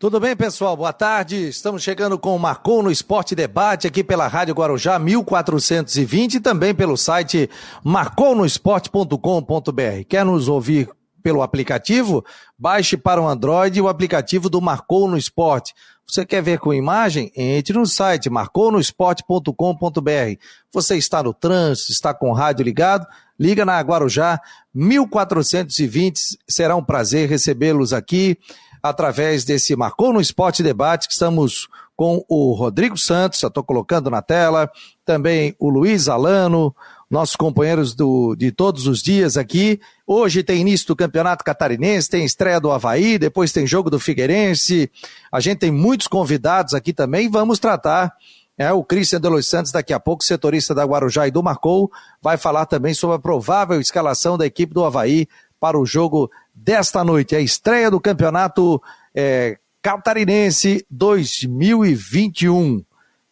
Tudo 0.00 0.18
bem, 0.18 0.34
pessoal? 0.34 0.74
Boa 0.78 0.94
tarde. 0.94 1.46
Estamos 1.46 1.82
chegando 1.82 2.18
com 2.18 2.34
o 2.34 2.38
Marcou 2.38 2.82
no 2.82 2.90
Esporte 2.90 3.34
Debate 3.34 3.86
aqui 3.86 4.02
pela 4.02 4.26
Rádio 4.26 4.54
Guarujá 4.54 4.98
1420 4.98 6.36
e 6.36 6.40
também 6.40 6.74
pelo 6.74 6.96
site 6.96 7.50
marconosport.com.br. 7.84 10.04
Quer 10.08 10.24
nos 10.24 10.48
ouvir 10.48 10.88
pelo 11.22 11.42
aplicativo? 11.42 12.24
Baixe 12.58 12.96
para 12.96 13.20
o 13.20 13.28
Android 13.28 13.78
o 13.78 13.88
aplicativo 13.88 14.48
do 14.48 14.58
Marcou 14.58 15.06
no 15.06 15.18
Esporte. 15.18 15.74
Você 16.06 16.24
quer 16.24 16.42
ver 16.42 16.60
com 16.60 16.72
imagem? 16.72 17.30
Entre 17.36 17.76
no 17.76 17.86
site 17.86 18.30
marconosport.com.br. 18.30 20.40
Você 20.72 20.96
está 20.96 21.22
no 21.22 21.34
trânsito, 21.34 21.92
está 21.92 22.14
com 22.14 22.30
o 22.30 22.34
rádio 22.34 22.64
ligado? 22.64 23.06
Liga 23.38 23.66
na 23.66 23.78
Guarujá 23.78 24.40
1420. 24.72 26.38
Será 26.48 26.74
um 26.74 26.82
prazer 26.82 27.28
recebê-los 27.28 27.92
aqui 27.92 28.38
através 28.82 29.44
desse 29.44 29.74
Marcou 29.76 30.12
no 30.12 30.20
Esporte 30.20 30.62
Debate, 30.62 31.06
que 31.06 31.12
estamos 31.12 31.68
com 31.96 32.24
o 32.28 32.54
Rodrigo 32.54 32.96
Santos, 32.96 33.40
já 33.40 33.48
estou 33.48 33.62
colocando 33.62 34.08
na 34.08 34.22
tela, 34.22 34.70
também 35.04 35.54
o 35.58 35.68
Luiz 35.68 36.08
Alano, 36.08 36.74
nossos 37.10 37.36
companheiros 37.36 37.94
do, 37.94 38.34
de 38.36 38.50
todos 38.52 38.86
os 38.86 39.02
dias 39.02 39.36
aqui. 39.36 39.80
Hoje 40.06 40.42
tem 40.42 40.60
início 40.60 40.86
do 40.86 40.96
Campeonato 40.96 41.44
Catarinense, 41.44 42.08
tem 42.08 42.24
estreia 42.24 42.60
do 42.60 42.70
Havaí, 42.70 43.18
depois 43.18 43.52
tem 43.52 43.66
jogo 43.66 43.90
do 43.90 43.98
Figueirense. 43.98 44.90
A 45.30 45.40
gente 45.40 45.58
tem 45.58 45.70
muitos 45.70 46.06
convidados 46.06 46.72
aqui 46.72 46.92
também. 46.92 47.28
Vamos 47.28 47.58
tratar. 47.58 48.14
É, 48.56 48.70
o 48.72 48.84
Cristian 48.84 49.20
de 49.20 49.28
Los 49.28 49.48
Santos, 49.48 49.72
daqui 49.72 49.92
a 49.92 49.98
pouco, 49.98 50.22
setorista 50.22 50.74
da 50.74 50.84
Guarujá 50.84 51.26
e 51.26 51.30
do 51.30 51.42
Marcou, 51.42 51.90
vai 52.22 52.36
falar 52.36 52.66
também 52.66 52.94
sobre 52.94 53.16
a 53.16 53.18
provável 53.18 53.80
escalação 53.80 54.38
da 54.38 54.46
equipe 54.46 54.72
do 54.72 54.84
Havaí 54.84 55.26
para 55.60 55.78
o 55.78 55.84
jogo 55.84 56.30
desta 56.54 57.04
noite, 57.04 57.36
a 57.36 57.40
estreia 57.40 57.90
do 57.90 58.00
Campeonato 58.00 58.82
é, 59.14 59.58
Catarinense 59.82 60.84
2021. 60.90 62.82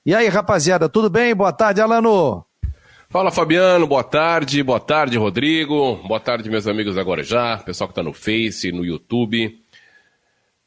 E 0.04 0.14
aí, 0.14 0.28
rapaziada, 0.28 0.88
tudo 0.88 1.10
bem? 1.10 1.34
Boa 1.34 1.52
tarde, 1.52 1.80
Alano. 1.80 2.44
Fala, 3.10 3.30
Fabiano. 3.30 3.86
Boa 3.86 4.04
tarde. 4.04 4.62
Boa 4.62 4.80
tarde, 4.80 5.16
Rodrigo. 5.16 5.96
Boa 6.06 6.20
tarde, 6.20 6.50
meus 6.50 6.66
amigos 6.66 6.98
agora 6.98 7.22
já, 7.22 7.56
pessoal 7.56 7.88
que 7.88 7.92
está 7.92 8.02
no 8.02 8.12
Face, 8.12 8.70
no 8.70 8.84
YouTube. 8.84 9.58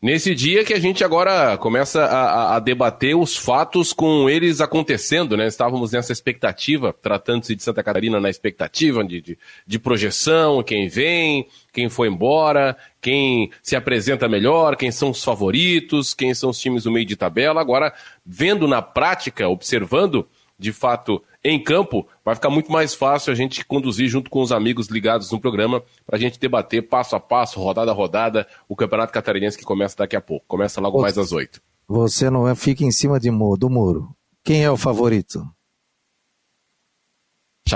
Nesse 0.01 0.33
dia 0.33 0.63
que 0.63 0.73
a 0.73 0.79
gente 0.79 1.03
agora 1.03 1.55
começa 1.59 2.03
a, 2.03 2.55
a, 2.55 2.59
debater 2.59 3.15
os 3.15 3.37
fatos 3.37 3.93
com 3.93 4.27
eles 4.27 4.59
acontecendo, 4.59 5.37
né? 5.37 5.45
Estávamos 5.45 5.91
nessa 5.91 6.11
expectativa, 6.11 6.91
tratando-se 6.91 7.55
de 7.55 7.61
Santa 7.61 7.83
Catarina 7.83 8.19
na 8.19 8.27
expectativa 8.27 9.03
de, 9.03 9.21
de, 9.21 9.37
de, 9.67 9.77
projeção, 9.77 10.63
quem 10.63 10.87
vem, 10.87 11.47
quem 11.71 11.87
foi 11.87 12.07
embora, 12.07 12.75
quem 12.99 13.51
se 13.61 13.75
apresenta 13.75 14.27
melhor, 14.27 14.75
quem 14.75 14.89
são 14.89 15.11
os 15.11 15.23
favoritos, 15.23 16.15
quem 16.15 16.33
são 16.33 16.49
os 16.49 16.59
times 16.59 16.85
do 16.85 16.91
meio 16.91 17.05
de 17.05 17.15
tabela. 17.15 17.61
Agora, 17.61 17.93
vendo 18.25 18.67
na 18.67 18.81
prática, 18.81 19.47
observando 19.47 20.27
de 20.57 20.73
fato 20.73 21.21
em 21.43 21.61
campo, 21.61 22.07
vai 22.23 22.35
ficar 22.35 22.49
muito 22.49 22.71
mais 22.71 22.93
fácil 22.93 23.31
a 23.31 23.35
gente 23.35 23.65
conduzir 23.65 24.07
junto 24.07 24.29
com 24.29 24.41
os 24.41 24.51
amigos 24.51 24.87
ligados 24.87 25.31
no 25.31 25.39
programa 25.39 25.81
para 26.05 26.15
a 26.15 26.19
gente 26.19 26.39
debater 26.39 26.87
passo 26.87 27.15
a 27.15 27.19
passo, 27.19 27.59
rodada 27.59 27.91
a 27.91 27.93
rodada, 27.93 28.47
o 28.69 28.75
Campeonato 28.75 29.11
Catarinense 29.11 29.57
que 29.57 29.63
começa 29.63 29.97
daqui 29.97 30.15
a 30.15 30.21
pouco. 30.21 30.45
Começa 30.47 30.79
logo 30.79 30.97
você, 30.97 31.01
mais 31.01 31.17
às 31.17 31.31
oito. 31.31 31.61
Você 31.87 32.29
não 32.29 32.47
é, 32.47 32.53
fica 32.53 32.83
em 32.83 32.91
cima 32.91 33.19
de, 33.19 33.29
do 33.29 33.69
muro. 33.69 34.15
Quem 34.43 34.63
é 34.63 34.69
o 34.69 34.77
favorito? 34.77 35.43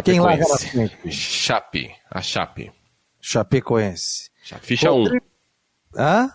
Quem 0.03 0.19
larga 0.19 0.47
na 0.47 0.57
frente? 0.57 1.11
Chape, 1.11 1.91
a 2.09 2.21
Chape. 2.21 2.71
Chapecoense. 3.19 4.29
Ficha 4.61 4.91
1. 4.91 5.03
Um. 5.03 5.19
Hã? 5.97 6.29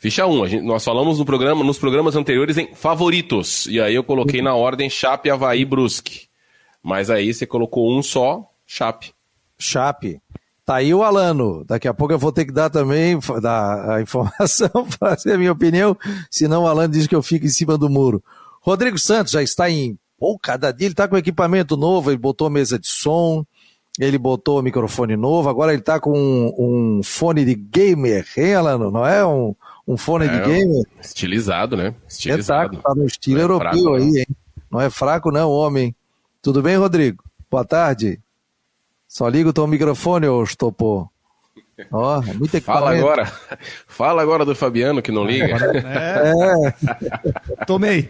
Ficha 0.00 0.26
1, 0.26 0.30
um, 0.30 0.62
nós 0.62 0.82
falamos 0.82 1.18
no 1.18 1.26
programa, 1.26 1.62
nos 1.62 1.78
programas 1.78 2.16
anteriores 2.16 2.56
em 2.56 2.74
favoritos. 2.74 3.66
E 3.66 3.78
aí 3.78 3.94
eu 3.94 4.02
coloquei 4.02 4.40
na 4.40 4.54
ordem 4.54 4.88
Chape, 4.88 5.28
Havaí, 5.28 5.62
Brusque. 5.62 6.22
Mas 6.82 7.10
aí 7.10 7.34
você 7.34 7.46
colocou 7.46 7.92
um 7.92 8.02
só, 8.02 8.50
Chape. 8.66 9.12
Chape. 9.58 10.18
Tá 10.64 10.76
aí 10.76 10.94
o 10.94 11.02
Alano. 11.02 11.66
Daqui 11.66 11.86
a 11.86 11.92
pouco 11.92 12.14
eu 12.14 12.18
vou 12.18 12.32
ter 12.32 12.46
que 12.46 12.52
dar 12.52 12.70
também 12.70 13.18
dar 13.42 13.90
a 13.90 14.00
informação, 14.00 14.70
fazer 14.98 15.34
a 15.34 15.38
minha 15.38 15.52
opinião, 15.52 15.94
senão 16.30 16.62
o 16.62 16.66
Alano 16.66 16.94
diz 16.94 17.06
que 17.06 17.14
eu 17.14 17.22
fico 17.22 17.44
em 17.44 17.50
cima 17.50 17.76
do 17.76 17.90
muro. 17.90 18.24
Rodrigo 18.62 18.98
Santos 18.98 19.32
já 19.32 19.42
está 19.42 19.68
em. 19.68 19.98
Pô, 20.18 20.38
cada 20.38 20.72
dia 20.72 20.86
ele 20.86 20.94
está 20.94 21.06
com 21.06 21.16
equipamento 21.16 21.76
novo, 21.76 22.10
ele 22.10 22.16
botou 22.16 22.48
mesa 22.48 22.78
de 22.78 22.88
som, 22.88 23.44
ele 23.98 24.16
botou 24.16 24.62
microfone 24.62 25.14
novo, 25.14 25.50
agora 25.50 25.72
ele 25.72 25.80
está 25.80 26.00
com 26.00 26.12
um, 26.18 26.54
um, 26.98 27.02
fone 27.02 27.44
de 27.44 27.54
gamer, 27.54 28.26
hein, 28.36 28.54
Alano? 28.54 28.90
Não 28.90 29.06
é 29.06 29.26
um, 29.26 29.54
um 29.86 29.96
fone 29.96 30.26
é, 30.26 30.28
de 30.28 30.38
gamer. 30.40 30.84
Estilizado, 31.00 31.76
né? 31.76 31.94
Estilizado. 32.08 32.78
É, 32.78 32.80
tá, 32.80 32.94
no 32.94 33.06
estilo 33.06 33.38
é 33.38 33.42
europeu 33.42 33.70
fraco, 33.70 33.94
aí, 33.94 34.18
hein? 34.18 34.26
Não 34.70 34.80
é 34.80 34.90
fraco, 34.90 35.30
não, 35.30 35.50
homem. 35.50 35.94
Tudo 36.42 36.62
bem, 36.62 36.76
Rodrigo? 36.76 37.22
Boa 37.50 37.64
tarde. 37.64 38.20
Só 39.08 39.28
liga 39.28 39.48
o 39.48 39.52
teu 39.52 39.66
microfone, 39.66 40.28
ô 40.28 40.44
Stopô. 40.46 41.10
Ó, 41.90 42.18
oh, 42.18 42.22
muito 42.34 42.54
equipamento. 42.54 42.64
Fala 42.64 42.96
agora. 42.96 43.32
Fala 43.86 44.22
agora 44.22 44.44
do 44.44 44.54
Fabiano 44.54 45.00
que 45.00 45.10
não 45.10 45.24
liga. 45.24 45.56
É. 45.84 46.32
é. 47.60 47.64
Tomei. 47.64 48.08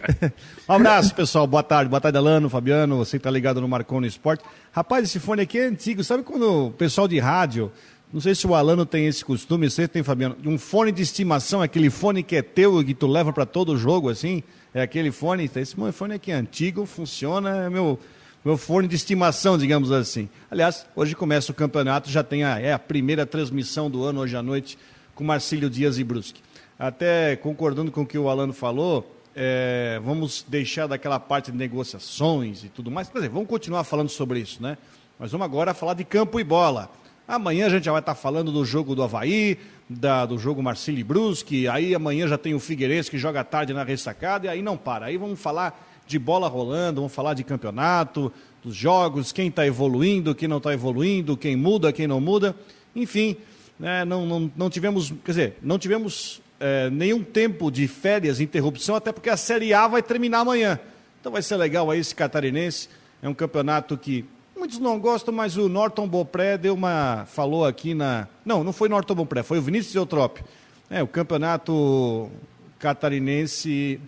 Um 0.67 0.73
abraço, 0.73 1.15
pessoal. 1.15 1.47
Boa 1.47 1.63
tarde. 1.63 1.89
Boa 1.89 2.01
tarde, 2.01 2.17
Alano, 2.17 2.49
Fabiano. 2.49 2.97
Você 2.97 3.17
que 3.17 3.23
tá 3.23 3.31
ligado 3.31 3.61
no 3.61 3.67
Marconi 3.67 4.07
Esporte. 4.07 4.43
Rapaz, 4.71 5.05
esse 5.05 5.19
fone 5.19 5.41
aqui 5.41 5.59
é 5.59 5.65
antigo. 5.65 6.03
Sabe 6.03 6.23
quando 6.23 6.67
o 6.67 6.71
pessoal 6.71 7.07
de 7.07 7.17
rádio 7.19 7.71
não 8.13 8.19
sei 8.19 8.35
se 8.35 8.45
o 8.45 8.53
Alano 8.53 8.85
tem 8.85 9.07
esse 9.07 9.23
costume, 9.23 9.69
você 9.69 9.87
tem, 9.87 10.03
Fabiano. 10.03 10.35
Um 10.45 10.57
fone 10.57 10.91
de 10.91 11.01
estimação, 11.01 11.61
aquele 11.61 11.89
fone 11.89 12.21
que 12.21 12.35
é 12.35 12.41
teu 12.41 12.81
e 12.81 12.85
que 12.85 12.93
tu 12.93 13.07
leva 13.07 13.31
para 13.31 13.45
todo 13.45 13.77
jogo, 13.77 14.09
assim. 14.09 14.43
É 14.73 14.81
aquele 14.81 15.11
fone. 15.11 15.49
Esse 15.55 15.75
fone 15.93 16.15
aqui 16.15 16.31
é 16.31 16.35
antigo, 16.35 16.85
funciona, 16.85 17.65
é 17.65 17.69
meu, 17.69 17.97
meu 18.43 18.57
fone 18.57 18.87
de 18.87 18.97
estimação, 18.97 19.57
digamos 19.57 19.91
assim. 19.91 20.27
Aliás, 20.49 20.85
hoje 20.93 21.15
começa 21.15 21.53
o 21.53 21.55
campeonato, 21.55 22.09
já 22.09 22.21
tem 22.21 22.43
a, 22.43 22.59
é 22.59 22.73
a 22.73 22.79
primeira 22.79 23.25
transmissão 23.25 23.89
do 23.89 24.03
ano 24.03 24.19
hoje 24.19 24.35
à 24.35 24.43
noite 24.43 24.77
com 25.15 25.23
Marcílio 25.23 25.69
Dias 25.69 25.97
e 25.97 26.03
Brusque. 26.03 26.41
Até 26.77 27.37
concordando 27.37 27.91
com 27.91 28.01
o 28.01 28.05
que 28.05 28.17
o 28.17 28.27
Alano 28.27 28.51
falou, 28.51 29.15
é, 29.33 30.01
vamos 30.03 30.43
deixar 30.45 30.87
daquela 30.87 31.19
parte 31.19 31.49
de 31.49 31.57
negociações 31.57 32.65
e 32.65 32.67
tudo 32.67 32.91
mais. 32.91 33.07
Quer 33.07 33.19
dizer, 33.19 33.29
vamos 33.29 33.47
continuar 33.47 33.85
falando 33.85 34.09
sobre 34.09 34.39
isso, 34.39 34.61
né? 34.61 34.77
Mas 35.17 35.31
vamos 35.31 35.45
agora 35.45 35.73
falar 35.73 35.93
de 35.93 36.03
campo 36.03 36.39
e 36.39 36.43
bola. 36.43 36.89
Amanhã 37.31 37.67
a 37.67 37.69
gente 37.69 37.85
já 37.85 37.93
vai 37.93 38.01
estar 38.01 38.13
falando 38.13 38.51
do 38.51 38.65
jogo 38.65 38.93
do 38.93 39.01
Havaí, 39.01 39.57
da, 39.89 40.25
do 40.25 40.37
jogo 40.37 40.61
Marcílio 40.61 41.05
Brusque, 41.05 41.65
aí 41.65 41.95
amanhã 41.95 42.27
já 42.27 42.37
tem 42.37 42.53
o 42.53 42.59
Figueirense 42.59 43.09
que 43.09 43.17
joga 43.17 43.41
tarde 43.41 43.73
na 43.73 43.85
ressacada, 43.85 44.47
e 44.47 44.49
aí 44.49 44.61
não 44.61 44.75
para. 44.75 45.05
Aí 45.05 45.15
vamos 45.15 45.39
falar 45.39 45.81
de 46.05 46.19
bola 46.19 46.49
rolando, 46.49 46.99
vamos 46.99 47.15
falar 47.15 47.33
de 47.33 47.45
campeonato, 47.45 48.33
dos 48.61 48.75
jogos, 48.75 49.31
quem 49.31 49.47
está 49.47 49.65
evoluindo, 49.65 50.35
quem 50.35 50.45
não 50.45 50.57
está 50.57 50.73
evoluindo, 50.73 51.37
quem 51.37 51.55
muda, 51.55 51.93
quem 51.93 52.05
não 52.05 52.19
muda. 52.19 52.53
Enfim, 52.93 53.37
né, 53.79 54.03
não, 54.03 54.25
não, 54.25 54.51
não 54.53 54.69
tivemos, 54.69 55.13
quer 55.23 55.31
dizer, 55.31 55.57
não 55.61 55.79
tivemos 55.79 56.41
é, 56.59 56.89
nenhum 56.89 57.23
tempo 57.23 57.71
de 57.71 57.87
férias, 57.87 58.41
interrupção, 58.41 58.93
até 58.93 59.13
porque 59.13 59.29
a 59.29 59.37
Série 59.37 59.73
A 59.73 59.87
vai 59.87 60.03
terminar 60.03 60.39
amanhã. 60.39 60.77
Então 61.21 61.31
vai 61.31 61.41
ser 61.41 61.55
legal 61.55 61.89
aí 61.89 62.01
esse 62.01 62.13
catarinense. 62.13 62.89
É 63.21 63.29
um 63.29 63.33
campeonato 63.33 63.97
que 63.97 64.25
Muitos 64.61 64.77
não 64.77 64.99
gostam, 64.99 65.33
mas 65.33 65.57
o 65.57 65.67
Norton 65.67 66.07
Bopré 66.07 66.55
deu 66.55 66.75
uma. 66.75 67.25
falou 67.25 67.65
aqui 67.65 67.95
na. 67.95 68.27
Não, 68.45 68.63
não 68.63 68.71
foi 68.71 68.87
Norton 68.87 69.15
Bopré, 69.15 69.41
foi 69.41 69.57
o 69.57 69.61
Vinícius 69.61 69.95
Eutrópio. 69.95 70.45
É, 70.87 71.01
o 71.01 71.07
campeonato 71.07 72.29
catarinense. 72.77 73.99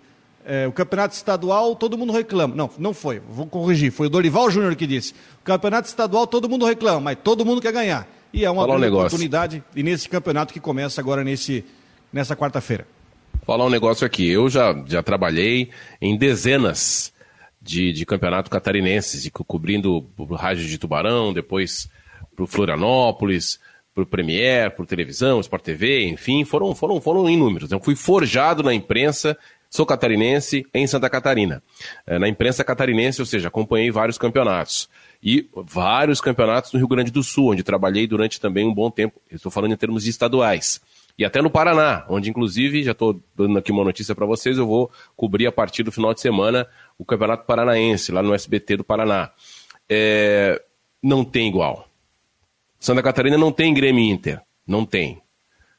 É, 0.45 0.67
o 0.67 0.71
campeonato 0.71 1.15
estadual, 1.15 1.75
todo 1.75 1.97
mundo 1.97 2.13
reclama. 2.13 2.53
Não, 2.53 2.69
não 2.77 2.93
foi, 2.93 3.19
vou 3.19 3.47
corrigir. 3.47 3.91
Foi 3.91 4.05
o 4.05 4.09
Dorival 4.11 4.51
Júnior 4.51 4.75
que 4.75 4.85
disse. 4.85 5.13
O 5.41 5.43
campeonato 5.43 5.87
estadual, 5.87 6.27
todo 6.27 6.47
mundo 6.47 6.67
reclama, 6.67 6.99
mas 6.99 7.17
todo 7.23 7.43
mundo 7.43 7.59
quer 7.59 7.73
ganhar. 7.73 8.07
E 8.31 8.45
é 8.45 8.51
uma 8.51 8.63
um 8.63 8.87
oportunidade. 8.93 9.63
E 9.75 9.81
nesse 9.81 10.07
campeonato 10.07 10.53
que 10.53 10.59
começa 10.59 11.01
agora 11.01 11.23
nesse, 11.23 11.65
nessa 12.11 12.35
quarta-feira. 12.35 12.85
Falar 13.43 13.65
um 13.65 13.71
negócio 13.71 14.05
aqui. 14.05 14.29
Eu 14.29 14.47
já, 14.49 14.83
já 14.85 15.01
trabalhei 15.01 15.71
em 15.99 16.15
dezenas 16.15 17.11
de, 17.63 17.93
de 17.93 18.05
campeonato 18.05 18.51
catarinense, 18.51 19.31
cobrindo 19.31 20.05
o 20.17 20.35
Rádio 20.35 20.67
de 20.67 20.77
Tubarão, 20.77 21.31
depois 21.31 21.89
para 22.35 22.43
o 22.43 22.47
Florianópolis, 22.47 23.59
para 23.95 24.03
o 24.03 24.07
Premier, 24.07 24.71
para 24.71 24.85
televisão, 24.85 25.39
Sport 25.39 25.63
TV, 25.63 26.05
enfim, 26.07 26.43
foram, 26.43 26.75
foram, 26.75 26.99
foram 26.99 27.29
inúmeros. 27.29 27.71
Eu 27.71 27.79
fui 27.79 27.95
forjado 27.95 28.63
na 28.63 28.73
imprensa, 28.73 29.37
sou 29.69 29.85
catarinense 29.85 30.65
em 30.73 30.85
Santa 30.85 31.09
Catarina. 31.09 31.63
É, 32.05 32.19
na 32.19 32.27
imprensa 32.27 32.63
catarinense, 32.63 33.21
ou 33.21 33.25
seja, 33.25 33.47
acompanhei 33.47 33.91
vários 33.91 34.17
campeonatos. 34.17 34.89
E 35.21 35.47
vários 35.55 36.19
campeonatos 36.19 36.73
no 36.73 36.79
Rio 36.79 36.87
Grande 36.87 37.11
do 37.11 37.23
Sul, 37.23 37.51
onde 37.51 37.63
trabalhei 37.63 38.05
durante 38.05 38.41
também 38.41 38.67
um 38.67 38.73
bom 38.73 38.91
tempo. 38.91 39.21
Estou 39.31 39.51
falando 39.51 39.73
em 39.73 39.77
termos 39.77 40.03
de 40.03 40.09
estaduais. 40.09 40.81
E 41.17 41.23
até 41.23 41.41
no 41.41 41.49
Paraná, 41.49 42.05
onde 42.09 42.29
inclusive, 42.29 42.83
já 42.83 42.91
estou 42.91 43.21
dando 43.35 43.57
aqui 43.59 43.71
uma 43.71 43.83
notícia 43.83 44.15
para 44.15 44.25
vocês, 44.25 44.57
eu 44.57 44.65
vou 44.65 44.91
cobrir 45.15 45.45
a 45.45 45.51
partir 45.51 45.83
do 45.83 45.91
final 45.91 46.13
de 46.13 46.19
semana 46.19 46.67
o 46.97 47.05
Campeonato 47.05 47.45
Paranaense, 47.45 48.11
lá 48.11 48.21
no 48.21 48.33
SBT 48.33 48.77
do 48.77 48.83
Paraná. 48.83 49.31
É, 49.89 50.61
não 51.01 51.25
tem 51.25 51.47
igual. 51.47 51.87
Santa 52.79 53.01
Catarina 53.01 53.37
não 53.37 53.51
tem 53.51 53.73
Grêmio 53.73 54.03
Inter. 54.03 54.41
Não 54.67 54.85
tem. 54.85 55.23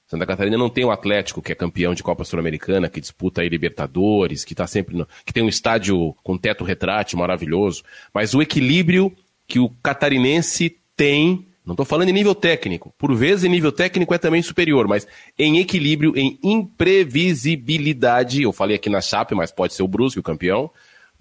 Santa 0.07 0.27
Catarina 0.27 0.59
não 0.59 0.69
tem 0.69 0.85
o 0.85 0.91
Atlético, 0.91 1.41
que 1.41 1.51
é 1.51 1.55
campeão 1.55 1.95
de 1.95 2.03
Copa 2.03 2.25
Sul-Americana, 2.25 2.91
que 2.91 3.01
disputa 3.01 3.41
aí 3.41 3.49
Libertadores, 3.49 4.45
que 4.45 4.55
tá 4.55 4.67
sempre 4.67 4.95
no, 4.97 5.09
que 5.25 5.33
tem 5.33 5.43
um 5.43 5.49
estádio 5.49 6.15
com 6.23 6.37
teto 6.37 6.63
retrátil 6.63 7.19
maravilhoso, 7.19 7.83
mas 8.13 8.35
o 8.35 8.43
equilíbrio 8.43 9.11
que 9.47 9.59
o 9.59 9.71
catarinense 9.83 10.77
tem, 10.95 11.47
não 11.65 11.73
estou 11.73 11.87
falando 11.87 12.11
em 12.11 12.13
nível 12.13 12.35
técnico, 12.35 12.93
por 12.99 13.15
vezes 13.15 13.45
em 13.45 13.49
nível 13.49 13.73
técnico 13.73 14.13
é 14.13 14.19
também 14.19 14.43
superior, 14.43 14.87
mas 14.87 15.09
em 15.39 15.59
equilíbrio, 15.59 16.13
em 16.17 16.39
imprevisibilidade, 16.43 18.43
eu 18.43 18.53
falei 18.53 18.77
aqui 18.77 18.91
na 18.91 19.01
Chape, 19.01 19.35
mas 19.35 19.51
pode 19.51 19.73
ser 19.73 19.83
o 19.83 19.89
Brusque, 19.89 20.21
o 20.21 20.23
campeão, 20.23 20.71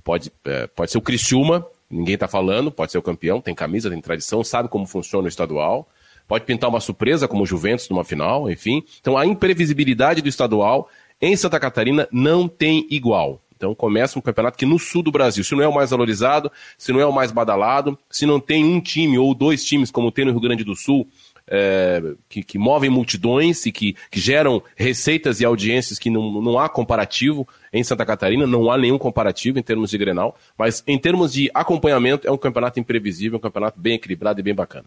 pode, 0.04 0.32
é, 0.46 0.68
pode 0.68 0.92
ser 0.92 0.98
o 0.98 1.02
Criciúma, 1.02 1.66
ninguém 1.90 2.16
está 2.16 2.28
falando, 2.28 2.72
pode 2.72 2.92
ser 2.92 2.98
o 2.98 3.02
campeão, 3.04 3.42
tem 3.42 3.56
camisa, 3.56 3.90
tem 3.90 4.02
tradição, 4.02 4.44
sabe 4.44 4.70
como 4.70 4.86
funciona 4.86 5.26
o 5.26 5.30
estadual, 5.30 5.88
pode 6.28 6.46
pintar 6.46 6.70
uma 6.70 6.80
surpresa 6.80 7.28
como 7.28 7.44
o 7.44 7.46
Juventus 7.46 7.90
numa 7.90 8.04
final, 8.04 8.50
enfim. 8.50 8.84
Então 9.00 9.18
a 9.18 9.26
imprevisibilidade 9.26 10.22
do 10.22 10.30
estadual 10.30 10.90
em 11.22 11.36
Santa 11.36 11.60
Catarina 11.60 12.08
não 12.12 12.48
tem 12.48 12.88
igual. 12.90 13.40
Então 13.56 13.74
começa 13.74 14.20
um 14.20 14.22
campeonato 14.22 14.58
que 14.58 14.66
no 14.66 14.78
sul 14.78 15.02
do 15.02 15.12
Brasil, 15.12 15.42
se 15.42 15.56
não 15.56 15.64
é 15.64 15.68
o 15.68 15.74
mais 15.74 15.92
valorizado, 15.92 16.52
se 16.78 16.92
não 16.92 17.00
é 17.00 17.06
o 17.06 17.14
mais 17.14 17.32
badalado, 17.32 17.98
se 18.10 18.26
não 18.26 18.38
tem 18.38 18.66
um 18.66 18.82
time 18.82 19.18
ou 19.18 19.34
dois 19.34 19.64
times 19.64 19.90
como 19.90 20.12
tem 20.12 20.26
no 20.26 20.32
Rio 20.32 20.42
Grande 20.42 20.66
do 20.66 20.76
Sul, 20.76 21.08
é, 21.48 22.02
que, 22.30 22.44
que, 22.44 22.58
movem 22.58 22.90
multidões 22.90 23.66
e 23.66 23.72
que, 23.72 23.96
que, 24.10 24.20
geram 24.20 24.64
receitas 24.76 25.40
e 25.42 25.46
audiências 25.46 26.00
que 26.00 26.10
não, 26.10 26.42
não 26.42 26.58
há 26.58 26.70
comparativo 26.70 27.48
em 27.72 27.84
Santa 27.84 28.06
Catarina, 28.06 28.48
não 28.48 28.72
há 28.72 28.78
nenhum 28.78 28.98
comparativo 28.98 29.60
em 29.60 29.64
termos 29.64 29.90
de 29.90 29.98
Grenal, 29.98 30.36
mas 30.58 30.84
em 30.88 30.98
termos 30.98 31.34
de 31.34 31.50
acompanhamento 31.54 32.28
é 32.28 32.32
um 32.32 32.38
campeonato 32.38 32.80
imprevisível, 32.80 33.38
um 33.38 33.42
campeonato 33.42 33.80
bem 33.80 33.96
equilibrado 33.96 34.40
e 34.40 34.44
bem 34.44 34.56
bacana. 34.56 34.86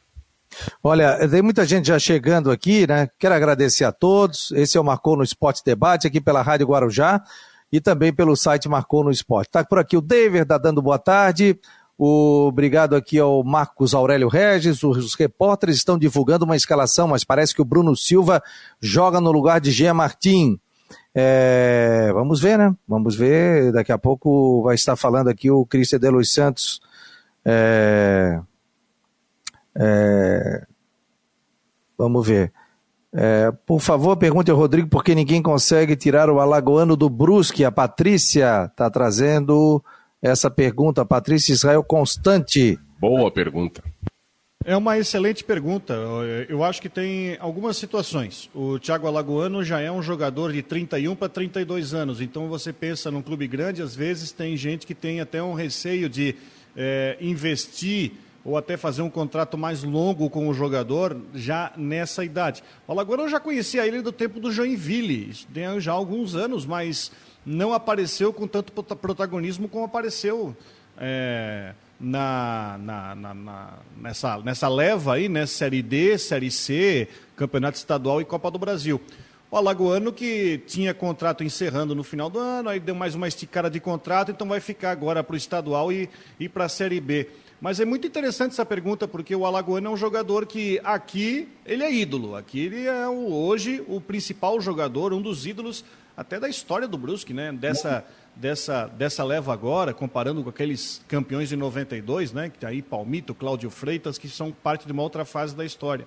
Olha, 0.82 1.28
tem 1.28 1.42
muita 1.42 1.66
gente 1.66 1.88
já 1.88 1.98
chegando 1.98 2.50
aqui, 2.50 2.86
né? 2.86 3.08
Quero 3.18 3.34
agradecer 3.34 3.84
a 3.84 3.92
todos. 3.92 4.50
Esse 4.52 4.78
é 4.78 4.80
o 4.80 4.84
Marcou 4.84 5.16
no 5.16 5.22
Esporte 5.22 5.62
Debate, 5.64 6.06
aqui 6.06 6.20
pela 6.20 6.40
Rádio 6.40 6.68
Guarujá 6.68 7.22
e 7.70 7.80
também 7.80 8.12
pelo 8.12 8.36
site 8.36 8.68
Marcou 8.68 9.04
no 9.04 9.10
Esporte. 9.10 9.48
Está 9.48 9.64
por 9.64 9.78
aqui 9.78 9.96
o 9.96 10.00
David, 10.00 10.46
tá 10.46 10.56
dando 10.56 10.80
boa 10.80 10.98
tarde. 10.98 11.58
Obrigado 11.98 12.94
aqui 12.94 13.18
ao 13.18 13.42
Marcos 13.42 13.94
Aurélio 13.94 14.28
Regis. 14.28 14.82
Os 14.82 15.14
repórteres 15.14 15.76
estão 15.76 15.98
divulgando 15.98 16.44
uma 16.44 16.56
escalação, 16.56 17.08
mas 17.08 17.24
parece 17.24 17.54
que 17.54 17.62
o 17.62 17.64
Bruno 17.64 17.96
Silva 17.96 18.42
joga 18.80 19.20
no 19.20 19.32
lugar 19.32 19.60
de 19.60 19.70
Jean 19.70 19.94
Martin. 19.94 20.60
É, 21.14 22.10
vamos 22.12 22.40
ver, 22.40 22.58
né? 22.58 22.74
Vamos 22.86 23.16
ver. 23.16 23.72
Daqui 23.72 23.92
a 23.92 23.98
pouco 23.98 24.62
vai 24.62 24.74
estar 24.74 24.94
falando 24.96 25.28
aqui 25.28 25.50
o 25.50 25.64
Cristian 25.64 25.98
de 25.98 26.10
Los 26.10 26.32
Santos. 26.32 26.80
É, 27.42 28.40
é, 29.74 30.66
vamos 31.96 32.26
ver. 32.26 32.52
É, 33.14 33.50
por 33.64 33.80
favor, 33.80 34.14
pergunte 34.18 34.50
ao 34.50 34.58
Rodrigo 34.58 34.88
por 34.88 35.02
que 35.02 35.14
ninguém 35.14 35.40
consegue 35.40 35.96
tirar 35.96 36.28
o 36.28 36.40
alagoano 36.40 36.94
do 36.94 37.08
Brusque. 37.08 37.64
A 37.64 37.72
Patrícia 37.72 38.66
está 38.66 38.90
trazendo 38.90 39.82
essa 40.26 40.50
pergunta. 40.50 41.04
Patrícia 41.04 41.52
Israel 41.52 41.82
Constante. 41.82 42.78
Boa 42.98 43.30
pergunta. 43.30 43.82
É 44.64 44.76
uma 44.76 44.98
excelente 44.98 45.44
pergunta. 45.44 45.94
Eu 46.48 46.64
acho 46.64 46.82
que 46.82 46.88
tem 46.88 47.36
algumas 47.38 47.76
situações. 47.76 48.50
O 48.52 48.80
Thiago 48.80 49.06
Alagoano 49.06 49.62
já 49.62 49.80
é 49.80 49.92
um 49.92 50.02
jogador 50.02 50.52
de 50.52 50.60
31 50.60 51.14
para 51.14 51.28
32 51.28 51.94
anos. 51.94 52.20
Então 52.20 52.48
você 52.48 52.72
pensa 52.72 53.08
num 53.08 53.22
clube 53.22 53.46
grande, 53.46 53.80
às 53.80 53.94
vezes 53.94 54.32
tem 54.32 54.56
gente 54.56 54.84
que 54.84 54.94
tem 54.94 55.20
até 55.20 55.40
um 55.40 55.54
receio 55.54 56.08
de 56.08 56.34
é, 56.76 57.16
investir 57.20 58.14
ou 58.44 58.56
até 58.56 58.76
fazer 58.76 59.02
um 59.02 59.10
contrato 59.10 59.56
mais 59.56 59.84
longo 59.84 60.28
com 60.30 60.48
o 60.48 60.54
jogador 60.54 61.16
já 61.32 61.72
nessa 61.76 62.24
idade. 62.24 62.62
O 62.88 62.92
Alagoano 62.92 63.24
eu 63.24 63.28
já 63.28 63.38
conhecia 63.38 63.86
ele 63.86 64.02
do 64.02 64.12
tempo 64.12 64.40
do 64.40 64.50
Joinville, 64.52 65.30
isso 65.30 65.46
tem 65.52 65.80
já 65.80 65.92
alguns 65.92 66.34
anos, 66.34 66.64
mas 66.64 67.10
não 67.46 67.72
apareceu 67.72 68.32
com 68.32 68.48
tanto 68.48 68.72
protagonismo 68.72 69.68
como 69.68 69.84
apareceu 69.84 70.56
é, 70.98 71.72
na, 72.00 72.76
na, 72.80 73.14
na, 73.14 73.74
nessa, 73.96 74.38
nessa 74.38 74.68
leva 74.68 75.14
aí, 75.14 75.28
né? 75.28 75.46
Série 75.46 75.80
D, 75.80 76.18
Série 76.18 76.50
C, 76.50 77.08
Campeonato 77.36 77.78
Estadual 77.78 78.20
e 78.20 78.24
Copa 78.24 78.50
do 78.50 78.58
Brasil. 78.58 79.00
O 79.48 79.56
Alagoano 79.56 80.12
que 80.12 80.58
tinha 80.66 80.92
contrato 80.92 81.44
encerrando 81.44 81.94
no 81.94 82.02
final 82.02 82.28
do 82.28 82.40
ano, 82.40 82.68
aí 82.68 82.80
deu 82.80 82.96
mais 82.96 83.14
uma 83.14 83.28
esticada 83.28 83.70
de 83.70 83.78
contrato, 83.78 84.32
então 84.32 84.48
vai 84.48 84.58
ficar 84.58 84.90
agora 84.90 85.22
para 85.22 85.34
o 85.34 85.36
estadual 85.36 85.92
e, 85.92 86.10
e 86.40 86.48
para 86.48 86.64
a 86.64 86.68
Série 86.68 87.00
B. 87.00 87.28
Mas 87.60 87.78
é 87.78 87.84
muito 87.84 88.06
interessante 88.06 88.52
essa 88.52 88.66
pergunta, 88.66 89.06
porque 89.06 89.34
o 89.34 89.46
Alagoano 89.46 89.86
é 89.86 89.90
um 89.90 89.96
jogador 89.96 90.46
que 90.46 90.80
aqui 90.82 91.48
ele 91.64 91.84
é 91.84 91.92
ídolo. 91.92 92.34
Aqui 92.34 92.58
ele 92.58 92.86
é 92.86 93.08
o, 93.08 93.32
hoje 93.32 93.82
o 93.86 94.00
principal 94.00 94.60
jogador, 94.60 95.12
um 95.12 95.22
dos 95.22 95.46
ídolos 95.46 95.84
até 96.16 96.40
da 96.40 96.48
história 96.48 96.88
do 96.88 96.96
Brusque, 96.96 97.34
né? 97.34 97.52
Dessa, 97.52 98.04
dessa, 98.34 98.86
dessa 98.86 99.22
leva 99.22 99.52
agora, 99.52 99.92
comparando 99.92 100.42
com 100.42 100.48
aqueles 100.48 101.02
campeões 101.06 101.48
de 101.50 101.56
92, 101.56 102.32
né? 102.32 102.48
Que 102.48 102.58
tá 102.58 102.68
aí 102.68 102.80
Palmito, 102.80 103.34
Cláudio 103.34 103.68
Freitas, 103.68 104.16
que 104.16 104.28
são 104.28 104.50
parte 104.50 104.86
de 104.86 104.92
uma 104.92 105.02
outra 105.02 105.24
fase 105.24 105.54
da 105.54 105.64
história. 105.64 106.06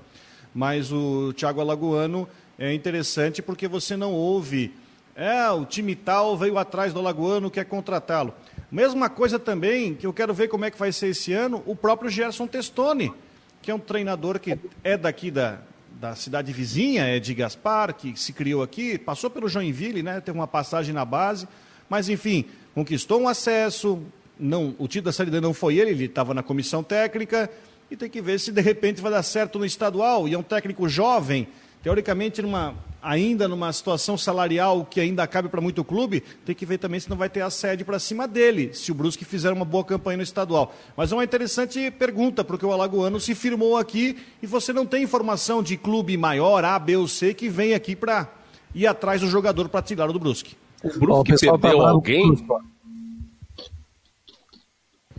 Mas 0.53 0.91
o 0.91 1.31
Thiago 1.33 1.61
Alagoano 1.61 2.27
é 2.57 2.73
interessante 2.73 3.41
porque 3.41 3.67
você 3.67 3.95
não 3.95 4.13
ouve, 4.13 4.73
é, 5.15 5.50
o 5.51 5.63
time 5.63 5.95
tal 5.95 6.35
veio 6.35 6.57
atrás 6.57 6.91
do 6.91 7.00
Alagoano, 7.00 7.51
quer 7.51 7.65
contratá-lo. 7.65 8.33
Mesma 8.71 9.09
coisa 9.09 9.38
também, 9.38 9.94
que 9.94 10.07
eu 10.07 10.13
quero 10.13 10.33
ver 10.33 10.47
como 10.47 10.65
é 10.65 10.71
que 10.71 10.77
vai 10.77 10.91
ser 10.91 11.07
esse 11.07 11.33
ano, 11.33 11.62
o 11.65 11.75
próprio 11.75 12.09
Gerson 12.09 12.47
Testoni, 12.47 13.13
que 13.62 13.69
é 13.69 13.75
um 13.75 13.79
treinador 13.79 14.39
que 14.39 14.57
é 14.83 14.97
daqui 14.97 15.29
da, 15.29 15.59
da 16.00 16.16
cidade 16.16 16.54
vizinha, 16.54 17.04
é 17.04 17.19
de 17.19 17.34
Gaspar, 17.34 17.94
que 17.94 18.18
se 18.18 18.31
criou 18.31 18.63
aqui, 18.63 18.98
passou 18.98 19.30
pelo 19.30 19.50
Joinville, 19.50 20.01
né, 20.01 20.22
teve 20.22 20.38
uma 20.38 20.48
passagem 20.48 20.94
na 20.94 21.04
base, 21.04 21.46
mas 21.90 22.07
enfim, 22.07 22.46
conquistou 22.74 23.19
um 23.19 23.28
acesso, 23.28 24.01
não, 24.40 24.74
o 24.80 24.88
título 24.88 25.06
da 25.06 25.12
Série 25.12 25.30
D 25.30 25.42
não 25.42 25.54
foi 25.54 25.75
ele, 25.78 25.92
ele 25.92 26.06
estava 26.06 26.34
na 26.34 26.42
comissão 26.42 26.81
técnica, 26.81 27.51
e 27.92 27.98
tem 27.98 28.10
que 28.10 28.22
ver 28.22 28.40
se 28.40 28.50
de 28.50 28.62
repente 28.62 29.01
vai 29.01 29.12
dar 29.12 29.24
certo 29.24 29.60
no 29.60 29.66
estadual, 29.66 30.25
e 30.25 30.34
é 30.34 30.38
um 30.38 30.44
técnico 30.44 30.88
jovem, 30.88 31.50
teoricamente 31.81 32.41
numa, 32.41 32.75
ainda 33.01 33.47
numa 33.47 33.71
situação 33.71 34.17
salarial 34.17 34.85
que 34.85 34.99
ainda 34.99 35.25
cabe 35.27 35.49
para 35.49 35.61
muito 35.61 35.83
clube, 35.83 36.23
tem 36.45 36.55
que 36.55 36.65
ver 36.65 36.77
também 36.77 36.99
se 36.99 37.09
não 37.09 37.17
vai 37.17 37.29
ter 37.29 37.41
assédio 37.41 37.85
para 37.85 37.99
cima 37.99 38.27
dele, 38.27 38.73
se 38.73 38.91
o 38.91 38.95
Brusque 38.95 39.25
fizer 39.25 39.51
uma 39.51 39.65
boa 39.65 39.83
campanha 39.83 40.17
no 40.17 40.23
estadual. 40.23 40.73
Mas 40.95 41.11
é 41.11 41.15
uma 41.15 41.23
interessante 41.23 41.89
pergunta, 41.91 42.43
porque 42.43 42.65
o 42.65 42.71
Alagoano 42.71 43.19
se 43.19 43.33
firmou 43.33 43.77
aqui 43.77 44.17
e 44.41 44.47
você 44.47 44.73
não 44.73 44.85
tem 44.85 45.03
informação 45.03 45.63
de 45.63 45.77
clube 45.77 46.17
maior, 46.17 46.63
A, 46.65 46.77
B 46.77 46.97
ou 46.97 47.07
C, 47.07 47.33
que 47.33 47.49
vem 47.49 47.73
aqui 47.73 47.95
para 47.95 48.27
ir 48.73 48.87
atrás 48.87 49.21
do 49.21 49.27
jogador 49.27 49.69
para 49.69 49.81
tirar 49.81 50.07
do 50.07 50.19
Brusque. 50.19 50.55
O 50.83 50.99
Brusque 50.99 51.33
oh, 51.47 51.57
perdeu 51.57 51.79
tá 51.79 51.89
alguém? 51.89 52.48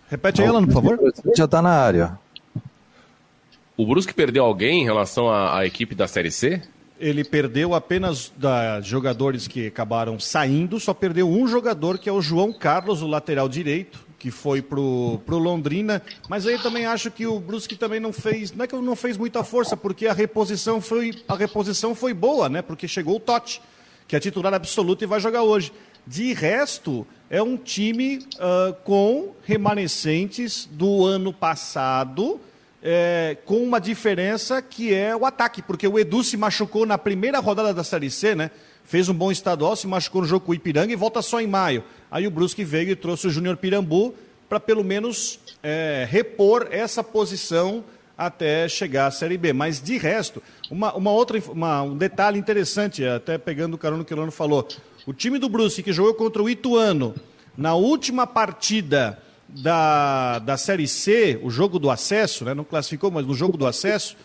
Repete 0.08 0.42
aí, 0.42 0.48
Alan, 0.48 0.64
por 0.64 0.72
favor. 0.72 0.98
Já 1.36 1.44
está 1.44 1.62
na 1.62 1.70
área. 1.70 2.18
O 3.80 3.86
Brusque 3.86 4.12
perdeu 4.12 4.44
alguém 4.44 4.82
em 4.82 4.84
relação 4.84 5.30
à, 5.30 5.60
à 5.60 5.66
equipe 5.66 5.94
da 5.94 6.06
Série 6.06 6.30
C? 6.30 6.60
Ele 6.98 7.24
perdeu 7.24 7.74
apenas 7.74 8.30
da 8.36 8.78
jogadores 8.82 9.48
que 9.48 9.68
acabaram 9.68 10.20
saindo, 10.20 10.78
só 10.78 10.92
perdeu 10.92 11.26
um 11.26 11.48
jogador, 11.48 11.96
que 11.96 12.06
é 12.06 12.12
o 12.12 12.20
João 12.20 12.52
Carlos, 12.52 13.00
o 13.00 13.06
lateral 13.06 13.48
direito, 13.48 14.06
que 14.18 14.30
foi 14.30 14.60
pro, 14.60 15.18
pro 15.24 15.38
Londrina. 15.38 16.02
Mas 16.28 16.46
aí 16.46 16.58
também 16.58 16.84
acho 16.84 17.10
que 17.10 17.26
o 17.26 17.40
Brusque 17.40 17.74
também 17.74 18.00
não 18.00 18.12
fez, 18.12 18.52
não 18.52 18.66
é 18.66 18.68
que 18.68 18.76
não 18.76 18.94
fez 18.94 19.16
muita 19.16 19.42
força, 19.42 19.74
porque 19.78 20.06
a 20.06 20.12
reposição 20.12 20.78
foi, 20.82 21.14
a 21.26 21.34
reposição 21.34 21.94
foi 21.94 22.12
boa, 22.12 22.50
né? 22.50 22.60
Porque 22.60 22.86
chegou 22.86 23.16
o 23.16 23.20
Totti, 23.20 23.62
que 24.06 24.14
é 24.14 24.20
titular 24.20 24.52
absoluto 24.52 25.02
e 25.02 25.06
vai 25.06 25.20
jogar 25.20 25.42
hoje. 25.42 25.72
De 26.06 26.34
resto, 26.34 27.06
é 27.30 27.42
um 27.42 27.56
time 27.56 28.18
uh, 28.34 28.74
com 28.84 29.34
remanescentes 29.42 30.68
do 30.70 31.06
ano 31.06 31.32
passado 31.32 32.38
é, 32.82 33.36
com 33.44 33.62
uma 33.62 33.80
diferença 33.80 34.62
que 34.62 34.94
é 34.94 35.14
o 35.14 35.26
ataque, 35.26 35.62
porque 35.62 35.86
o 35.86 35.98
Edu 35.98 36.24
se 36.24 36.36
machucou 36.36 36.86
na 36.86 36.96
primeira 36.96 37.38
rodada 37.38 37.74
da 37.74 37.84
Série 37.84 38.10
C, 38.10 38.34
né? 38.34 38.50
Fez 38.84 39.08
um 39.08 39.14
bom 39.14 39.30
estadual, 39.30 39.76
se 39.76 39.86
machucou 39.86 40.22
no 40.22 40.26
jogo 40.26 40.46
com 40.46 40.52
o 40.52 40.54
Ipiranga 40.54 40.92
e 40.92 40.96
volta 40.96 41.22
só 41.22 41.40
em 41.40 41.46
maio. 41.46 41.84
Aí 42.10 42.26
o 42.26 42.30
Brusque 42.30 42.64
veio 42.64 42.90
e 42.90 42.96
trouxe 42.96 43.26
o 43.26 43.30
Júnior 43.30 43.56
Pirambu 43.56 44.14
para 44.48 44.58
pelo 44.58 44.82
menos 44.82 45.38
é, 45.62 46.06
repor 46.10 46.68
essa 46.70 47.04
posição 47.04 47.84
até 48.18 48.68
chegar 48.68 49.06
à 49.06 49.10
Série 49.10 49.38
B. 49.38 49.52
Mas 49.52 49.80
de 49.80 49.96
resto, 49.96 50.42
uma, 50.70 50.92
uma 50.94 51.12
outra, 51.12 51.40
uma, 51.50 51.82
um 51.82 51.96
detalhe 51.96 52.38
interessante, 52.38 53.04
até 53.04 53.38
pegando 53.38 53.74
o 53.74 53.78
carona 53.78 54.04
que 54.04 54.12
o 54.12 54.16
Lano 54.16 54.32
falou. 54.32 54.66
O 55.06 55.12
time 55.12 55.38
do 55.38 55.48
Brusque 55.48 55.82
que 55.82 55.92
jogou 55.92 56.14
contra 56.14 56.42
o 56.42 56.50
Ituano 56.50 57.14
na 57.56 57.74
última 57.74 58.26
partida 58.26 59.18
da, 59.54 60.38
da 60.38 60.56
Série 60.56 60.86
C, 60.86 61.38
o 61.42 61.50
jogo 61.50 61.78
do 61.78 61.90
acesso, 61.90 62.44
né, 62.44 62.54
não 62.54 62.64
classificou, 62.64 63.10
mas 63.10 63.26
no 63.26 63.34
jogo 63.34 63.56
do 63.56 63.66
acesso, 63.66 64.16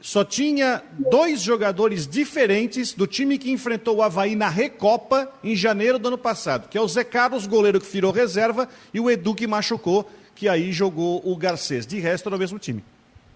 só 0.00 0.24
tinha 0.24 0.82
dois 1.10 1.40
jogadores 1.42 2.06
diferentes 2.06 2.92
do 2.92 3.06
time 3.06 3.36
que 3.36 3.50
enfrentou 3.50 3.96
o 3.96 4.02
Havaí 4.02 4.36
na 4.36 4.48
Recopa 4.48 5.28
em 5.42 5.56
janeiro 5.56 5.98
do 5.98 6.08
ano 6.08 6.18
passado, 6.18 6.68
que 6.68 6.78
é 6.78 6.80
o 6.80 6.88
Zé 6.88 7.02
Carlos, 7.04 7.46
goleiro 7.46 7.80
que 7.80 7.90
virou 7.90 8.12
reserva, 8.12 8.68
e 8.94 9.00
o 9.00 9.10
Edu 9.10 9.34
que 9.34 9.46
machucou, 9.46 10.08
que 10.34 10.48
aí 10.48 10.72
jogou 10.72 11.20
o 11.24 11.36
Garcês. 11.36 11.86
De 11.86 11.98
resto, 11.98 12.28
era 12.28 12.36
o 12.36 12.38
mesmo 12.38 12.58
time. 12.58 12.84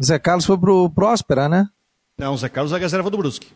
Zé 0.03 0.19
Carlos 0.19 0.47
foi 0.47 0.57
pro 0.57 0.89
Próspera, 0.91 1.49
né? 1.49 1.69
Não, 2.19 2.35
o 2.35 2.39
Zé 2.39 2.49
Carlos 2.49 2.73
é 2.73 2.77
a 2.77 2.79
reserva 2.79 3.11
do 3.11 3.19
Brusque. 3.19 3.49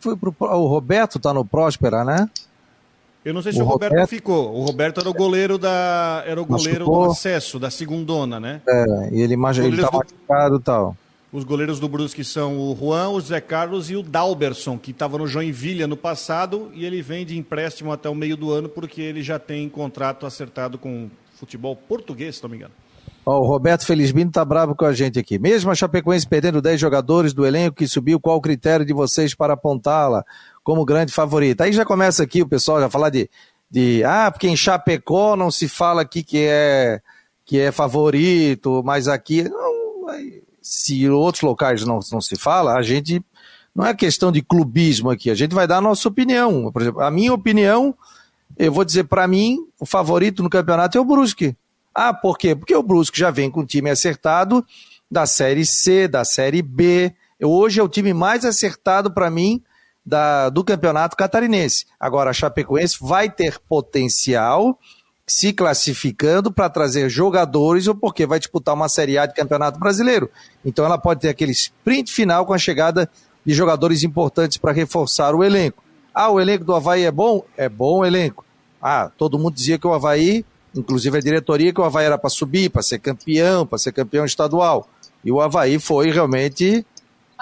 Foi 0.00 0.16
pro, 0.16 0.34
o 0.38 0.66
Roberto 0.66 1.18
tá 1.18 1.32
no 1.32 1.44
Próspera, 1.44 2.04
né? 2.04 2.28
Eu 3.24 3.34
não 3.34 3.42
sei 3.42 3.52
se 3.52 3.60
o, 3.60 3.64
o 3.64 3.66
Roberto, 3.66 3.92
Roberto, 3.92 4.10
ficou. 4.10 4.54
O 4.54 4.64
Roberto 4.64 5.00
era 5.00 5.10
o 5.10 5.14
goleiro 5.14 5.58
da 5.58 6.22
era 6.26 6.40
o 6.40 6.46
goleiro 6.46 6.84
do 6.84 7.04
acesso 7.04 7.58
da 7.58 7.70
segundona, 7.70 8.38
né? 8.38 8.62
É, 8.68 9.10
e 9.12 9.20
ele, 9.20 9.34
ele 9.34 9.82
tá 9.82 9.90
machucado 9.92 10.56
e 10.56 10.60
tal. 10.60 10.96
Os 11.30 11.44
goleiros 11.44 11.78
do 11.78 11.88
Brusque 11.88 12.24
são 12.24 12.56
o 12.56 12.74
Juan, 12.74 13.10
o 13.10 13.20
Zé 13.20 13.38
Carlos 13.38 13.90
e 13.90 13.96
o 13.96 14.02
Dalberson, 14.02 14.78
que 14.78 14.92
estava 14.92 15.18
no 15.18 15.26
Joinville 15.26 15.86
no 15.86 15.96
passado 15.96 16.70
e 16.72 16.86
ele 16.86 17.02
vem 17.02 17.26
de 17.26 17.36
empréstimo 17.36 17.92
até 17.92 18.08
o 18.08 18.14
meio 18.14 18.34
do 18.34 18.50
ano 18.50 18.68
porque 18.68 19.02
ele 19.02 19.22
já 19.22 19.38
tem 19.38 19.68
contrato 19.68 20.24
acertado 20.24 20.78
com 20.78 21.10
futebol 21.34 21.76
português, 21.76 22.36
se 22.36 22.42
não 22.42 22.48
me 22.48 22.56
engano. 22.56 22.72
Oh, 23.30 23.40
o 23.40 23.46
Roberto 23.46 23.84
Felizbino 23.84 24.30
tá 24.30 24.42
bravo 24.42 24.74
com 24.74 24.86
a 24.86 24.92
gente 24.94 25.18
aqui. 25.18 25.38
Mesmo 25.38 25.70
a 25.70 25.74
Chapecoense 25.74 26.26
perdendo 26.26 26.62
10 26.62 26.80
jogadores 26.80 27.34
do 27.34 27.44
elenco 27.44 27.76
que 27.76 27.86
subiu, 27.86 28.18
qual 28.18 28.38
o 28.38 28.40
critério 28.40 28.86
de 28.86 28.94
vocês 28.94 29.34
para 29.34 29.52
apontá-la 29.52 30.24
como 30.64 30.82
grande 30.82 31.12
favorita? 31.12 31.64
Aí 31.64 31.72
já 31.74 31.84
começa 31.84 32.22
aqui 32.22 32.40
o 32.40 32.48
pessoal 32.48 32.80
já 32.80 32.88
falar 32.88 33.10
de, 33.10 33.28
de 33.70 34.02
ah, 34.02 34.30
porque 34.30 34.48
em 34.48 34.56
Chapecó 34.56 35.36
não 35.36 35.50
se 35.50 35.68
fala 35.68 36.00
aqui 36.00 36.22
que 36.22 36.38
é 36.38 37.02
que 37.44 37.60
é 37.60 37.70
favorito, 37.70 38.82
mas 38.82 39.08
aqui 39.08 39.42
não, 39.42 40.06
se 40.62 41.06
outros 41.10 41.42
locais 41.42 41.84
não, 41.84 42.00
não 42.10 42.22
se 42.22 42.34
fala, 42.34 42.76
a 42.76 42.82
gente 42.82 43.22
não 43.74 43.84
é 43.84 43.92
questão 43.92 44.32
de 44.32 44.40
clubismo 44.40 45.10
aqui, 45.10 45.28
a 45.28 45.34
gente 45.34 45.54
vai 45.54 45.66
dar 45.66 45.76
a 45.76 45.82
nossa 45.82 46.08
opinião. 46.08 46.72
Por 46.72 46.80
exemplo, 46.80 47.02
a 47.02 47.10
minha 47.10 47.34
opinião, 47.34 47.94
eu 48.56 48.72
vou 48.72 48.86
dizer 48.86 49.04
para 49.04 49.28
mim, 49.28 49.58
o 49.78 49.84
favorito 49.84 50.42
no 50.42 50.48
campeonato 50.48 50.96
é 50.96 51.00
o 51.02 51.04
Brusque. 51.04 51.54
Ah, 51.94 52.12
por 52.14 52.38
quê? 52.38 52.54
Porque 52.54 52.74
o 52.74 52.82
Brusque 52.82 53.18
já 53.18 53.30
vem 53.30 53.50
com 53.50 53.60
o 53.60 53.66
time 53.66 53.90
acertado 53.90 54.64
da 55.10 55.26
Série 55.26 55.64
C, 55.64 56.06
da 56.06 56.24
Série 56.24 56.62
B. 56.62 57.14
Hoje 57.42 57.80
é 57.80 57.82
o 57.82 57.88
time 57.88 58.12
mais 58.12 58.44
acertado 58.44 59.12
para 59.12 59.30
mim 59.30 59.62
da, 60.04 60.48
do 60.48 60.64
campeonato 60.64 61.16
catarinense. 61.16 61.86
Agora, 61.98 62.30
a 62.30 62.32
Chapecoense 62.32 62.96
vai 63.00 63.30
ter 63.30 63.58
potencial 63.58 64.78
se 65.26 65.52
classificando 65.52 66.50
para 66.50 66.70
trazer 66.70 67.10
jogadores 67.10 67.86
ou 67.86 67.94
porque 67.94 68.24
vai 68.26 68.38
disputar 68.38 68.74
uma 68.74 68.88
Série 68.88 69.18
A 69.18 69.26
de 69.26 69.34
Campeonato 69.34 69.78
Brasileiro. 69.78 70.30
Então 70.64 70.86
ela 70.86 70.96
pode 70.96 71.20
ter 71.20 71.28
aquele 71.28 71.52
sprint 71.52 72.10
final 72.10 72.46
com 72.46 72.54
a 72.54 72.58
chegada 72.58 73.10
de 73.44 73.52
jogadores 73.52 74.02
importantes 74.02 74.56
para 74.56 74.72
reforçar 74.72 75.34
o 75.34 75.44
elenco. 75.44 75.84
Ah, 76.14 76.30
o 76.30 76.40
elenco 76.40 76.64
do 76.64 76.74
Havaí 76.74 77.04
é 77.04 77.10
bom? 77.10 77.44
É 77.56 77.68
bom 77.68 77.98
o 77.98 78.04
elenco. 78.06 78.44
Ah, 78.80 79.10
todo 79.18 79.38
mundo 79.38 79.54
dizia 79.54 79.78
que 79.78 79.86
o 79.86 79.92
Havaí, 79.92 80.44
inclusive 80.74 81.18
a 81.18 81.20
diretoria, 81.20 81.72
que 81.72 81.80
o 81.80 81.84
Havaí 81.84 82.06
era 82.06 82.18
para 82.18 82.30
subir, 82.30 82.70
para 82.70 82.82
ser 82.82 82.98
campeão, 82.98 83.66
para 83.66 83.78
ser 83.78 83.92
campeão 83.92 84.24
estadual. 84.24 84.88
E 85.24 85.32
o 85.32 85.40
Havaí 85.40 85.78
foi 85.78 86.10
realmente 86.10 86.84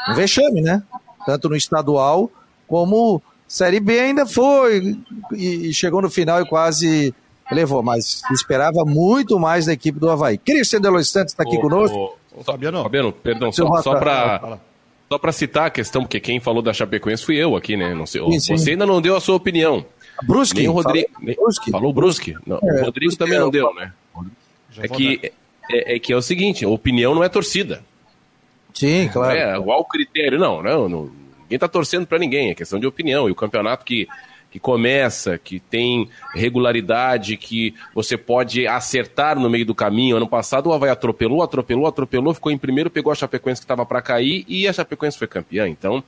um 0.09 0.15
vexame, 0.15 0.61
né? 0.61 0.83
Tanto 1.25 1.49
no 1.49 1.57
estadual 1.57 2.31
como 2.67 3.23
Série 3.47 3.81
B 3.81 3.99
ainda 3.99 4.27
foi. 4.27 4.99
E 5.33 5.73
chegou 5.73 6.03
no 6.03 6.11
final 6.11 6.41
e 6.41 6.49
quase 6.49 7.15
levou, 7.51 7.83
mas 7.83 8.23
esperava 8.33 8.85
muito 8.85 9.39
mais 9.39 9.67
da 9.67 9.73
equipe 9.73 9.99
do 9.99 10.11
Havaí. 10.11 10.39
Cristian 10.39 10.81
de 10.81 10.89
Los 10.89 11.11
Santos 11.11 11.33
está 11.33 11.43
aqui 11.43 11.59
conosco. 11.61 12.17
Ô, 12.37 12.43
Fabiano. 12.43 12.83
Fabiano, 12.83 13.13
perdão, 13.13 13.53
só, 13.53 13.83
só 13.83 13.99
para 13.99 14.59
só 15.09 15.19
para 15.19 15.31
citar 15.31 15.67
a 15.67 15.71
questão, 15.71 16.03
porque 16.03 16.19
quem 16.19 16.41
falou 16.41 16.61
da 16.61 16.73
Chapecoense 16.73 17.25
fui 17.25 17.37
eu 17.37 17.55
aqui, 17.55 17.77
né? 17.77 17.95
Não 17.95 18.07
sei, 18.07 18.21
sim, 18.33 18.41
sim. 18.41 18.57
Você 18.57 18.71
ainda 18.73 18.85
não 18.85 19.01
deu 19.01 19.15
a 19.15 19.21
sua 19.21 19.37
opinião. 19.37 19.87
Brusque. 20.25 20.61
Nem 20.61 20.69
o 20.69 20.73
Rodrigo. 20.73 21.09
Falou 21.13 21.35
Brusque. 21.35 21.71
Falou 21.71 21.93
Brusque. 21.93 22.37
Não, 22.47 22.59
é, 22.63 22.83
o 22.83 22.85
Rodrigo 22.85 23.17
também 23.17 23.39
não 23.39 23.51
deu, 23.51 23.73
né? 23.75 23.93
É 24.79 24.89
que, 24.89 25.33
é, 25.71 25.97
é, 25.97 25.99
que 25.99 26.13
é 26.13 26.17
o 26.17 26.23
seguinte, 26.23 26.65
opinião 26.67 27.15
não 27.15 27.25
é 27.25 27.29
torcida. 27.29 27.83
Sim, 28.75 29.09
claro. 29.13 29.37
É, 29.37 29.61
qual 29.61 29.81
o 29.81 29.85
critério? 29.85 30.39
Não, 30.39 30.63
não, 30.63 30.89
não 30.89 31.13
ninguém 31.43 31.59
tá 31.59 31.69
torcendo 31.69 32.07
para 32.07 32.19
ninguém, 32.19 32.51
é 32.51 32.55
questão 32.55 32.79
de 32.79 32.87
opinião. 32.87 33.29
E 33.29 33.33
o 33.33 33.35
campeonato 33.35 33.85
que 33.85 34.07
que 34.49 34.61
começa, 34.61 35.37
que 35.37 35.61
tem 35.61 36.09
regularidade, 36.35 37.37
que 37.37 37.75
você 37.95 38.17
pode 38.17 38.67
acertar 38.67 39.39
no 39.39 39.51
meio 39.51 39.67
do 39.67 39.75
caminho. 39.75 40.17
Ano 40.17 40.27
passado 40.27 40.69
o 40.69 40.73
Havaí 40.73 40.89
atropelou, 40.89 41.43
atropelou, 41.43 41.87
atropelou, 41.87 42.33
ficou 42.33 42.51
em 42.51 42.57
primeiro, 42.57 42.89
pegou 42.89 43.13
a 43.13 43.15
Chapecoense 43.15 43.61
que 43.61 43.65
estava 43.65 43.85
para 43.85 44.01
cair 44.01 44.47
e 44.49 44.67
a 44.67 44.73
Chapecoense 44.73 45.19
foi 45.19 45.27
campeã. 45.27 45.69
Então, 45.69 46.03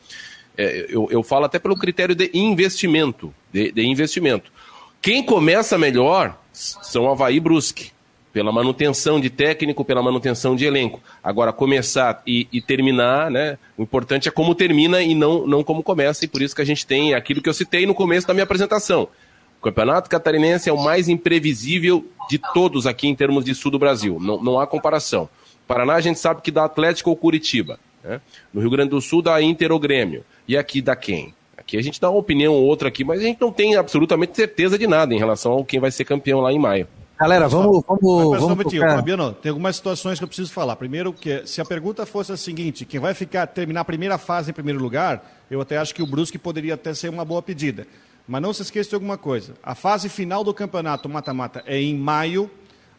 é, 0.58 0.86
eu, 0.90 1.08
eu 1.10 1.22
falo 1.22 1.44
até 1.44 1.58
pelo 1.58 1.76
critério 1.76 2.14
de 2.14 2.30
investimento, 2.34 3.32
de, 3.52 3.70
de 3.70 3.86
investimento. 3.86 4.52
Quem 5.00 5.22
começa 5.22 5.78
melhor 5.78 6.36
são 6.52 7.08
Havaí 7.08 7.36
e 7.36 7.40
Brusque 7.40 7.92
pela 8.32 8.52
manutenção 8.52 9.20
de 9.20 9.30
técnico, 9.30 9.84
pela 9.84 10.02
manutenção 10.02 10.54
de 10.54 10.64
elenco. 10.64 11.00
Agora, 11.22 11.52
começar 11.52 12.22
e, 12.26 12.46
e, 12.52 12.60
terminar, 12.60 13.30
né? 13.30 13.58
O 13.76 13.82
importante 13.82 14.28
é 14.28 14.30
como 14.30 14.54
termina 14.54 15.00
e 15.00 15.14
não, 15.14 15.46
não 15.46 15.64
como 15.64 15.82
começa, 15.82 16.24
e 16.24 16.28
por 16.28 16.42
isso 16.42 16.54
que 16.54 16.62
a 16.62 16.64
gente 16.64 16.86
tem 16.86 17.14
aquilo 17.14 17.40
que 17.40 17.48
eu 17.48 17.54
citei 17.54 17.86
no 17.86 17.94
começo 17.94 18.26
da 18.26 18.34
minha 18.34 18.44
apresentação. 18.44 19.08
O 19.58 19.62
Campeonato 19.62 20.10
Catarinense 20.10 20.68
é 20.68 20.72
o 20.72 20.82
mais 20.82 21.08
imprevisível 21.08 22.04
de 22.28 22.38
todos 22.52 22.86
aqui 22.86 23.08
em 23.08 23.14
termos 23.14 23.44
de 23.44 23.54
sul 23.54 23.70
do 23.70 23.78
Brasil. 23.78 24.18
Não, 24.20 24.42
não 24.42 24.60
há 24.60 24.66
comparação. 24.66 25.28
Paraná 25.66 25.94
a 25.94 26.00
gente 26.00 26.18
sabe 26.18 26.42
que 26.42 26.50
dá 26.50 26.64
Atlético 26.64 27.10
ou 27.10 27.16
Curitiba. 27.16 27.80
Né? 28.02 28.20
No 28.52 28.60
Rio 28.60 28.70
Grande 28.70 28.90
do 28.90 29.00
Sul 29.00 29.22
dá 29.22 29.40
Inter 29.42 29.72
ou 29.72 29.78
Grêmio. 29.78 30.24
E 30.46 30.56
aqui 30.56 30.80
dá 30.80 30.96
quem? 30.96 31.34
Aqui 31.56 31.76
a 31.76 31.82
gente 31.82 32.00
dá 32.00 32.08
uma 32.08 32.18
opinião 32.18 32.54
ou 32.54 32.64
outra 32.64 32.88
aqui, 32.88 33.04
mas 33.04 33.20
a 33.20 33.24
gente 33.24 33.40
não 33.40 33.52
tem 33.52 33.76
absolutamente 33.76 34.34
certeza 34.34 34.78
de 34.78 34.86
nada 34.86 35.14
em 35.14 35.18
relação 35.18 35.52
ao 35.52 35.64
quem 35.64 35.80
vai 35.80 35.90
ser 35.90 36.04
campeão 36.04 36.40
lá 36.40 36.52
em 36.52 36.58
maio. 36.58 36.86
Galera, 37.18 37.48
vamos. 37.48 37.82
vamos, 37.84 38.40
vamos 38.40 38.72
um 38.72 38.80
Fabiano, 38.80 39.32
tem 39.32 39.50
algumas 39.50 39.74
situações 39.74 40.18
que 40.18 40.24
eu 40.24 40.28
preciso 40.28 40.52
falar. 40.52 40.76
Primeiro, 40.76 41.12
que 41.12 41.44
se 41.46 41.60
a 41.60 41.64
pergunta 41.64 42.06
fosse 42.06 42.30
a 42.30 42.36
seguinte: 42.36 42.84
quem 42.84 43.00
vai 43.00 43.12
ficar 43.12 43.44
terminar 43.48 43.80
a 43.80 43.84
primeira 43.84 44.16
fase 44.16 44.50
em 44.50 44.54
primeiro 44.54 44.80
lugar, 44.80 45.44
eu 45.50 45.60
até 45.60 45.78
acho 45.78 45.92
que 45.92 46.00
o 46.00 46.06
Brusque 46.06 46.38
poderia 46.38 46.74
até 46.74 46.94
ser 46.94 47.08
uma 47.08 47.24
boa 47.24 47.42
pedida. 47.42 47.88
Mas 48.26 48.40
não 48.40 48.52
se 48.52 48.62
esqueça 48.62 48.90
de 48.90 48.94
alguma 48.94 49.18
coisa: 49.18 49.54
a 49.64 49.74
fase 49.74 50.08
final 50.08 50.44
do 50.44 50.54
campeonato 50.54 51.08
mata-mata 51.08 51.64
é 51.66 51.80
em 51.80 51.96
maio. 51.96 52.48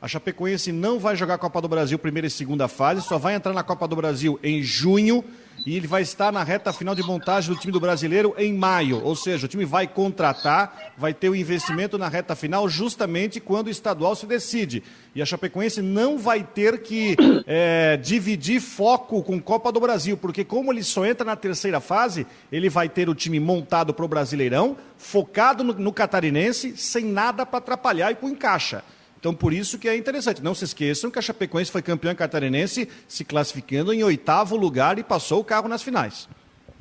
A 0.02 0.08
Chapecoense 0.08 0.72
não 0.72 0.98
vai 0.98 1.16
jogar 1.18 1.34
a 1.34 1.38
Copa 1.38 1.62
do 1.62 1.68
Brasil 1.68 2.00
primeira 2.00 2.28
e 2.28 2.32
segunda 2.32 2.70
fase, 2.70 3.02
só 3.02 3.18
vai 3.18 3.36
entrar 3.36 3.54
na 3.54 3.64
Copa 3.64 3.86
do 3.86 3.98
Brasil 3.98 4.40
em 4.42 4.64
junho 4.64 5.26
e 5.66 5.76
ele 5.76 5.88
vai 5.88 6.02
estar 6.02 6.32
na 6.32 6.42
reta 6.42 6.72
final 6.72 6.96
de 6.96 7.04
montagem 7.04 7.54
do 7.54 7.60
time 7.60 7.74
do 7.74 7.82
brasileiro 7.82 8.34
em 8.38 8.54
maio. 8.54 9.04
Ou 9.04 9.14
seja, 9.14 9.46
o 9.46 9.50
time 9.50 9.66
vai 9.66 9.88
contratar, 9.88 10.94
vai 10.98 11.14
ter 11.14 11.28
o 11.28 11.36
investimento 11.36 11.98
na 11.98 12.08
reta 12.08 12.34
final 12.34 12.70
justamente 12.70 13.42
quando 13.42 13.68
o 13.68 13.70
estadual 13.70 14.16
se 14.16 14.26
decide. 14.26 14.82
E 15.14 15.22
a 15.22 15.26
Chapecoense 15.26 15.82
não 15.82 16.18
vai 16.18 16.44
ter 16.44 16.82
que 16.82 17.18
é, 17.46 17.98
dividir 17.98 18.62
foco 18.62 19.22
com 19.22 19.38
Copa 19.42 19.70
do 19.70 19.82
Brasil, 19.82 20.16
porque 20.16 20.46
como 20.46 20.72
ele 20.72 20.82
só 20.82 21.06
entra 21.06 21.26
na 21.26 21.36
terceira 21.36 21.82
fase, 21.82 22.26
ele 22.50 22.70
vai 22.70 22.88
ter 22.88 23.10
o 23.10 23.16
time 23.16 23.38
montado 23.38 23.94
para 23.94 24.06
o 24.06 24.08
Brasileirão, 24.08 24.78
focado 24.98 25.62
no, 25.62 25.74
no 25.74 25.92
catarinense, 25.92 26.78
sem 26.78 27.04
nada 27.04 27.46
para 27.46 27.58
atrapalhar 27.58 28.12
e 28.12 28.16
com 28.16 28.30
encaixa. 28.30 28.82
Então, 29.20 29.34
por 29.34 29.52
isso 29.52 29.78
que 29.78 29.90
é 29.90 29.98
interessante. 29.98 30.42
Não 30.42 30.56
se 30.56 30.64
esqueçam 30.64 31.12
que 31.12 31.20
a 31.20 31.22
Chapecoense 31.22 31.70
foi 31.70 31.82
campeã 31.82 32.16
catarinense, 32.16 32.88
se 33.06 33.26
classificando 33.26 33.92
em 33.92 34.02
oitavo 34.02 34.56
lugar 34.56 34.98
e 34.98 35.04
passou 35.04 35.42
o 35.42 35.44
carro 35.44 35.68
nas 35.68 35.84
finais. 35.84 36.30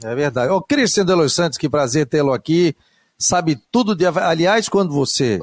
É 0.05 0.15
verdade. 0.15 0.53
Ô, 0.53 0.63
Cristian 0.63 1.05
de 1.05 1.13
Los 1.15 1.35
Santos, 1.35 1.59
que 1.59 1.69
prazer 1.69 2.07
tê-lo 2.07 2.33
aqui. 2.33 2.77
Sabe 3.19 3.61
tudo 3.73 3.97
de. 3.97 4.07
Aliás, 4.07 4.69
quando 4.69 4.95
você 4.95 5.41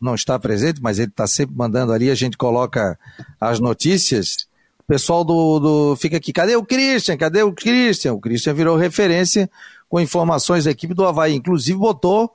não 0.00 0.14
está 0.14 0.38
presente, 0.38 0.80
mas 0.80 1.00
ele 1.00 1.08
está 1.08 1.26
sempre 1.26 1.56
mandando 1.56 1.92
ali, 1.92 2.08
a 2.08 2.14
gente 2.14 2.36
coloca 2.36 2.96
as 3.40 3.58
notícias. 3.58 4.46
O 4.78 4.84
pessoal 4.86 5.24
do, 5.24 5.58
do. 5.58 5.96
Fica 5.96 6.18
aqui, 6.18 6.32
cadê 6.32 6.54
o 6.54 6.64
Christian? 6.64 7.16
Cadê 7.16 7.42
o 7.42 7.52
Christian? 7.52 8.12
O 8.12 8.20
Christian 8.20 8.54
virou 8.54 8.76
referência 8.76 9.50
com 9.88 9.98
informações 9.98 10.66
da 10.66 10.70
equipe 10.70 10.94
do 10.94 11.04
Havaí. 11.04 11.34
Inclusive 11.34 11.76
botou 11.76 12.32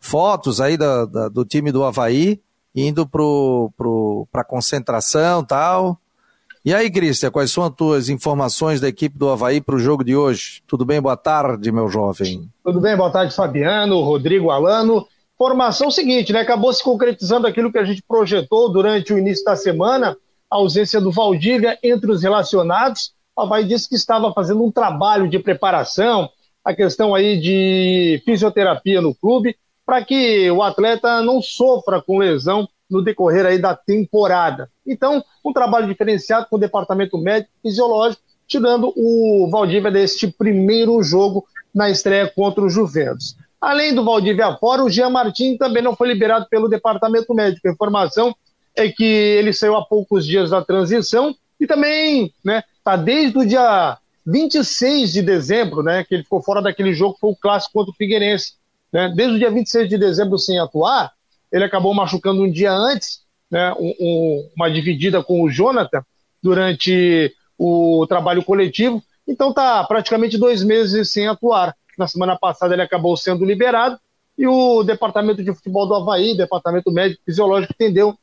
fotos 0.00 0.60
aí 0.60 0.76
da, 0.76 1.04
da 1.04 1.28
do 1.28 1.44
time 1.44 1.70
do 1.70 1.84
Havaí 1.84 2.40
indo 2.76 3.06
pro, 3.06 3.72
pro, 3.74 4.28
concentração 4.46 5.42
tal. 5.42 5.98
E 6.62 6.74
aí, 6.74 6.90
Cristian, 6.90 7.30
quais 7.30 7.50
são 7.50 7.64
as 7.64 7.70
tuas 7.74 8.08
informações 8.08 8.80
da 8.80 8.88
equipe 8.88 9.16
do 9.16 9.30
Havaí 9.30 9.60
para 9.60 9.76
o 9.76 9.78
jogo 9.78 10.04
de 10.04 10.14
hoje? 10.14 10.62
Tudo 10.66 10.84
bem? 10.84 11.00
Boa 11.00 11.16
tarde, 11.16 11.72
meu 11.72 11.88
jovem. 11.88 12.50
Tudo 12.62 12.80
bem, 12.80 12.96
boa 12.96 13.10
tarde, 13.10 13.34
Fabiano, 13.34 14.02
Rodrigo 14.02 14.50
Alano. 14.50 15.06
Formação 15.38 15.90
seguinte, 15.90 16.32
né? 16.32 16.40
Acabou 16.40 16.72
se 16.72 16.82
concretizando 16.82 17.46
aquilo 17.46 17.70
que 17.70 17.78
a 17.78 17.84
gente 17.84 18.02
projetou 18.02 18.70
durante 18.70 19.14
o 19.14 19.18
início 19.18 19.44
da 19.44 19.54
semana, 19.54 20.16
a 20.50 20.56
ausência 20.56 21.00
do 21.00 21.12
Valdívia 21.12 21.78
entre 21.82 22.10
os 22.10 22.22
relacionados. 22.22 23.12
O 23.36 23.42
Havaí 23.42 23.64
disse 23.64 23.88
que 23.88 23.94
estava 23.94 24.32
fazendo 24.32 24.64
um 24.64 24.72
trabalho 24.72 25.28
de 25.28 25.38
preparação, 25.38 26.28
a 26.64 26.74
questão 26.74 27.14
aí 27.14 27.40
de 27.40 28.20
fisioterapia 28.24 29.00
no 29.00 29.14
clube 29.14 29.56
para 29.86 30.04
que 30.04 30.50
o 30.50 30.62
atleta 30.62 31.22
não 31.22 31.40
sofra 31.40 32.02
com 32.02 32.18
lesão 32.18 32.68
no 32.90 33.02
decorrer 33.02 33.46
aí 33.46 33.58
da 33.58 33.74
temporada. 33.74 34.68
Então, 34.84 35.24
um 35.44 35.52
trabalho 35.52 35.86
diferenciado 35.86 36.46
com 36.50 36.56
o 36.56 36.60
departamento 36.60 37.16
médico 37.16 37.52
e 37.64 37.68
fisiológico, 37.68 38.22
tirando 38.48 38.92
o 38.96 39.48
Valdívia 39.50 39.90
deste 39.90 40.26
primeiro 40.26 41.00
jogo 41.02 41.46
na 41.72 41.88
estreia 41.88 42.28
contra 42.28 42.64
o 42.64 42.68
Juventus. 42.68 43.36
Além 43.60 43.94
do 43.94 44.04
Valdívia 44.04 44.56
fora, 44.56 44.84
o 44.84 44.90
Jean 44.90 45.10
Martin 45.10 45.56
também 45.56 45.82
não 45.82 45.96
foi 45.96 46.08
liberado 46.08 46.46
pelo 46.48 46.68
departamento 46.68 47.32
médico. 47.34 47.66
A 47.66 47.72
informação 47.72 48.34
é 48.74 48.88
que 48.88 49.04
ele 49.04 49.52
saiu 49.52 49.76
há 49.76 49.84
poucos 49.84 50.26
dias 50.26 50.50
da 50.50 50.62
transição 50.62 51.34
e 51.58 51.66
também 51.66 52.32
né, 52.44 52.62
tá 52.84 52.96
desde 52.96 53.38
o 53.38 53.46
dia 53.46 53.98
26 54.26 55.12
de 55.12 55.22
dezembro, 55.22 55.82
né, 55.82 56.04
que 56.04 56.14
ele 56.14 56.24
ficou 56.24 56.42
fora 56.42 56.60
daquele 56.60 56.92
jogo 56.92 57.16
foi 57.20 57.30
o 57.30 57.36
clássico 57.36 57.72
contra 57.72 57.90
o 57.90 57.96
Figueirense. 57.96 58.54
Né? 58.96 59.12
Desde 59.14 59.36
o 59.36 59.38
dia 59.38 59.50
26 59.50 59.90
de 59.90 59.98
dezembro 59.98 60.38
sem 60.38 60.58
atuar, 60.58 61.12
ele 61.52 61.64
acabou 61.64 61.92
machucando 61.92 62.42
um 62.42 62.50
dia 62.50 62.72
antes, 62.72 63.20
né, 63.50 63.70
um, 63.74 63.94
um, 64.00 64.50
uma 64.56 64.70
dividida 64.70 65.22
com 65.22 65.42
o 65.42 65.50
Jonathan 65.50 66.02
durante 66.42 67.30
o 67.58 68.06
trabalho 68.08 68.42
coletivo. 68.42 69.02
Então 69.28 69.52
tá 69.52 69.84
praticamente 69.84 70.38
dois 70.38 70.64
meses 70.64 71.12
sem 71.12 71.28
atuar. 71.28 71.76
Na 71.98 72.08
semana 72.08 72.38
passada 72.38 72.72
ele 72.74 72.80
acabou 72.80 73.14
sendo 73.18 73.44
liberado 73.44 73.98
e 74.38 74.46
o 74.46 74.82
departamento 74.82 75.44
de 75.44 75.52
futebol 75.52 75.86
do 75.86 75.94
Havaí, 75.94 76.34
departamento 76.34 76.90
médico 76.90 77.22
fisiológico, 77.26 77.74
entendeu 77.74 78.14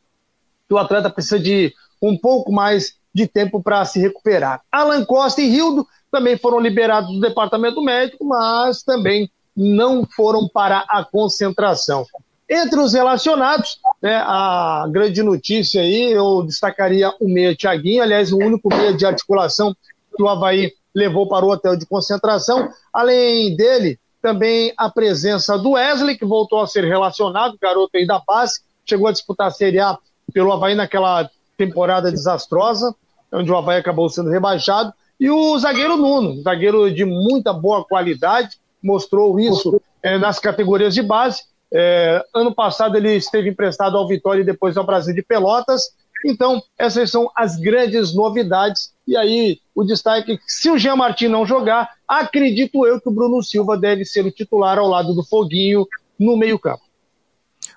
que 0.68 0.74
o 0.74 0.80
atleta 0.80 1.08
precisa 1.08 1.40
de 1.40 1.72
um 2.02 2.18
pouco 2.18 2.52
mais 2.52 2.96
de 3.14 3.28
tempo 3.28 3.62
para 3.62 3.86
se 3.86 4.00
recuperar. 4.00 4.62
Alan 4.72 5.06
Costa 5.06 5.40
e 5.40 5.50
Rildo 5.50 5.86
também 6.12 6.36
foram 6.36 6.60
liberados 6.60 7.14
do 7.14 7.22
departamento 7.22 7.80
médico, 7.80 8.26
mas 8.26 8.82
também 8.82 9.30
não 9.56 10.06
foram 10.06 10.48
para 10.48 10.80
a 10.90 11.04
concentração. 11.04 12.06
Entre 12.50 12.80
os 12.80 12.94
relacionados, 12.94 13.80
né, 14.02 14.16
a 14.16 14.86
grande 14.90 15.24
notícia 15.24 15.82
aí, 15.82 16.12
eu 16.12 16.44
destacaria 16.44 17.14
o 17.20 17.28
meia 17.28 17.56
Thiaguinho, 17.56 18.04
aliás, 18.04 18.32
o 18.32 18.38
único 18.38 18.70
meia 18.70 18.94
de 18.94 19.06
articulação 19.06 19.76
que 20.16 20.22
o 20.22 20.28
Havaí 20.28 20.74
levou 20.94 21.28
para 21.28 21.46
o 21.46 21.50
hotel 21.50 21.76
de 21.76 21.86
concentração. 21.86 22.70
Além 22.92 23.56
dele, 23.56 23.98
também 24.22 24.74
a 24.78 24.90
presença 24.90 25.58
do 25.58 25.72
Wesley, 25.72 26.18
que 26.18 26.26
voltou 26.26 26.62
a 26.62 26.68
ser 26.68 26.84
relacionado, 26.84 27.58
garoto 27.60 27.98
aí 27.98 28.06
da 28.06 28.22
base, 28.26 28.62
chegou 28.86 29.08
a 29.08 29.12
disputar 29.12 29.48
a 29.48 29.52
Série 29.52 29.80
A 29.80 29.98
pelo 30.34 30.52
Havaí 30.52 30.76
naquela 30.76 31.30
temporada 31.58 32.12
desastrosa, 32.12 32.94
onde 33.32 33.52
o 33.52 33.58
Havaí 33.58 33.78
acabou 33.78 34.10
sendo 34.10 34.30
rebaixado, 34.30 34.94
e 35.20 35.30
o 35.30 35.58
zagueiro 35.58 35.98
Nuno, 35.98 36.42
zagueiro 36.42 36.94
de 36.94 37.06
muita 37.06 37.54
boa 37.54 37.84
qualidade, 37.84 38.58
mostrou 38.84 39.40
isso 39.40 39.82
é, 40.02 40.18
nas 40.18 40.38
categorias 40.40 40.94
de 40.94 41.02
base. 41.02 41.44
É, 41.72 42.24
ano 42.36 42.54
passado 42.54 42.96
ele 42.98 43.16
esteve 43.16 43.50
emprestado 43.50 43.98
ao 43.98 44.08
Vitória 44.08 44.42
e 44.42 44.46
depois 44.46 44.78
ao 44.78 44.86
Brasil 44.86 45.16
de 45.16 45.24
Pelotas. 45.24 45.82
Então, 46.26 46.62
essas 46.78 47.10
são 47.10 47.30
as 47.36 47.58
grandes 47.58 48.14
novidades. 48.14 48.94
E 49.08 49.18
aí, 49.18 49.60
o 49.74 49.84
destaque: 49.84 50.40
se 50.48 50.70
o 50.70 50.78
Jean 50.78 50.96
Martin 50.96 51.28
não 51.28 51.46
jogar, 51.46 51.90
acredito 52.08 52.86
eu 52.86 53.00
que 53.02 53.10
o 53.10 53.12
Bruno 53.12 53.42
Silva 53.42 53.78
deve 53.78 54.06
ser 54.06 54.26
o 54.26 54.32
titular 54.32 54.78
ao 54.78 54.88
lado 54.88 55.14
do 55.14 55.24
Foguinho 55.24 55.86
no 56.20 56.38
meio-campo. 56.38 56.82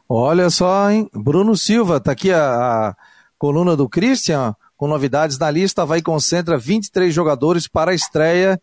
Olha 0.09 0.51
só, 0.51 0.91
hein? 0.91 1.09
Bruno 1.13 1.57
Silva, 1.57 1.99
tá 1.99 2.13
aqui 2.13 2.31
a, 2.31 2.89
a 2.89 2.97
coluna 3.39 3.77
do 3.77 3.89
Christian, 3.89 4.55
com 4.77 4.87
novidades 4.87 5.39
na 5.39 5.51
lista. 5.51 5.85
Vai 5.85 6.01
concentra 6.01 6.57
23 6.57 7.13
jogadores 7.13 7.67
para 7.67 7.91
a 7.91 7.95
estreia 7.95 8.61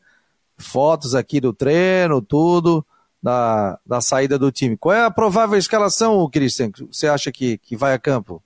fotos 0.57 1.15
aqui 1.15 1.39
do 1.39 1.53
treino, 1.53 2.21
tudo, 2.21 2.85
da, 3.21 3.79
da 3.85 4.01
saída 4.01 4.37
do 4.37 4.51
time. 4.51 4.77
Qual 4.77 4.93
é 4.93 5.05
a 5.05 5.11
provável 5.11 5.57
escalação, 5.57 6.29
Christian, 6.29 6.71
que 6.71 6.83
você 6.83 7.07
acha 7.07 7.31
que, 7.31 7.57
que 7.57 7.75
vai 7.75 7.93
a 7.93 7.99
campo? 7.99 8.41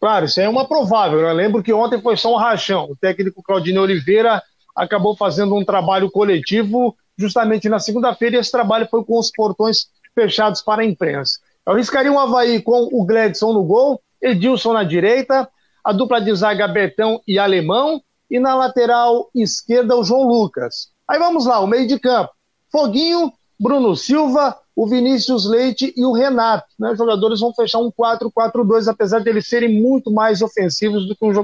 Claro, 0.00 0.26
isso 0.26 0.40
é 0.40 0.48
uma 0.48 0.66
provável. 0.66 1.20
Eu 1.20 1.32
lembro 1.34 1.62
que 1.62 1.72
ontem 1.72 2.00
foi 2.00 2.16
só 2.16 2.32
um 2.32 2.38
rachão. 2.38 2.84
O 2.90 2.96
técnico 2.96 3.42
Claudinho 3.42 3.82
Oliveira 3.82 4.42
acabou 4.74 5.16
fazendo 5.16 5.56
um 5.56 5.64
trabalho 5.64 6.10
coletivo 6.10 6.96
justamente 7.16 7.68
na 7.68 7.80
segunda-feira 7.80 8.36
e 8.36 8.38
esse 8.38 8.52
trabalho 8.52 8.86
foi 8.88 9.04
com 9.04 9.18
os 9.18 9.30
portões 9.30 9.88
fechados 10.14 10.62
para 10.62 10.82
a 10.82 10.84
imprensa. 10.86 11.40
Eu 11.66 11.74
riscaria 11.74 12.12
um 12.12 12.18
Havaí 12.18 12.62
com 12.62 12.88
o 12.92 13.04
Gledson 13.04 13.52
no 13.52 13.64
gol, 13.64 14.00
Edilson 14.22 14.72
na 14.72 14.84
direita, 14.84 15.48
a 15.84 15.92
dupla 15.92 16.20
de 16.20 16.34
zaga 16.34 16.68
Betão 16.68 17.20
e 17.26 17.38
Alemão, 17.38 18.00
e 18.30 18.38
na 18.38 18.54
lateral 18.54 19.30
esquerda 19.34 19.96
o 19.96 20.04
João 20.04 20.28
Lucas. 20.28 20.90
Aí 21.08 21.18
vamos 21.18 21.46
lá, 21.46 21.60
o 21.60 21.66
meio 21.66 21.86
de 21.86 21.98
campo. 21.98 22.30
Foguinho, 22.70 23.32
Bruno 23.58 23.96
Silva, 23.96 24.56
o 24.76 24.86
Vinícius 24.86 25.44
Leite 25.44 25.92
e 25.96 26.04
o 26.04 26.12
Renato. 26.12 26.66
Né? 26.78 26.92
Os 26.92 26.98
jogadores 26.98 27.40
vão 27.40 27.52
fechar 27.52 27.78
um 27.78 27.90
4-4-2, 27.90 28.88
apesar 28.88 29.20
de 29.20 29.28
eles 29.28 29.48
serem 29.48 29.80
muito 29.80 30.10
mais 30.12 30.42
ofensivos 30.42 31.08
do 31.08 31.16
que 31.16 31.24
os 31.24 31.34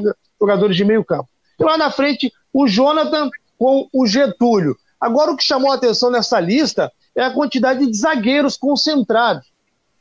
jogadores 0.40 0.76
de 0.76 0.84
meio 0.84 1.04
campo. 1.04 1.28
E 1.58 1.64
lá 1.64 1.76
na 1.76 1.90
frente, 1.90 2.32
o 2.52 2.68
Jonathan 2.68 3.28
com 3.58 3.88
o 3.92 4.06
Getúlio. 4.06 4.76
Agora, 5.00 5.32
o 5.32 5.36
que 5.36 5.44
chamou 5.44 5.72
a 5.72 5.74
atenção 5.74 6.10
nessa 6.10 6.38
lista 6.38 6.92
é 7.16 7.22
a 7.24 7.32
quantidade 7.32 7.86
de 7.86 7.96
zagueiros 7.96 8.56
concentrados. 8.56 9.52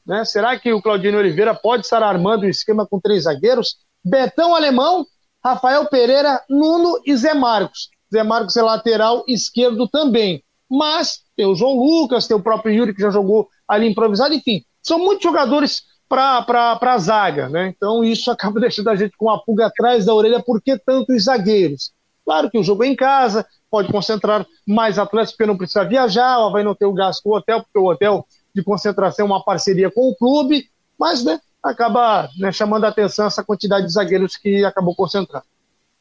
Né? 0.06 0.24
Será 0.26 0.60
que 0.60 0.72
o 0.72 0.82
Claudinho 0.82 1.18
Oliveira 1.18 1.56
pode 1.56 1.84
estar 1.84 2.04
armando 2.04 2.44
o 2.44 2.46
um 2.46 2.50
esquema 2.50 2.86
com 2.86 3.00
três 3.00 3.24
zagueiros? 3.24 3.78
Betão 4.04 4.54
Alemão, 4.54 5.06
Rafael 5.44 5.86
Pereira, 5.88 6.42
Nuno 6.50 7.00
e 7.06 7.16
Zé 7.16 7.34
Marcos. 7.34 7.90
Zé 8.14 8.24
Marcos 8.24 8.56
é 8.56 8.62
lateral 8.62 9.24
esquerdo 9.28 9.88
também. 9.88 10.44
Mas 10.70 11.22
tem 11.36 11.46
o 11.46 11.56
João 11.56 11.76
Lucas, 11.76 12.28
tem 12.28 12.38
o 12.38 12.42
próprio 12.42 12.74
Yuri 12.74 12.94
que 12.94 13.02
já 13.02 13.10
jogou 13.10 13.48
ali 13.68 13.88
improvisado, 13.88 14.34
enfim, 14.34 14.64
são 14.82 15.00
muitos 15.00 15.24
jogadores 15.24 15.84
para 16.08 16.78
a 16.80 16.98
zaga, 16.98 17.50
né? 17.50 17.74
Então 17.76 18.04
isso 18.04 18.30
acaba 18.32 18.60
deixando 18.60 18.90
a 18.90 18.96
gente 18.96 19.18
com 19.18 19.26
uma 19.26 19.44
pulga 19.44 19.66
atrás 19.66 20.06
da 20.06 20.14
orelha, 20.14 20.42
por 20.42 20.62
que 20.62 20.78
tantos 20.78 21.24
zagueiros? 21.24 21.92
Claro 22.24 22.50
que 22.50 22.58
o 22.58 22.64
jogo 22.64 22.84
é 22.84 22.88
em 22.88 22.96
casa, 22.96 23.46
pode 23.70 23.92
concentrar 23.92 24.46
mais 24.66 24.98
atletas 24.98 25.32
porque 25.32 25.46
não 25.46 25.58
precisa 25.58 25.84
viajar, 25.84 26.48
vai 26.50 26.64
não 26.64 26.76
ter 26.76 26.86
o 26.86 26.94
gasto 26.94 27.24
com 27.24 27.32
o 27.32 27.36
hotel, 27.36 27.64
porque 27.64 27.80
o 27.80 27.90
hotel 27.90 28.26
de 28.54 28.64
concentração 28.64 29.26
é 29.26 29.30
uma 29.30 29.44
parceria 29.44 29.92
com 29.92 30.10
o 30.10 30.16
clube, 30.16 30.70
mas 30.98 31.24
né, 31.24 31.40
acaba 31.62 32.30
né, 32.38 32.52
chamando 32.52 32.86
a 32.86 32.90
atenção 32.90 33.26
essa 33.26 33.44
quantidade 33.44 33.88
de 33.88 33.94
zagueiros 33.94 34.38
que 34.38 34.64
acabou 34.64 34.96
concentrando. 34.96 35.46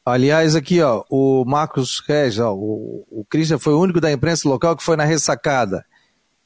Aliás, 0.05 0.53
aqui, 0.55 0.81
ó, 0.81 1.03
o 1.09 1.45
Marcos 1.45 2.03
Regis, 2.05 2.39
ó, 2.39 2.53
o, 2.53 3.05
o 3.09 3.25
Christian 3.29 3.57
foi 3.57 3.73
o 3.73 3.79
único 3.79 4.01
da 4.01 4.11
imprensa 4.11 4.49
local 4.49 4.75
que 4.75 4.83
foi 4.83 4.97
na 4.97 5.05
ressacada, 5.05 5.85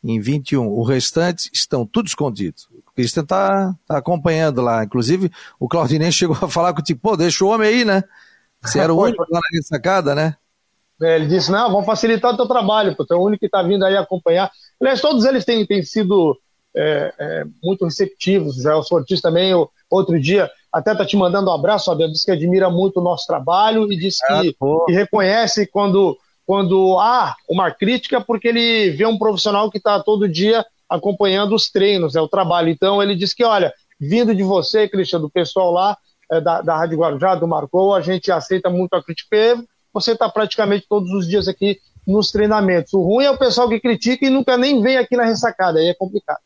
em 0.03 0.19
21. 0.19 0.67
O 0.67 0.83
restante 0.83 1.49
estão 1.51 1.85
tudo 1.85 2.05
escondidos. 2.05 2.69
O 2.71 2.91
Christian 2.93 3.25
tá, 3.25 3.75
tá 3.87 3.97
acompanhando 3.97 4.61
lá. 4.61 4.83
Inclusive, 4.83 5.31
o 5.59 5.67
Claudinense 5.67 6.13
chegou 6.19 6.37
a 6.39 6.47
falar 6.47 6.73
contigo, 6.73 6.99
pô, 7.01 7.17
deixa 7.17 7.43
o 7.43 7.47
homem 7.49 7.67
aí, 7.67 7.85
né? 7.85 8.03
Você 8.61 8.79
era 8.79 8.93
o 8.93 9.01
único 9.01 9.23
lá 9.23 9.39
na 9.39 9.57
ressacada, 9.57 10.13
né? 10.13 10.35
É, 11.01 11.15
ele 11.15 11.27
disse, 11.27 11.51
não, 11.51 11.71
vamos 11.71 11.85
facilitar 11.85 12.33
o 12.33 12.37
teu 12.37 12.47
trabalho, 12.47 12.95
porque 12.95 13.13
é 13.13 13.15
o 13.15 13.23
único 13.23 13.39
que 13.39 13.45
está 13.45 13.61
vindo 13.61 13.85
aí 13.85 13.95
acompanhar. 13.95 14.51
Aliás, 14.79 15.01
todos 15.01 15.25
eles 15.25 15.45
têm, 15.45 15.65
têm 15.65 15.83
sido 15.83 16.37
é, 16.75 17.13
é, 17.19 17.43
muito 17.63 17.85
receptivos. 17.85 18.55
Já 18.55 18.75
o 18.75 18.83
Sortis 18.83 19.21
também, 19.21 19.53
o, 19.53 19.69
outro 19.89 20.19
dia, 20.19 20.49
até 20.77 20.93
tá 20.93 21.05
te 21.05 21.17
mandando 21.17 21.49
um 21.49 21.53
abraço, 21.53 21.85
Fabiano, 21.85 22.13
diz 22.13 22.23
que 22.23 22.31
admira 22.31 22.69
muito 22.69 22.99
o 22.99 23.03
nosso 23.03 23.25
trabalho 23.25 23.91
e 23.91 23.97
diz 23.97 24.19
que, 24.19 24.33
é, 24.33 24.41
que 24.85 24.91
reconhece 24.91 25.65
quando, 25.65 26.15
quando 26.45 26.99
há 26.99 27.35
uma 27.49 27.71
crítica, 27.71 28.21
porque 28.21 28.49
ele 28.49 28.91
vê 28.91 29.05
um 29.05 29.17
profissional 29.17 29.71
que 29.71 29.79
está 29.79 29.99
todo 30.01 30.29
dia 30.29 30.63
acompanhando 30.87 31.55
os 31.55 31.69
treinos, 31.69 32.15
é 32.15 32.21
o 32.21 32.27
trabalho. 32.27 32.69
Então 32.69 33.01
ele 33.01 33.15
diz 33.15 33.33
que, 33.33 33.43
olha, 33.43 33.73
vindo 33.99 34.35
de 34.35 34.43
você, 34.43 34.87
Cristian, 34.87 35.19
do 35.19 35.29
pessoal 35.29 35.71
lá 35.71 35.97
é, 36.31 36.39
da, 36.39 36.61
da 36.61 36.77
Rádio 36.77 36.99
Guarujá, 36.99 37.33
do 37.33 37.47
Marcou, 37.47 37.95
a 37.95 38.01
gente 38.01 38.31
aceita 38.31 38.69
muito 38.69 38.93
a 38.93 39.03
crítica. 39.03 39.63
Você 39.91 40.11
está 40.11 40.29
praticamente 40.29 40.85
todos 40.87 41.11
os 41.11 41.27
dias 41.27 41.47
aqui 41.47 41.79
nos 42.05 42.31
treinamentos. 42.31 42.93
O 42.93 43.01
ruim 43.01 43.25
é 43.25 43.31
o 43.31 43.37
pessoal 43.37 43.67
que 43.67 43.79
critica 43.79 44.25
e 44.25 44.29
nunca 44.29 44.55
nem 44.57 44.79
vem 44.81 44.97
aqui 44.97 45.17
na 45.17 45.25
ressacada, 45.25 45.79
aí 45.79 45.87
é 45.87 45.93
complicado. 45.93 46.39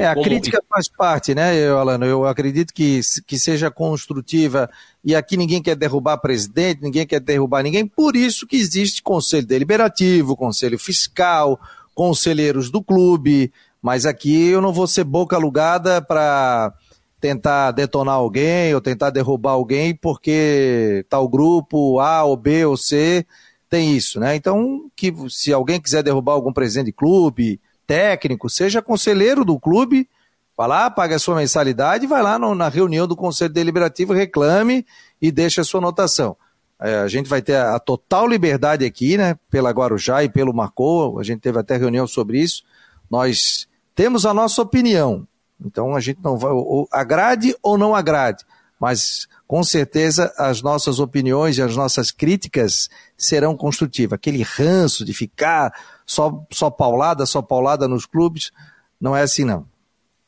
É, 0.00 0.06
a 0.06 0.14
Como... 0.14 0.24
crítica 0.24 0.62
faz 0.68 0.88
parte, 0.88 1.34
né, 1.34 1.68
Alano? 1.68 2.06
Eu 2.06 2.26
acredito 2.26 2.72
que, 2.72 3.00
que 3.26 3.38
seja 3.38 3.70
construtiva 3.70 4.70
e 5.04 5.14
aqui 5.14 5.36
ninguém 5.36 5.62
quer 5.62 5.76
derrubar 5.76 6.16
presidente, 6.18 6.80
ninguém 6.82 7.06
quer 7.06 7.20
derrubar 7.20 7.62
ninguém, 7.62 7.86
por 7.86 8.16
isso 8.16 8.46
que 8.46 8.56
existe 8.56 9.02
conselho 9.02 9.46
deliberativo, 9.46 10.36
conselho 10.36 10.78
fiscal, 10.78 11.60
conselheiros 11.94 12.70
do 12.70 12.82
clube, 12.82 13.52
mas 13.82 14.06
aqui 14.06 14.48
eu 14.48 14.62
não 14.62 14.72
vou 14.72 14.86
ser 14.86 15.04
boca 15.04 15.36
alugada 15.36 16.00
para 16.00 16.72
tentar 17.20 17.70
detonar 17.72 18.14
alguém 18.14 18.74
ou 18.74 18.80
tentar 18.80 19.10
derrubar 19.10 19.52
alguém 19.52 19.94
porque 19.94 21.04
tal 21.10 21.28
grupo 21.28 22.00
A 22.00 22.24
ou 22.24 22.36
B 22.36 22.64
ou 22.64 22.76
C 22.76 23.26
tem 23.68 23.94
isso, 23.94 24.18
né? 24.18 24.34
Então, 24.34 24.90
que 24.96 25.14
se 25.28 25.52
alguém 25.52 25.80
quiser 25.80 26.02
derrubar 26.02 26.32
algum 26.32 26.52
presidente 26.52 26.86
de 26.86 26.92
clube, 26.92 27.60
técnico, 27.90 28.48
seja 28.48 28.80
conselheiro 28.80 29.44
do 29.44 29.58
clube, 29.58 30.08
vai 30.56 30.68
lá, 30.68 30.88
paga 30.88 31.16
a 31.16 31.18
sua 31.18 31.34
mensalidade, 31.34 32.06
vai 32.06 32.22
lá 32.22 32.38
no, 32.38 32.54
na 32.54 32.68
reunião 32.68 33.04
do 33.04 33.16
Conselho 33.16 33.52
Deliberativo, 33.52 34.12
reclame 34.12 34.86
e 35.20 35.32
deixe 35.32 35.60
a 35.60 35.64
sua 35.64 35.80
anotação. 35.80 36.36
É, 36.80 37.00
a 37.00 37.08
gente 37.08 37.28
vai 37.28 37.42
ter 37.42 37.56
a, 37.56 37.74
a, 37.74 37.80
total 37.80 38.28
liberdade 38.28 38.84
aqui, 38.84 39.16
né, 39.16 39.36
pela 39.50 39.72
Guarujá 39.72 40.22
e 40.22 40.28
pelo 40.28 40.54
Marcou, 40.54 41.18
a 41.18 41.24
gente 41.24 41.40
teve 41.40 41.58
até 41.58 41.76
reunião 41.76 42.06
sobre 42.06 42.38
isso. 42.38 42.62
Nós 43.10 43.66
temos 43.92 44.24
a 44.24 44.32
nossa 44.32 44.62
opinião, 44.62 45.26
então 45.60 45.96
a 45.96 45.98
gente 45.98 46.20
não 46.22 46.38
vai, 46.38 46.52
ou, 46.52 46.86
agrade 46.92 47.56
ou 47.60 47.76
não 47.76 47.92
agrade, 47.92 48.44
mas 48.80 49.28
com 49.46 49.62
certeza 49.62 50.32
as 50.38 50.62
nossas 50.62 50.98
opiniões 50.98 51.58
e 51.58 51.62
as 51.62 51.76
nossas 51.76 52.10
críticas 52.10 52.88
serão 53.16 53.54
construtivas. 53.54 54.14
Aquele 54.14 54.42
ranço 54.42 55.04
de 55.04 55.12
ficar 55.12 55.72
só, 56.06 56.44
só 56.50 56.70
paulada, 56.70 57.26
só 57.26 57.42
paulada 57.42 57.86
nos 57.86 58.06
clubes, 58.06 58.50
não 58.98 59.14
é 59.14 59.20
assim 59.20 59.44
não. 59.44 59.66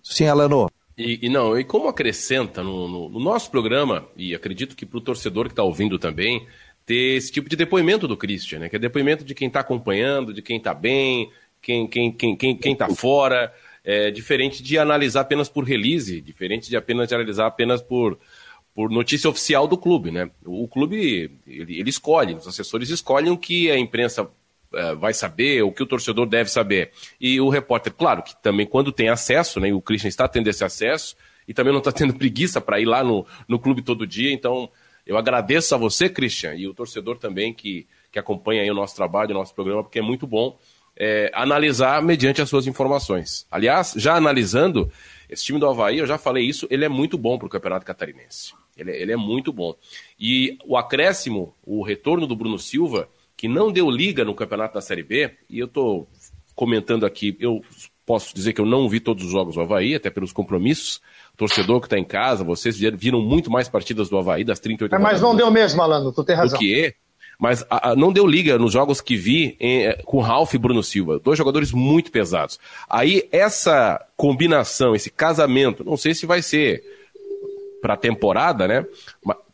Sim, 0.02 0.26
Alano. 0.26 0.70
E, 0.98 1.20
e 1.22 1.28
não, 1.30 1.58
e 1.58 1.64
como 1.64 1.88
acrescenta 1.88 2.62
no, 2.62 2.86
no, 2.86 3.08
no, 3.08 3.20
nosso 3.20 3.50
programa, 3.50 4.06
e 4.14 4.34
acredito 4.34 4.76
que 4.76 4.84
para 4.84 4.98
o 4.98 5.00
torcedor 5.00 5.46
que 5.46 5.52
está 5.52 5.62
ouvindo 5.62 5.98
também, 5.98 6.46
ter 6.84 7.16
esse 7.16 7.32
tipo 7.32 7.48
de 7.48 7.56
depoimento 7.56 8.06
do 8.06 8.16
Christian, 8.16 8.58
né? 8.58 8.68
Que 8.68 8.76
é 8.76 8.78
depoimento 8.78 9.24
de 9.24 9.34
quem 9.34 9.48
está 9.48 9.60
acompanhando, 9.60 10.34
de 10.34 10.42
quem 10.42 10.58
está 10.58 10.74
bem, 10.74 11.30
quem 11.62 11.86
quem 11.86 12.12
quem 12.12 12.36
quem 12.36 12.56
quem 12.56 12.72
está 12.74 12.88
fora, 12.90 13.52
é 13.84 14.10
diferente 14.10 14.62
de 14.62 14.78
analisar 14.78 15.22
apenas 15.22 15.48
por 15.48 15.64
release, 15.64 16.20
diferente 16.20 16.68
de 16.68 16.76
apenas 16.76 17.08
de 17.08 17.14
analisar 17.14 17.46
apenas 17.46 17.80
por 17.80 18.18
por 18.74 18.90
notícia 18.90 19.28
oficial 19.28 19.68
do 19.68 19.76
clube, 19.76 20.10
né? 20.10 20.30
O 20.44 20.66
clube 20.66 21.30
ele, 21.46 21.78
ele 21.78 21.90
escolhe, 21.90 22.34
os 22.34 22.48
assessores 22.48 22.88
escolhem 22.88 23.30
o 23.30 23.36
que 23.36 23.70
a 23.70 23.78
imprensa 23.78 24.22
uh, 24.24 24.96
vai 24.98 25.12
saber, 25.12 25.62
o 25.62 25.72
que 25.72 25.82
o 25.82 25.86
torcedor 25.86 26.26
deve 26.26 26.50
saber. 26.50 26.90
E 27.20 27.40
o 27.40 27.48
repórter, 27.48 27.92
claro, 27.92 28.22
que 28.22 28.34
também 28.42 28.66
quando 28.66 28.90
tem 28.90 29.08
acesso, 29.08 29.60
né? 29.60 29.68
E 29.68 29.72
o 29.72 29.80
Christian 29.80 30.08
está 30.08 30.26
tendo 30.26 30.48
esse 30.48 30.64
acesso 30.64 31.16
e 31.46 31.52
também 31.52 31.72
não 31.72 31.80
está 31.80 31.92
tendo 31.92 32.14
preguiça 32.14 32.60
para 32.60 32.80
ir 32.80 32.86
lá 32.86 33.04
no, 33.04 33.26
no 33.46 33.58
clube 33.58 33.82
todo 33.82 34.06
dia, 34.06 34.32
então 34.32 34.70
eu 35.04 35.18
agradeço 35.18 35.74
a 35.74 35.78
você, 35.78 36.08
Christian, 36.08 36.54
e 36.54 36.66
o 36.66 36.74
torcedor 36.74 37.18
também 37.18 37.52
que, 37.52 37.86
que 38.10 38.18
acompanha 38.18 38.62
aí 38.62 38.70
o 38.70 38.74
nosso 38.74 38.94
trabalho, 38.94 39.32
o 39.32 39.34
nosso 39.34 39.54
programa, 39.54 39.82
porque 39.82 39.98
é 39.98 40.02
muito 40.02 40.26
bom 40.26 40.56
é, 40.96 41.30
analisar 41.34 42.00
mediante 42.02 42.40
as 42.40 42.48
suas 42.48 42.66
informações. 42.66 43.46
Aliás, 43.50 43.94
já 43.96 44.14
analisando, 44.14 44.90
esse 45.28 45.44
time 45.44 45.58
do 45.58 45.68
Havaí, 45.68 45.98
eu 45.98 46.06
já 46.06 46.18
falei 46.18 46.44
isso, 46.44 46.66
ele 46.70 46.84
é 46.84 46.88
muito 46.88 47.18
bom 47.18 47.38
para 47.38 47.46
o 47.46 47.50
Campeonato 47.50 47.84
Catarinense. 47.84 48.52
Ele, 48.82 48.92
é, 48.92 49.02
ele 49.02 49.12
é 49.12 49.16
muito 49.16 49.52
bom. 49.52 49.74
E 50.18 50.58
o 50.66 50.76
acréscimo, 50.76 51.54
o 51.64 51.82
retorno 51.82 52.26
do 52.26 52.36
Bruno 52.36 52.58
Silva, 52.58 53.08
que 53.36 53.48
não 53.48 53.72
deu 53.72 53.90
liga 53.90 54.24
no 54.24 54.34
Campeonato 54.34 54.74
da 54.74 54.80
Série 54.80 55.02
B, 55.02 55.32
e 55.48 55.58
eu 55.58 55.66
estou 55.66 56.08
comentando 56.54 57.06
aqui, 57.06 57.36
eu 57.40 57.62
posso 58.04 58.34
dizer 58.34 58.52
que 58.52 58.60
eu 58.60 58.66
não 58.66 58.88
vi 58.88 59.00
todos 59.00 59.24
os 59.24 59.30
jogos 59.30 59.54
do 59.54 59.60
Havaí, 59.60 59.94
até 59.94 60.10
pelos 60.10 60.32
compromissos, 60.32 61.00
torcedor 61.36 61.80
que 61.80 61.86
está 61.86 61.98
em 61.98 62.04
casa, 62.04 62.44
vocês 62.44 62.76
viram 62.78 63.20
muito 63.20 63.50
mais 63.50 63.68
partidas 63.68 64.08
do 64.08 64.18
Havaí, 64.18 64.44
das 64.44 64.60
38 64.60 64.94
é, 64.94 64.98
Mas 64.98 65.20
não 65.20 65.34
deu 65.34 65.50
mesmo, 65.50 65.80
Alano, 65.80 66.12
tu 66.12 66.22
tem 66.22 66.36
razão. 66.36 66.58
Do 66.58 66.60
que 66.60 66.94
mas 67.42 67.66
a, 67.68 67.90
a, 67.90 67.96
não 67.96 68.12
deu 68.12 68.24
liga 68.24 68.56
nos 68.56 68.72
jogos 68.72 69.00
que 69.00 69.16
vi 69.16 69.56
em, 69.58 69.86
eh, 69.86 70.00
com 70.04 70.20
Ralf 70.20 70.54
e 70.54 70.58
Bruno 70.58 70.80
Silva. 70.80 71.18
Dois 71.18 71.36
jogadores 71.36 71.72
muito 71.72 72.12
pesados. 72.12 72.56
Aí 72.88 73.28
essa 73.32 74.00
combinação, 74.16 74.94
esse 74.94 75.10
casamento, 75.10 75.82
não 75.82 75.96
sei 75.96 76.14
se 76.14 76.24
vai 76.24 76.40
ser 76.40 76.84
para 77.82 77.94
a 77.94 77.96
temporada, 77.96 78.66
né? 78.66 78.86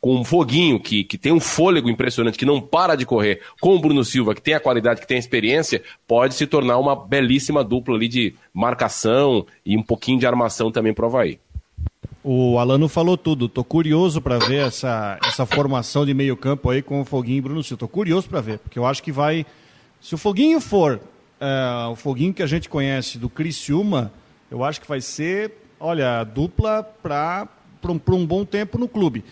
Com 0.01 0.17
um 0.17 0.25
foguinho 0.25 0.79
que, 0.79 1.03
que 1.03 1.17
tem 1.19 1.33
um 1.33 1.41
fôlego 1.41 1.89
impressionante, 1.89 2.39
que 2.39 2.45
não 2.45 2.61
para 2.61 2.95
de 2.95 3.05
correr, 3.05 3.41
com 3.61 3.75
o 3.75 3.81
Bruno 3.81 4.05
Silva, 4.05 4.35
que 4.35 4.43
tem 4.43 4.55
a 4.55 4.61
qualidade, 4.61 5.01
que 5.01 5.07
tem 5.09 5.17
a 5.17 5.21
experiência, 5.21 5.83
pode 6.07 6.35
se 6.35 6.47
tornar 6.47 6.79
uma 6.79 6.95
belíssima 6.95 7.65
dupla 7.65 7.97
ali 7.97 8.07
de 8.07 8.35
marcação 8.53 9.47
e 9.65 9.77
um 9.77 9.83
pouquinho 9.83 10.21
de 10.21 10.27
armação 10.27 10.71
também 10.71 10.93
para 10.93 11.07
o 11.07 11.09
Havaí. 11.09 11.41
O 12.23 12.59
Alano 12.59 12.89
falou 12.89 13.17
tudo. 13.17 13.49
Tô 13.49 13.65
curioso 13.65 14.21
para 14.21 14.39
ver 14.39 14.67
essa, 14.67 15.19
essa 15.25 15.47
formação 15.47 16.05
de 16.05 16.13
meio 16.13 16.37
campo 16.37 16.69
aí 16.69 16.83
com 16.83 17.01
o 17.01 17.05
Foguinho 17.05 17.39
e 17.39 17.41
Bruno 17.41 17.63
Silva. 17.63 17.81
Tô 17.81 17.89
curioso 17.89 18.29
para 18.29 18.41
ver, 18.41 18.59
porque 18.59 18.79
eu 18.79 18.85
acho 18.85 19.03
que 19.03 19.11
vai... 19.11 19.47
Se 20.01 20.15
o 20.15 20.19
Foguinho 20.19 20.61
for 20.61 21.01
é, 21.41 21.87
o 21.91 21.97
Foguinho 21.97 22.35
que 22.35 22.43
a 22.43 22.47
gente 22.47 22.69
conhece 22.69 23.19
do 23.19 23.29
Criciúma, 23.29 24.13
eu 24.51 24.65
acho 24.65 24.81
que 24.81 24.89
vai 24.89 25.01
ser, 25.01 25.53
olha, 25.79 26.25
dupla 26.25 26.83
para 26.83 27.49
um, 27.85 28.01
um 28.15 28.27
bom 28.27 28.45
tempo 28.45 28.79
no 28.79 28.89
clube. 28.89 29.25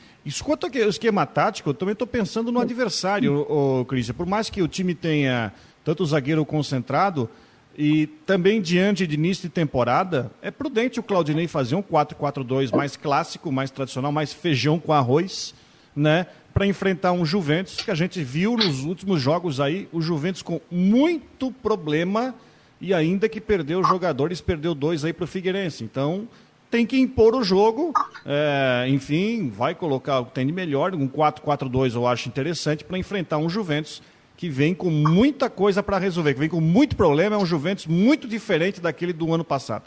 Quanto 0.43 0.67
ao 0.67 0.89
esquema 0.89 1.25
tático, 1.25 1.71
eu 1.71 1.75
também 1.75 1.93
estou 1.93 2.07
pensando 2.07 2.51
no 2.51 2.61
adversário, 2.61 3.47
o, 3.49 3.81
o 3.81 3.85
Cris. 3.85 4.11
Por 4.11 4.27
mais 4.27 4.51
que 4.51 4.63
o 4.63 4.69
time 4.69 4.95
tenha 4.95 5.53
tanto 5.85 6.03
o 6.03 6.07
zagueiro 6.07 6.45
concentrado, 6.45 7.31
e 7.79 8.07
também 8.25 8.61
diante 8.63 9.07
de 9.07 9.15
início 9.15 9.43
de 9.43 9.51
temporada, 9.51 10.33
é 10.41 10.51
prudente 10.51 10.99
o 10.99 11.03
Claudinei 11.03 11.47
fazer 11.47 11.75
um 11.75 11.83
4-4-2 11.83 12.75
mais 12.75 12.97
clássico, 12.97 13.53
mais 13.53 13.71
tradicional, 13.71 14.11
mais 14.11 14.33
feijão 14.33 14.81
com 14.81 14.93
arroz, 14.93 15.55
né? 15.95 16.27
Para 16.55 16.67
enfrentar 16.67 17.13
um 17.13 17.25
Juventus 17.25 17.83
que 17.83 17.91
a 17.91 17.95
gente 17.95 18.23
viu 18.25 18.57
nos 18.57 18.83
últimos 18.85 19.21
jogos 19.21 19.61
aí, 19.61 19.89
o 19.93 20.01
Juventus 20.01 20.41
com 20.41 20.59
muito 20.71 21.53
problema 21.53 22.35
e 22.81 22.95
ainda 22.95 23.29
que 23.29 23.41
perdeu 23.43 23.85
jogadores, 23.85 24.41
perdeu 24.41 24.75
dois 24.75 25.05
aí 25.05 25.13
para 25.13 25.25
o 25.25 25.29
Figueirense. 25.29 25.85
Então 25.85 26.27
tem 26.71 26.85
que 26.87 26.99
impor 26.99 27.35
o 27.35 27.43
jogo, 27.43 27.93
é, 28.25 28.87
enfim, 28.89 29.51
vai 29.51 29.75
colocar 29.75 30.21
o 30.21 30.27
que 30.27 30.33
tem 30.33 30.47
de 30.47 30.53
melhor, 30.53 30.95
um 30.95 31.09
4-4-2 31.09 31.95
eu 31.95 32.07
acho 32.07 32.29
interessante 32.29 32.85
para 32.85 32.99
enfrentar 32.99 33.39
um 33.39 33.49
Juventus 33.49 34.03
que 34.37 34.51
vem 34.51 34.75
com 34.75 34.91
muita 34.91 35.49
coisa 35.49 35.83
para 35.83 35.99
resolver, 35.99 36.35
que 36.35 36.41
vem 36.41 36.49
com 36.49 36.61
muito 36.61 36.95
problema, 36.95 37.37
é 37.37 37.39
um 37.39 37.47
Juventus 37.47 37.87
muito 37.87 38.29
diferente 38.29 38.81
daquele 38.81 39.13
do 39.13 39.33
ano 39.33 39.45
passado. 39.45 39.85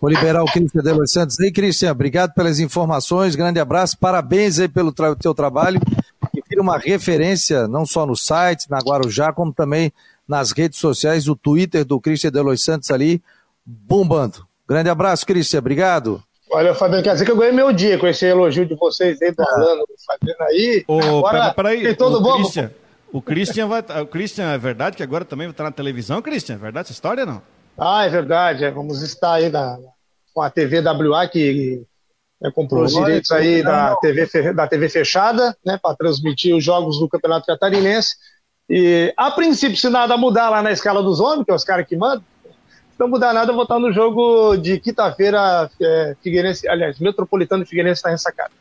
Vou 0.00 0.10
liberar 0.10 0.42
o 0.42 0.46
Cristian 0.46 0.82
de 0.82 0.92
Los 0.92 1.12
Santos 1.12 1.38
aí. 1.40 1.50
Cristian, 1.50 1.92
obrigado 1.92 2.34
pelas 2.34 2.58
informações, 2.58 3.34
grande 3.34 3.60
abraço, 3.60 3.96
parabéns 3.98 4.58
aí 4.58 4.68
pelo 4.68 4.92
tra 4.92 5.14
teu 5.16 5.32
trabalho, 5.32 5.80
que 6.32 6.42
vira 6.48 6.60
uma 6.60 6.78
referência 6.78 7.68
não 7.68 7.86
só 7.86 8.04
no 8.04 8.16
site, 8.16 8.68
na 8.68 8.78
Guarujá, 8.78 9.32
como 9.32 9.52
também 9.52 9.92
nas 10.26 10.52
redes 10.52 10.78
sociais, 10.78 11.28
o 11.28 11.36
Twitter 11.36 11.84
do 11.84 12.00
Cristian 12.00 12.30
de 12.30 12.40
Los 12.40 12.62
Santos 12.62 12.90
ali, 12.90 13.22
bombando. 13.64 14.46
Grande 14.68 14.88
abraço, 14.88 15.26
Cristian, 15.26 15.58
obrigado. 15.58 16.22
Olha, 16.50 16.74
Fabiano, 16.74 17.02
quer 17.02 17.14
dizer 17.14 17.24
que 17.24 17.30
eu 17.30 17.36
ganhei 17.36 17.52
meu 17.52 17.72
dia 17.72 17.98
com 17.98 18.06
esse 18.06 18.26
elogio 18.26 18.66
de 18.66 18.74
vocês 18.74 19.20
aí, 19.22 19.32
do 19.32 19.42
Alano, 19.42 19.84
Fabiano 20.06 20.42
aí. 20.42 20.84
Ô, 20.86 21.00
agora, 21.00 21.38
pera, 21.38 21.54
peraí, 21.54 21.96
todo 21.96 22.20
bom. 22.20 22.34
Christian, 22.34 22.70
o 23.10 23.22
Christian 23.22 23.66
vai. 23.68 23.82
O 24.02 24.06
Christian, 24.06 24.52
é 24.52 24.58
verdade 24.58 24.96
que 24.96 25.02
agora 25.02 25.24
também 25.24 25.46
vai 25.46 25.52
estar 25.52 25.64
na 25.64 25.72
televisão, 25.72 26.20
Christian? 26.20 26.56
É 26.56 26.58
verdade 26.58 26.86
essa 26.86 26.92
história 26.92 27.24
não? 27.24 27.42
Ah, 27.78 28.04
é 28.04 28.08
verdade. 28.10 28.64
É, 28.64 28.70
vamos 28.70 29.02
estar 29.02 29.34
aí 29.34 29.48
na, 29.48 29.78
com 30.34 30.42
a 30.42 30.50
TV 30.50 30.80
WA, 30.80 31.26
que 31.26 31.82
é, 32.42 32.50
comprou 32.50 32.84
os 32.84 32.92
direitos 32.92 33.30
aí 33.32 33.62
da 33.62 33.96
TV, 33.96 34.52
da 34.52 34.66
TV 34.66 34.88
fechada, 34.88 35.56
né, 35.64 35.78
para 35.82 35.96
transmitir 35.96 36.54
os 36.54 36.64
jogos 36.64 36.98
do 36.98 37.08
Campeonato 37.08 37.46
Catarinense. 37.46 38.16
E, 38.68 39.12
a 39.16 39.30
princípio, 39.30 39.76
se 39.76 39.88
nada 39.88 40.16
mudar 40.16 40.48
lá 40.48 40.62
na 40.62 40.72
escala 40.72 41.02
dos 41.02 41.20
homens, 41.20 41.44
que 41.44 41.50
é 41.50 41.54
os 41.54 41.64
caras 41.64 41.86
que 41.86 41.96
mandam, 41.96 42.24
não 43.02 43.08
mudar 43.08 43.32
nada, 43.32 43.50
eu 43.50 43.54
vou 43.54 43.64
estar 43.64 43.78
no 43.78 43.92
jogo 43.92 44.56
de 44.56 44.78
quinta-feira, 44.78 45.68
é, 45.80 46.16
Figueirense, 46.22 46.68
aliás, 46.68 46.98
Metropolitano 46.98 47.66
Figueirense 47.66 47.98
está 47.98 48.10
ressacado. 48.10 48.52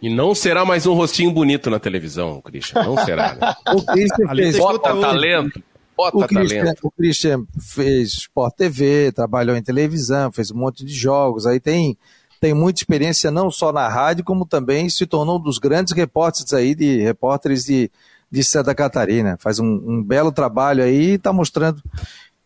E 0.00 0.14
não 0.14 0.34
será 0.34 0.64
mais 0.64 0.86
um 0.86 0.92
rostinho 0.92 1.32
bonito 1.32 1.70
na 1.70 1.80
televisão, 1.80 2.40
Christian. 2.42 2.82
Não 2.82 3.02
será. 3.02 3.34
Né? 3.34 3.54
o 3.74 3.84
Christian 3.84 4.28
fez... 4.28 4.58
Bota 4.58 4.94
talento. 5.00 5.62
Bota 5.96 6.16
o 6.18 6.26
Christian, 6.26 6.64
talento. 6.64 6.80
O 6.82 6.90
Christian 6.90 7.44
fez 7.58 8.12
Sport 8.12 8.54
TV, 8.54 9.10
trabalhou 9.12 9.56
em 9.56 9.62
televisão, 9.62 10.30
fez 10.30 10.50
um 10.50 10.58
monte 10.58 10.84
de 10.84 10.92
jogos. 10.92 11.46
Aí 11.46 11.58
tem, 11.58 11.96
tem 12.38 12.52
muita 12.52 12.80
experiência 12.80 13.30
não 13.30 13.50
só 13.50 13.72
na 13.72 13.88
rádio, 13.88 14.22
como 14.22 14.44
também 14.44 14.90
se 14.90 15.06
tornou 15.06 15.38
um 15.38 15.42
dos 15.42 15.58
grandes 15.58 15.94
repórteres 15.94 16.52
aí, 16.52 16.74
de 16.74 17.00
repórteres 17.00 17.64
de, 17.64 17.90
de 18.30 18.44
Santa 18.44 18.74
Catarina. 18.74 19.38
Faz 19.40 19.58
um, 19.58 19.64
um 19.64 20.02
belo 20.04 20.30
trabalho 20.30 20.84
aí 20.84 21.12
e 21.12 21.14
está 21.14 21.32
mostrando 21.32 21.82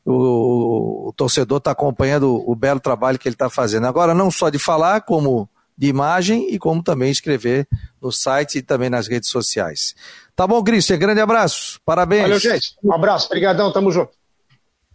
o, 0.05 1.09
o, 1.09 1.13
torcedor 1.13 1.59
está 1.59 1.71
acompanhando 1.71 2.43
o, 2.49 2.55
belo 2.55 2.81
trabalho 2.81 3.19
que 3.19 3.29
ele 3.29 3.35
está 3.35 3.51
fazendo. 3.51 3.87
Agora, 3.87 4.15
não 4.15 4.31
só 4.31 4.49
de 4.49 4.59
falar, 4.59 5.03
como 5.03 5.49
de 5.77 5.87
imagem 5.87 6.53
e 6.53 6.59
como 6.59 6.83
também 6.83 7.11
escrever 7.11 7.67
no 8.01 8.13
site 8.13 8.59
e 8.59 8.63
também 8.63 8.91
nas 8.91 9.09
redes 9.09 9.31
sociais. 9.31 9.95
Tá 10.37 10.47
bom, 10.47 10.63
Cristian? 10.63 10.99
Grande 10.99 11.21
abraço. 11.21 11.81
Parabéns. 11.85 12.23
Valeu, 12.23 12.39
gente. 12.39 12.77
Um 12.83 12.93
abraço. 12.93 13.27
Obrigadão. 13.27 13.73
Tamo 13.73 13.91
junto. 13.91 14.13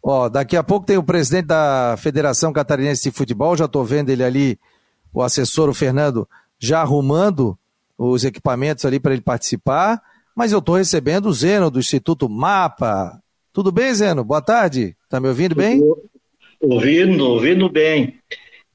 Ó, 0.07 0.29
daqui 0.29 0.55
a 0.55 0.63
pouco 0.63 0.85
tem 0.85 0.97
o 0.97 1.03
presidente 1.03 1.47
da 1.47 1.95
Federação 1.97 2.53
Catarinense 2.53 3.09
de 3.09 3.11
Futebol, 3.11 3.57
já 3.57 3.65
estou 3.65 3.83
vendo 3.83 4.11
ele 4.11 4.23
ali, 4.23 4.59
o 5.11 5.23
assessor, 5.23 5.67
o 5.67 5.73
Fernando, 5.73 6.29
já 6.59 6.81
arrumando 6.81 7.57
os 7.97 8.23
equipamentos 8.23 8.85
ali 8.85 8.99
para 8.99 9.13
ele 9.13 9.21
participar, 9.23 9.99
mas 10.35 10.51
eu 10.51 10.59
estou 10.59 10.75
recebendo 10.75 11.25
o 11.25 11.33
Zeno 11.33 11.71
do 11.71 11.79
Instituto 11.79 12.29
Mapa. 12.29 13.19
Tudo 13.55 13.71
bem, 13.71 13.93
Zeno? 13.93 14.21
Boa 14.21 14.41
tarde. 14.41 14.97
Tá 15.09 15.17
me 15.17 15.29
ouvindo 15.29 15.55
bem? 15.55 15.81
Ouvindo, 16.59 17.25
ouvindo 17.25 17.69
bem 17.69 18.19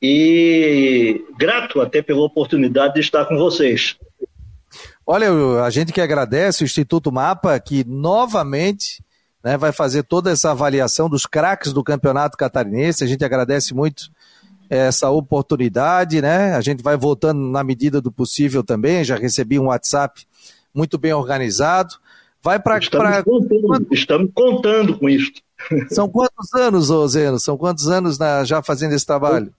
e 0.00 1.22
grato 1.38 1.82
até 1.82 2.00
pela 2.00 2.22
oportunidade 2.22 2.94
de 2.94 3.00
estar 3.00 3.26
com 3.26 3.36
vocês. 3.36 3.98
Olha, 5.06 5.28
a 5.62 5.68
gente 5.68 5.92
que 5.92 6.00
agradece 6.00 6.62
o 6.62 6.64
Instituto 6.64 7.12
Mapa, 7.12 7.60
que 7.60 7.84
novamente 7.86 9.04
né, 9.44 9.58
vai 9.58 9.70
fazer 9.70 10.02
toda 10.04 10.30
essa 10.30 10.52
avaliação 10.52 11.10
dos 11.10 11.26
craques 11.26 11.74
do 11.74 11.84
Campeonato 11.84 12.38
Catarinense. 12.38 13.04
A 13.04 13.06
gente 13.06 13.22
agradece 13.22 13.74
muito 13.74 14.10
essa 14.70 15.10
oportunidade, 15.10 16.22
né? 16.22 16.54
A 16.54 16.62
gente 16.62 16.82
vai 16.82 16.96
voltando 16.96 17.38
na 17.50 17.62
medida 17.62 18.00
do 18.00 18.10
possível 18.10 18.64
também. 18.64 19.04
Já 19.04 19.16
recebi 19.16 19.58
um 19.58 19.66
WhatsApp 19.66 20.26
muito 20.74 20.96
bem 20.96 21.12
organizado. 21.12 21.96
Vai 22.42 22.58
para. 22.60 22.78
Estamos, 22.78 23.08
pra... 23.08 23.22
contando, 23.22 23.86
estamos 23.92 24.30
contando 24.34 24.98
com 24.98 25.08
isso. 25.08 25.30
São 25.90 26.08
quantos 26.08 26.54
anos, 26.54 26.90
ô 26.90 27.06
Zeno? 27.06 27.38
São 27.38 27.56
quantos 27.56 27.88
anos 27.88 28.18
na, 28.18 28.44
já 28.44 28.62
fazendo 28.62 28.94
esse 28.94 29.04
trabalho? 29.04 29.52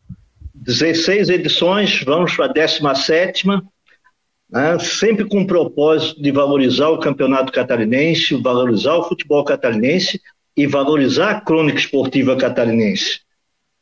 16 0.56 1.30
edições, 1.30 2.04
vamos 2.04 2.36
para 2.36 2.46
a 2.46 2.54
17, 2.54 3.48
né, 3.48 4.78
sempre 4.80 5.26
com 5.26 5.42
o 5.42 5.48
propósito 5.48 6.22
de 6.22 6.32
valorizar 6.32 6.90
o 6.90 7.00
campeonato 7.00 7.52
catarinense, 7.52 8.36
valorizar 8.36 8.96
o 8.96 9.04
futebol 9.04 9.44
catarinense 9.44 10.22
e 10.56 10.68
valorizar 10.68 11.32
a 11.32 11.42
crônica 11.42 11.80
esportiva 11.80 12.36
catarinense. 12.36 13.22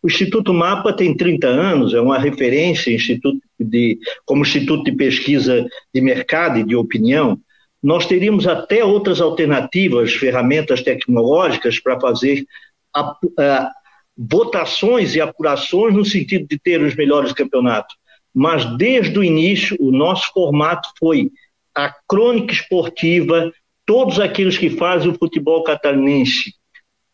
O 0.01 0.07
Instituto 0.07 0.53
Mapa 0.53 0.93
tem 0.93 1.15
30 1.15 1.47
anos, 1.47 1.93
é 1.93 1.99
uma 1.99 2.17
referência 2.17 2.93
instituto 2.93 3.41
de, 3.59 3.99
como 4.25 4.43
instituto 4.43 4.85
de 4.85 4.93
pesquisa 4.93 5.65
de 5.93 5.99
mercado 5.99 6.59
e 6.59 6.63
de 6.63 6.75
opinião. 6.75 7.37
Nós 7.81 8.05
teríamos 8.05 8.45
até 8.45 8.83
outras 8.83 9.21
alternativas, 9.21 10.13
ferramentas 10.13 10.81
tecnológicas 10.81 11.79
para 11.79 11.99
fazer 11.99 12.45
a, 12.93 13.15
a, 13.37 13.71
votações 14.17 15.15
e 15.15 15.21
apurações 15.21 15.93
no 15.93 16.03
sentido 16.03 16.45
de 16.47 16.59
ter 16.59 16.81
os 16.81 16.95
melhores 16.95 17.31
campeonatos. 17.31 17.95
Mas 18.33 18.65
desde 18.77 19.17
o 19.17 19.23
início, 19.23 19.77
o 19.79 19.91
nosso 19.91 20.31
formato 20.33 20.89
foi 20.99 21.31
a 21.73 21.93
crônica 22.07 22.53
esportiva, 22.53 23.51
todos 23.85 24.19
aqueles 24.19 24.57
que 24.57 24.69
fazem 24.69 25.09
o 25.09 25.17
futebol 25.17 25.63
catarinense, 25.63 26.53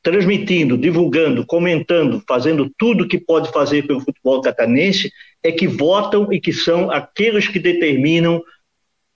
transmitindo, 0.02 0.78
divulgando, 0.78 1.46
comentando, 1.46 2.22
fazendo 2.28 2.72
tudo 2.78 3.08
que 3.08 3.20
pode 3.20 3.52
fazer 3.52 3.86
pelo 3.86 4.02
futebol 4.02 4.42
catarinense, 4.42 5.12
é 5.44 5.52
que 5.52 5.68
votam 5.68 6.34
e 6.34 6.40
que 6.40 6.52
são 6.52 6.90
aqueles 6.90 7.48
que 7.48 7.60
determinam 7.60 8.42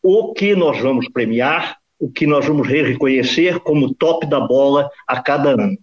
o 0.02 0.34
que 0.34 0.56
nós 0.56 0.80
vamos 0.82 1.10
premiar, 1.10 1.78
o 2.00 2.10
que 2.10 2.26
nós 2.26 2.46
vamos 2.46 2.68
reconhecer 2.68 3.60
como 3.60 3.94
top 3.94 4.26
da 4.28 4.40
bola 4.40 4.90
a 5.08 5.22
cada 5.22 5.52
ano. 5.52 5.78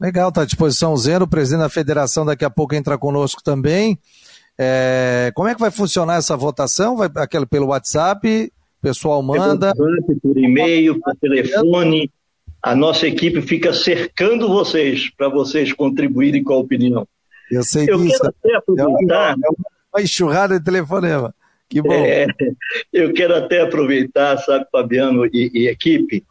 Legal, 0.00 0.28
está 0.28 0.42
à 0.42 0.44
disposição 0.44 0.96
Zero, 0.96 1.24
o 1.24 1.28
presidente 1.28 1.60
da 1.60 1.68
federação 1.68 2.24
daqui 2.24 2.44
a 2.44 2.50
pouco 2.50 2.74
entra 2.74 2.96
conosco 2.96 3.42
também. 3.42 3.98
É, 4.56 5.32
como 5.34 5.48
é 5.48 5.54
que 5.54 5.60
vai 5.60 5.70
funcionar 5.70 6.16
essa 6.16 6.36
votação? 6.36 6.96
Vai 6.96 7.08
aquele 7.16 7.46
pelo 7.46 7.66
WhatsApp, 7.66 8.52
o 8.78 8.82
pessoal 8.82 9.22
manda. 9.22 9.72
por 10.22 10.38
e-mail, 10.38 11.00
por 11.00 11.16
telefone. 11.16 12.10
A 12.62 12.74
nossa 12.74 13.06
equipe 13.06 13.40
fica 13.40 13.72
cercando 13.72 14.48
vocês 14.48 15.10
para 15.16 15.28
vocês 15.28 15.72
contribuírem 15.72 16.42
com 16.42 16.54
a 16.54 16.58
opinião. 16.58 17.06
Eu 17.50 17.62
sei 17.62 17.88
Eu 17.88 17.98
disso. 17.98 18.18
quero 18.18 18.34
até 18.42 18.56
aproveitar. 18.56 19.32
É 19.32 19.48
uma 19.94 20.02
enxurrada 20.02 20.58
de 20.58 20.64
telefonema. 20.64 21.34
Que 21.68 21.82
bom. 21.82 21.92
É, 21.92 22.26
eu 22.92 23.12
quero 23.12 23.34
até 23.34 23.60
aproveitar, 23.60 24.38
sabe, 24.38 24.66
Fabiano 24.72 25.26
e, 25.26 25.50
e 25.52 25.68
equipe, 25.68 26.24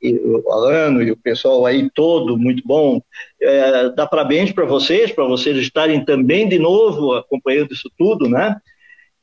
e 0.00 0.14
o 0.18 0.52
Alano 0.52 1.02
e 1.02 1.10
o 1.10 1.16
pessoal 1.16 1.64
aí 1.66 1.90
todo, 1.94 2.36
muito 2.36 2.62
bom. 2.64 3.00
É, 3.40 3.88
dar 3.90 4.06
parabéns 4.06 4.52
para 4.52 4.64
vocês, 4.64 5.10
para 5.10 5.24
vocês 5.24 5.56
estarem 5.56 6.04
também 6.04 6.48
de 6.48 6.58
novo 6.58 7.14
acompanhando 7.14 7.72
isso 7.72 7.90
tudo, 7.98 8.28
né? 8.28 8.56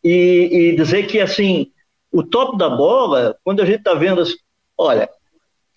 E, 0.03 0.49
e 0.51 0.75
dizer 0.75 1.05
que, 1.05 1.19
assim, 1.19 1.71
o 2.11 2.23
top 2.23 2.57
da 2.57 2.69
bola, 2.69 3.37
quando 3.43 3.61
a 3.61 3.65
gente 3.65 3.77
está 3.77 3.93
vendo, 3.93 4.21
assim, 4.21 4.35
olha, 4.77 5.07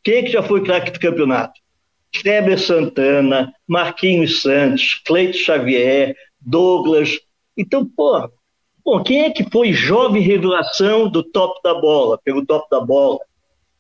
quem 0.03 0.17
é 0.17 0.23
que 0.23 0.33
já 0.33 0.43
foi 0.43 0.63
craque 0.65 0.91
do 0.91 0.99
campeonato? 0.99 1.61
Kleber 2.21 2.59
Santana, 2.59 3.53
Marquinhos 3.67 4.41
Santos, 4.41 5.03
Cleito 5.05 5.37
Xavier, 5.37 6.17
Douglas. 6.41 7.19
Então, 7.57 7.85
pô, 7.85 8.31
Bom, 8.85 9.03
quem 9.03 9.23
é 9.23 9.31
que 9.31 9.49
foi 9.51 9.73
jovem 9.73 10.23
revelação 10.23 11.09
do 11.09 11.23
top 11.23 11.59
da 11.63 11.75
bola, 11.75 12.19
pelo 12.23 12.45
top 12.45 12.69
da 12.71 12.81
bola? 12.81 13.19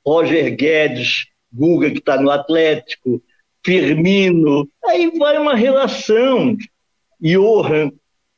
Roger 0.05 0.57
Guedes, 0.57 1.27
Guga, 1.53 1.91
que 1.91 1.99
está 1.99 2.21
no 2.21 2.31
Atlético, 2.31 3.23
Firmino, 3.65 4.69
aí 4.85 5.11
vai 5.19 5.39
uma 5.39 5.55
relação, 5.55 6.57
Johan. 7.21 7.91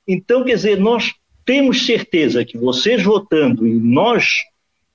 Então, 0.07 0.45
quer 0.45 0.55
dizer, 0.55 0.79
nós 0.79 1.15
temos 1.45 1.87
certeza 1.87 2.45
que 2.45 2.59
vocês 2.59 3.03
votando 3.03 3.67
e 3.67 3.75
nós 3.75 4.45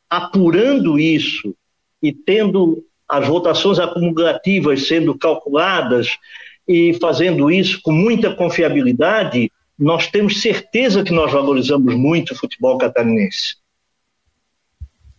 apurando 0.09 0.99
isso 0.99 1.55
e 2.03 2.11
tendo 2.11 2.83
as 3.07 3.27
votações 3.27 3.79
acumulativas 3.79 4.87
sendo 4.87 5.17
calculadas 5.17 6.17
e 6.67 6.93
fazendo 6.99 7.49
isso 7.49 7.81
com 7.81 7.91
muita 7.91 8.33
confiabilidade, 8.33 9.51
nós 9.81 10.05
temos 10.05 10.39
certeza 10.39 11.03
que 11.03 11.11
nós 11.11 11.31
valorizamos 11.31 11.95
muito 11.95 12.33
o 12.33 12.37
futebol 12.37 12.77
catarinense. 12.77 13.55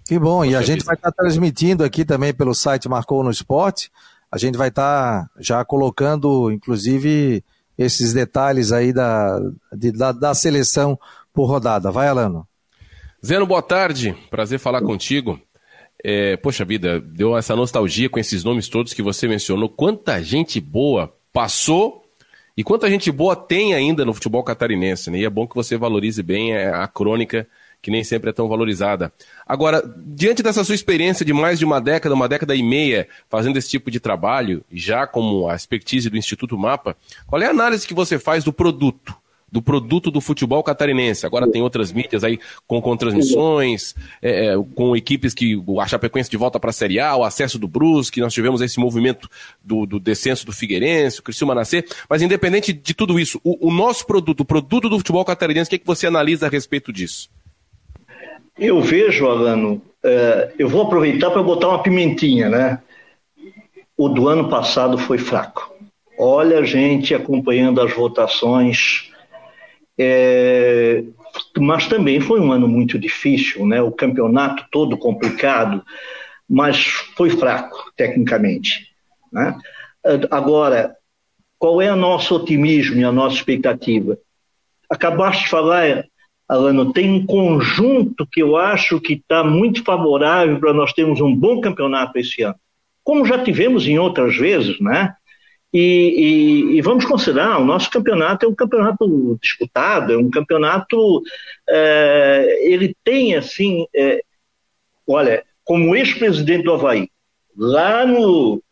Que 0.06 0.16
bom, 0.16 0.44
e 0.44 0.54
a 0.54 0.62
gente 0.62 0.84
vai 0.84 0.94
estar 0.94 1.10
transmitindo 1.10 1.82
aqui 1.82 2.04
também 2.04 2.32
pelo 2.32 2.54
site 2.54 2.88
Marcou 2.88 3.24
no 3.24 3.30
Esporte. 3.30 3.90
A 4.30 4.38
gente 4.38 4.56
vai 4.56 4.68
estar 4.68 5.28
já 5.40 5.64
colocando, 5.64 6.48
inclusive, 6.52 7.42
esses 7.76 8.12
detalhes 8.12 8.70
aí 8.70 8.92
da, 8.92 9.40
de, 9.72 9.90
da, 9.90 10.12
da, 10.12 10.32
seleção 10.32 10.96
por 11.34 11.46
rodada. 11.46 11.90
Vai, 11.90 12.06
Alano. 12.06 12.46
Zeno, 13.24 13.46
boa 13.46 13.62
tarde. 13.62 14.16
Prazer 14.30 14.60
falar 14.60 14.80
contigo. 14.82 15.40
É, 16.04 16.36
poxa 16.36 16.64
vida, 16.64 17.00
deu 17.00 17.36
essa 17.36 17.56
nostalgia 17.56 18.08
com 18.08 18.20
esses 18.20 18.44
nomes 18.44 18.68
todos 18.68 18.94
que 18.94 19.02
você 19.02 19.26
mencionou. 19.26 19.68
Quanta 19.68 20.22
gente 20.22 20.60
boa 20.60 21.12
passou 21.32 22.01
e 22.56 22.62
quanta 22.62 22.88
gente 22.88 23.10
boa 23.10 23.34
tem 23.34 23.74
ainda 23.74 24.04
no 24.04 24.12
futebol 24.12 24.42
catarinense, 24.42 25.10
né? 25.10 25.18
E 25.18 25.24
é 25.24 25.30
bom 25.30 25.46
que 25.46 25.54
você 25.54 25.76
valorize 25.76 26.22
bem 26.22 26.52
é, 26.52 26.68
a 26.68 26.86
crônica, 26.86 27.46
que 27.80 27.90
nem 27.90 28.04
sempre 28.04 28.30
é 28.30 28.32
tão 28.32 28.48
valorizada. 28.48 29.12
Agora, 29.46 29.82
diante 29.96 30.42
dessa 30.42 30.62
sua 30.62 30.74
experiência 30.74 31.24
de 31.24 31.32
mais 31.32 31.58
de 31.58 31.64
uma 31.64 31.80
década, 31.80 32.14
uma 32.14 32.28
década 32.28 32.54
e 32.54 32.62
meia, 32.62 33.08
fazendo 33.28 33.56
esse 33.56 33.68
tipo 33.68 33.90
de 33.90 33.98
trabalho, 33.98 34.64
já 34.70 35.06
como 35.06 35.48
a 35.48 35.56
expertise 35.56 36.08
do 36.08 36.16
Instituto 36.16 36.56
Mapa, 36.56 36.96
qual 37.26 37.42
é 37.42 37.46
a 37.46 37.50
análise 37.50 37.86
que 37.86 37.94
você 37.94 38.18
faz 38.18 38.44
do 38.44 38.52
produto? 38.52 39.21
Do 39.52 39.60
produto 39.60 40.10
do 40.10 40.18
futebol 40.18 40.62
catarinense. 40.62 41.26
Agora 41.26 41.46
tem 41.46 41.60
outras 41.60 41.92
mídias 41.92 42.24
aí 42.24 42.40
com, 42.66 42.80
com 42.80 42.96
transmissões, 42.96 43.94
é, 44.22 44.46
é 44.46 44.54
com 44.74 44.96
equipes 44.96 45.34
que 45.34 45.62
a 45.78 45.86
Chapecoense 45.86 46.30
de 46.30 46.38
volta 46.38 46.58
para 46.58 46.70
a 46.70 46.72
Série 46.72 46.98
A, 46.98 47.14
o 47.14 47.22
acesso 47.22 47.58
do 47.58 47.68
Brusque, 47.68 48.22
nós 48.22 48.32
tivemos 48.32 48.62
esse 48.62 48.80
movimento 48.80 49.28
do, 49.62 49.84
do 49.84 50.00
descenso 50.00 50.46
do 50.46 50.52
Figueirense, 50.52 51.20
o 51.20 51.22
Criciúma 51.22 51.54
nascer, 51.54 51.86
mas 52.08 52.22
independente 52.22 52.72
de 52.72 52.94
tudo 52.94 53.20
isso, 53.20 53.38
o, 53.44 53.68
o 53.68 53.70
nosso 53.70 54.06
produto, 54.06 54.40
o 54.40 54.44
produto 54.44 54.88
do 54.88 54.96
futebol 54.96 55.24
catarinense, 55.24 55.68
o 55.68 55.70
que, 55.70 55.76
é 55.76 55.78
que 55.78 55.86
você 55.86 56.06
analisa 56.06 56.46
a 56.46 56.48
respeito 56.50 56.90
disso? 56.90 57.28
Eu 58.58 58.80
vejo, 58.80 59.26
Alano, 59.26 59.82
é, 60.02 60.52
eu 60.58 60.68
vou 60.68 60.82
aproveitar 60.82 61.30
para 61.30 61.42
botar 61.42 61.68
uma 61.68 61.82
pimentinha, 61.82 62.48
né? 62.48 62.80
O 63.96 64.08
do 64.08 64.28
ano 64.28 64.48
passado 64.48 64.96
foi 64.96 65.18
fraco. 65.18 65.74
Olha 66.18 66.60
a 66.60 66.64
gente 66.64 67.14
acompanhando 67.14 67.80
as 67.80 67.92
votações, 67.92 69.11
é, 70.02 71.04
mas 71.58 71.86
também 71.86 72.20
foi 72.20 72.40
um 72.40 72.52
ano 72.52 72.68
muito 72.68 72.98
difícil, 72.98 73.66
né? 73.66 73.80
o 73.80 73.92
campeonato 73.92 74.64
todo 74.70 74.98
complicado, 74.98 75.82
mas 76.48 76.84
foi 77.16 77.30
fraco 77.30 77.76
tecnicamente. 77.96 78.88
Né? 79.32 79.56
Agora, 80.30 80.96
qual 81.58 81.80
é 81.80 81.92
o 81.92 81.96
nosso 81.96 82.34
otimismo 82.34 83.00
e 83.00 83.04
a 83.04 83.12
nossa 83.12 83.36
expectativa? 83.36 84.18
Acabaste 84.90 85.44
de 85.44 85.50
falar, 85.50 86.04
Alano, 86.48 86.92
tem 86.92 87.10
um 87.10 87.24
conjunto 87.24 88.26
que 88.26 88.42
eu 88.42 88.56
acho 88.56 89.00
que 89.00 89.14
está 89.14 89.42
muito 89.42 89.82
favorável 89.84 90.58
para 90.58 90.72
nós 90.72 90.92
termos 90.92 91.20
um 91.20 91.34
bom 91.34 91.60
campeonato 91.60 92.18
esse 92.18 92.42
ano. 92.42 92.56
Como 93.04 93.24
já 93.24 93.42
tivemos 93.42 93.86
em 93.86 93.98
outras 93.98 94.36
vezes, 94.36 94.78
né? 94.80 95.14
E, 95.72 95.78
e, 95.80 96.76
e, 96.76 96.82
vamos 96.82 97.06
considerar, 97.06 97.58
o 97.58 97.64
nosso 97.64 97.90
campeonato 97.90 98.44
é 98.44 98.48
um 98.48 98.54
campeonato 98.54 99.38
disputado, 99.40 100.12
é 100.12 100.18
um 100.18 100.28
campeonato. 100.28 101.22
É, 101.66 102.58
ele 102.60 102.94
tem, 103.02 103.34
assim, 103.34 103.86
é, 103.94 104.22
olha, 105.06 105.42
como 105.64 105.96
ex-presidente 105.96 106.64
do 106.64 106.74
Havaí, 106.74 107.08
lá 107.56 108.04
no 108.04 108.62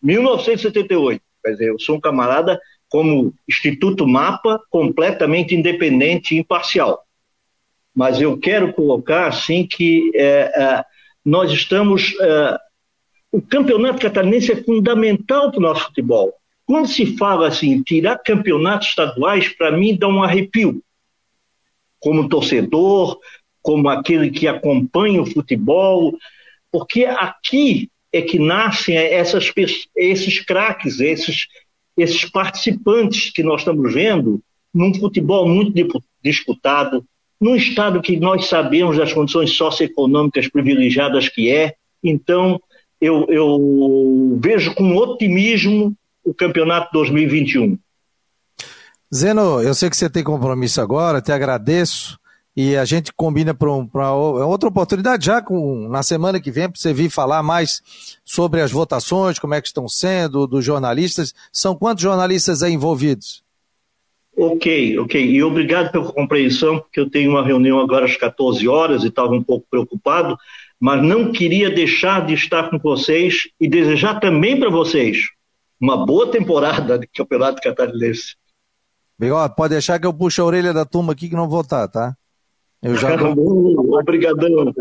1978, 0.00 1.20
quer 1.44 1.50
dizer, 1.50 1.70
eu 1.70 1.78
sou 1.80 1.96
um 1.96 2.00
camarada 2.00 2.60
como 2.88 3.34
Instituto 3.48 4.06
Mapa, 4.06 4.62
completamente 4.70 5.56
independente 5.56 6.36
e 6.36 6.38
imparcial. 6.38 7.04
Mas 7.92 8.20
eu 8.20 8.38
quero 8.38 8.72
colocar, 8.72 9.26
assim, 9.26 9.66
que 9.66 10.12
é, 10.14 10.52
é 10.54 10.84
nós 11.24 11.50
estamos. 11.50 12.14
É, 12.20 12.58
o 13.32 13.42
campeonato 13.42 14.00
catarinense 14.00 14.52
é 14.52 14.62
fundamental 14.62 15.50
para 15.50 15.58
o 15.58 15.62
nosso 15.62 15.86
futebol 15.86 16.32
quando 16.66 16.88
se 16.88 17.16
fala 17.16 17.48
assim, 17.48 17.82
tirar 17.82 18.18
campeonatos 18.18 18.88
estaduais, 18.88 19.48
para 19.48 19.70
mim 19.70 19.96
dá 19.96 20.08
um 20.08 20.22
arrepio. 20.22 20.82
Como 22.00 22.28
torcedor, 22.28 23.18
como 23.62 23.88
aquele 23.88 24.30
que 24.30 24.46
acompanha 24.46 25.22
o 25.22 25.26
futebol, 25.26 26.16
porque 26.70 27.04
aqui 27.04 27.90
é 28.12 28.22
que 28.22 28.38
nascem 28.38 28.96
essas, 28.96 29.50
esses 29.96 30.40
craques, 30.40 31.00
esses, 31.00 31.46
esses 31.96 32.24
participantes 32.26 33.30
que 33.30 33.42
nós 33.42 33.60
estamos 33.60 33.92
vendo 33.92 34.40
num 34.72 34.92
futebol 34.94 35.48
muito 35.48 36.02
disputado, 36.22 37.04
num 37.40 37.56
estado 37.56 38.00
que 38.00 38.16
nós 38.16 38.46
sabemos 38.46 38.96
das 38.96 39.12
condições 39.12 39.52
socioeconômicas 39.52 40.48
privilegiadas 40.48 41.28
que 41.28 41.50
é. 41.50 41.74
Então, 42.02 42.60
eu, 43.00 43.26
eu 43.28 44.38
vejo 44.40 44.74
com 44.74 44.96
otimismo 44.96 45.96
o 46.24 46.32
campeonato 46.32 46.88
2021. 46.92 47.78
Zeno, 49.14 49.62
eu 49.62 49.74
sei 49.74 49.90
que 49.90 49.96
você 49.96 50.10
tem 50.10 50.24
compromisso 50.24 50.80
agora, 50.80 51.20
te 51.20 51.30
agradeço. 51.30 52.18
E 52.56 52.76
a 52.76 52.84
gente 52.84 53.12
combina 53.12 53.52
para 53.52 53.68
um, 53.68 53.88
outra 54.46 54.68
oportunidade 54.68 55.26
já 55.26 55.42
com, 55.42 55.88
na 55.88 56.04
semana 56.04 56.40
que 56.40 56.52
vem 56.52 56.70
para 56.70 56.80
você 56.80 56.92
vir 56.92 57.10
falar 57.10 57.42
mais 57.42 57.82
sobre 58.24 58.60
as 58.60 58.70
votações, 58.70 59.40
como 59.40 59.54
é 59.54 59.60
que 59.60 59.66
estão 59.66 59.88
sendo, 59.88 60.46
dos 60.46 60.64
jornalistas. 60.64 61.34
São 61.52 61.74
quantos 61.74 62.02
jornalistas 62.02 62.62
aí 62.62 62.72
envolvidos? 62.72 63.42
Ok, 64.36 64.98
ok. 65.00 65.20
E 65.20 65.42
obrigado 65.42 65.90
pela 65.90 66.12
compreensão, 66.12 66.78
porque 66.78 67.00
eu 67.00 67.10
tenho 67.10 67.32
uma 67.32 67.44
reunião 67.44 67.80
agora 67.80 68.04
às 68.04 68.16
14 68.16 68.66
horas 68.68 69.02
e 69.02 69.08
estava 69.08 69.32
um 69.32 69.42
pouco 69.42 69.66
preocupado, 69.68 70.36
mas 70.78 71.02
não 71.02 71.32
queria 71.32 71.70
deixar 71.70 72.24
de 72.24 72.34
estar 72.34 72.70
com 72.70 72.78
vocês 72.78 73.48
e 73.60 73.68
desejar 73.68 74.20
também 74.20 74.58
para 74.58 74.70
vocês 74.70 75.33
uma 75.84 76.06
boa 76.06 76.30
temporada 76.30 76.98
de 76.98 77.06
Campeonato 77.06 77.60
Catarinense. 77.60 78.36
Bigode, 79.18 79.54
pode 79.54 79.74
deixar 79.74 80.00
que 80.00 80.06
eu 80.06 80.14
puxo 80.14 80.40
a 80.40 80.44
orelha 80.46 80.72
da 80.72 80.86
turma 80.86 81.12
aqui 81.12 81.28
que 81.28 81.36
não 81.36 81.48
votar, 81.48 81.86
tá? 81.88 82.16
Eu 82.82 82.96
já. 82.96 83.10
Obrigadão. 84.00 84.72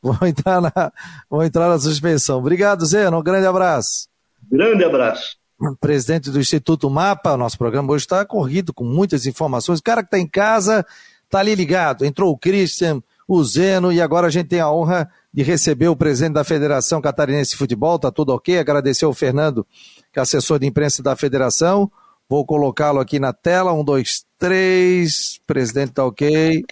Vou 0.00 0.16
entrar, 0.22 0.60
na, 0.60 0.92
vou 1.28 1.42
entrar 1.42 1.68
na 1.68 1.78
suspensão. 1.78 2.38
Obrigado, 2.38 2.86
Zé. 2.86 3.10
Um 3.10 3.22
grande 3.22 3.46
abraço. 3.46 4.06
Grande 4.50 4.84
abraço. 4.84 5.36
Presidente 5.80 6.30
do 6.30 6.38
Instituto 6.38 6.88
Mapa, 6.88 7.36
nosso 7.36 7.58
programa 7.58 7.92
hoje 7.92 8.04
está 8.04 8.24
corrido 8.24 8.72
com 8.72 8.84
muitas 8.84 9.26
informações. 9.26 9.80
O 9.80 9.82
cara 9.82 10.02
que 10.02 10.08
está 10.08 10.18
em 10.18 10.26
casa 10.26 10.86
está 11.24 11.40
ali 11.40 11.54
ligado. 11.54 12.04
Entrou 12.04 12.30
o 12.30 12.38
Christian, 12.38 13.02
o 13.26 13.42
Zeno 13.42 13.92
e 13.92 14.00
agora 14.00 14.26
a 14.26 14.30
gente 14.30 14.48
tem 14.48 14.60
a 14.60 14.70
honra 14.70 15.10
de 15.32 15.42
receber 15.42 15.88
o 15.88 15.96
presidente 15.96 16.34
da 16.34 16.44
Federação 16.44 17.00
Catarinense 17.00 17.52
de 17.52 17.56
Futebol. 17.56 17.98
Tá 17.98 18.10
tudo 18.10 18.32
ok? 18.32 18.58
Agradecer 18.58 19.04
ao 19.04 19.12
Fernando, 19.12 19.66
que 20.14 20.20
é 20.20 20.22
assessor 20.22 20.60
de 20.60 20.66
imprensa 20.66 21.02
da 21.02 21.16
Federação. 21.16 21.90
Vou 22.30 22.46
colocá-lo 22.46 23.00
aqui 23.00 23.18
na 23.18 23.32
tela. 23.32 23.72
Um, 23.72 23.84
dois, 23.84 24.24
três. 24.38 25.40
Presidente 25.44 25.90
está 25.90 26.06
ok. 26.06 26.64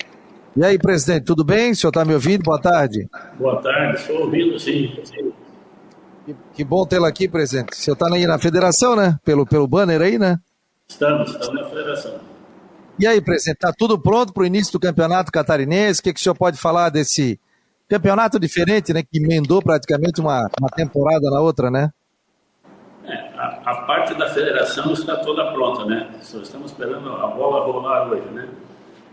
E 0.57 0.65
aí, 0.65 0.79
presidente, 0.79 1.25
tudo 1.25 1.45
bem? 1.45 1.73
O 1.73 1.77
senhor 1.77 1.91
está 1.91 2.05
me 2.05 2.15
ouvindo? 2.15 2.45
Boa 2.45 2.61
tarde. 2.61 3.09
Boa 3.39 3.61
tarde, 3.61 4.01
estou 4.01 4.21
ouvindo, 4.21 4.59
sim. 4.61 4.97
Que, 6.25 6.37
que 6.55 6.65
bom 6.65 6.87
tê-lo 6.87 7.05
aqui, 7.05 7.29
presidente. 7.29 7.73
O 7.73 7.77
senhor 7.77 7.95
está 7.95 8.07
aí 8.07 8.27
na 8.29 8.39
federação, 8.39 8.95
né? 8.95 9.19
Pelo, 9.25 9.45
pelo 9.45 9.67
banner 9.67 10.01
aí, 10.01 10.19
né? 10.19 10.39
Estamos, 10.89 11.31
estamos 11.31 11.55
na 11.61 11.69
federação. 11.69 12.21
E 12.97 13.07
aí, 13.09 13.21
presidente, 13.21 13.57
está 13.57 13.73
tudo 13.77 13.99
pronto 13.99 14.33
para 14.33 14.45
o 14.45 14.47
início 14.47 14.73
do 14.73 14.79
campeonato 14.79 15.33
catarinense? 15.33 15.99
O 15.99 16.03
que, 16.05 16.13
que 16.13 16.21
o 16.21 16.23
senhor 16.23 16.37
pode 16.37 16.57
falar 16.59 16.91
desse 16.91 17.41
campeonato 17.89 18.39
diferente, 18.39 18.93
né? 18.93 19.03
Que 19.03 19.19
emendou 19.19 19.61
praticamente 19.61 20.21
uma, 20.21 20.49
uma 20.61 20.69
temporada 20.69 21.29
na 21.29 21.41
outra, 21.41 21.73
né? 21.73 21.91
A, 23.65 23.75
parte 23.83 24.15
da 24.15 24.29
federação 24.29 24.93
está 24.93 25.17
toda 25.17 25.53
pronta, 25.53 25.85
né? 25.85 26.11
Só 26.21 26.39
estamos 26.39 26.73
esperando 26.73 27.13
a 27.13 27.29
bola 27.29 27.65
rolar 27.65 28.09
hoje, 28.11 28.29
né? 28.31 28.49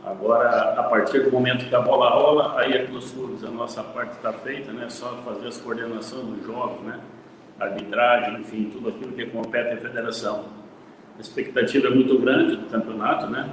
Agora, 0.03 0.73
a 0.79 0.83
partir 0.83 1.23
do 1.23 1.31
momento 1.31 1.67
que 1.67 1.75
a 1.75 1.81
bola 1.81 2.09
rola, 2.09 2.59
aí 2.59 2.73
é 2.73 2.85
que 2.85 2.91
nos 2.91 3.11
clubes 3.11 3.43
a 3.43 3.49
nossa 3.51 3.83
parte 3.83 4.13
está 4.13 4.33
feita, 4.33 4.71
né? 4.71 4.89
Só 4.89 5.09
fazer 5.23 5.47
as 5.47 5.57
coordenações 5.57 6.25
dos 6.25 6.45
jogos, 6.45 6.81
né? 6.81 6.99
Arbitragem, 7.59 8.39
enfim, 8.39 8.71
tudo 8.71 8.89
aquilo 8.89 9.11
que 9.13 9.25
compete 9.27 9.73
à 9.73 9.77
federação. 9.77 10.45
A 11.17 11.21
expectativa 11.21 11.87
é 11.87 11.91
muito 11.91 12.17
grande 12.17 12.55
do 12.55 12.65
campeonato, 12.67 13.27
né? 13.27 13.47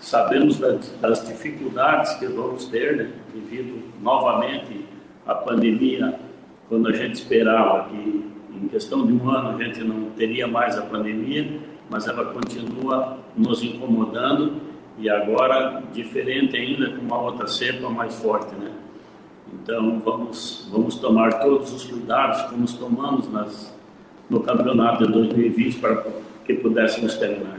Sabemos 0.00 0.58
das, 0.58 0.90
das 1.00 1.26
dificuldades 1.26 2.14
que 2.14 2.26
vamos 2.26 2.66
ter, 2.66 2.96
né? 2.96 3.10
Devido 3.34 3.82
novamente 4.00 4.86
à 5.26 5.34
pandemia, 5.34 6.20
quando 6.68 6.88
a 6.88 6.92
gente 6.92 7.14
esperava 7.14 7.88
que 7.88 8.30
em 8.60 8.68
questão 8.68 9.06
de 9.06 9.12
um 9.12 9.30
ano 9.30 9.56
a 9.56 9.64
gente 9.64 9.82
não 9.82 10.10
teria 10.10 10.46
mais 10.46 10.76
a 10.76 10.82
pandemia, 10.82 11.60
mas 11.88 12.06
ela 12.06 12.32
continua 12.32 13.18
nos 13.36 13.62
incomodando 13.62 14.60
e 14.98 15.08
agora 15.08 15.82
diferente 15.92 16.56
ainda 16.56 16.90
com 16.90 17.02
uma 17.02 17.20
outra 17.20 17.46
cepa 17.46 17.88
mais 17.88 18.14
forte, 18.16 18.54
né? 18.54 18.70
Então 19.52 19.98
vamos 20.00 20.68
vamos 20.70 20.96
tomar 20.96 21.40
todos 21.40 21.72
os 21.72 21.84
cuidados 21.84 22.42
como 22.42 22.66
tomamos 22.66 23.32
nas, 23.32 23.74
no 24.28 24.40
campeonato 24.40 25.06
de 25.06 25.12
2020 25.12 25.78
para 25.78 26.04
que 26.44 26.54
pudéssemos 26.54 27.16
terminar. 27.16 27.58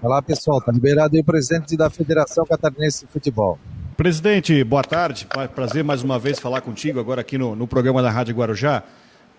Olá 0.00 0.22
pessoal, 0.22 0.58
está 0.58 0.70
liberado 0.70 1.16
aí 1.16 1.22
o 1.22 1.24
presidente 1.24 1.76
da 1.76 1.90
Federação 1.90 2.44
Catarinense 2.44 3.06
de 3.06 3.12
Futebol. 3.12 3.58
Presidente, 3.96 4.64
boa 4.64 4.82
tarde. 4.82 5.26
Prazer 5.54 5.84
mais 5.84 6.02
uma 6.02 6.18
vez 6.18 6.40
falar 6.40 6.60
contigo 6.60 6.98
agora 6.98 7.20
aqui 7.20 7.38
no, 7.38 7.54
no 7.54 7.66
programa 7.66 8.02
da 8.02 8.10
Rádio 8.10 8.34
Guarujá. 8.34 8.82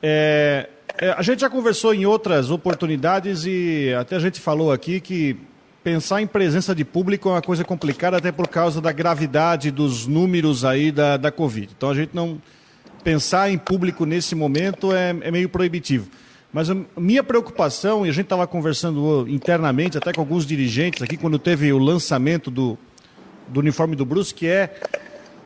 É, 0.02 0.70
é, 0.98 1.10
a 1.10 1.22
gente 1.22 1.42
já 1.42 1.50
conversou 1.50 1.94
em 1.94 2.06
outras 2.06 2.50
oportunidades 2.50 3.44
e 3.46 3.94
até 4.00 4.16
a 4.16 4.20
gente 4.20 4.40
falou 4.40 4.72
aqui 4.72 5.02
que 5.02 5.36
pensar 5.84 6.22
em 6.22 6.28
presença 6.28 6.74
de 6.74 6.86
público 6.86 7.28
é 7.28 7.34
uma 7.34 7.42
coisa 7.42 7.66
complicada, 7.66 8.16
até 8.16 8.32
por 8.32 8.48
causa 8.48 8.80
da 8.80 8.94
gravidade 8.94 9.72
dos 9.72 10.08
números 10.08 10.64
aí 10.64 10.90
da, 10.90 11.18
da 11.18 11.32
Covid. 11.32 11.74
Então 11.76 11.90
a 11.90 11.96
gente 11.96 12.12
não. 12.14 12.42
Pensar 13.04 13.52
em 13.52 13.58
público 13.58 14.06
nesse 14.06 14.36
momento 14.36 14.94
é, 14.94 15.10
é 15.22 15.32
meio 15.32 15.50
proibitivo. 15.50 16.10
Mas 16.52 16.70
a 16.70 16.78
minha 16.98 17.24
preocupação, 17.24 18.06
e 18.06 18.10
a 18.10 18.14
gente 18.14 18.26
estava 18.26 18.48
conversando 18.48 19.28
internamente 19.28 19.98
até 19.98 20.14
com 20.14 20.22
alguns 20.22 20.46
dirigentes 20.46 21.02
aqui, 21.04 21.18
quando 21.18 21.38
teve 21.38 21.72
o 21.74 21.78
lançamento 21.78 22.50
do, 22.50 22.78
do 23.48 23.60
uniforme 23.60 23.96
do 23.96 24.06
Brusque, 24.06 24.48
é 24.48 24.76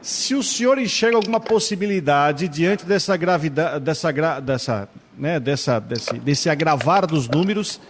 se 0.01 0.33
o 0.33 0.41
senhor 0.41 0.77
enxerga 0.77 1.17
alguma 1.17 1.39
possibilidade 1.39 2.47
diante 2.47 2.85
dessa 2.85 3.17
gravidade, 3.17 3.79
dessa, 3.79 4.11
dessa 4.41 4.89
né, 5.17 5.39
dessa, 5.39 5.79
desse, 5.79 6.13
desse 6.13 6.49
agravar 6.49 7.05
dos 7.05 7.27
números, 7.27 7.81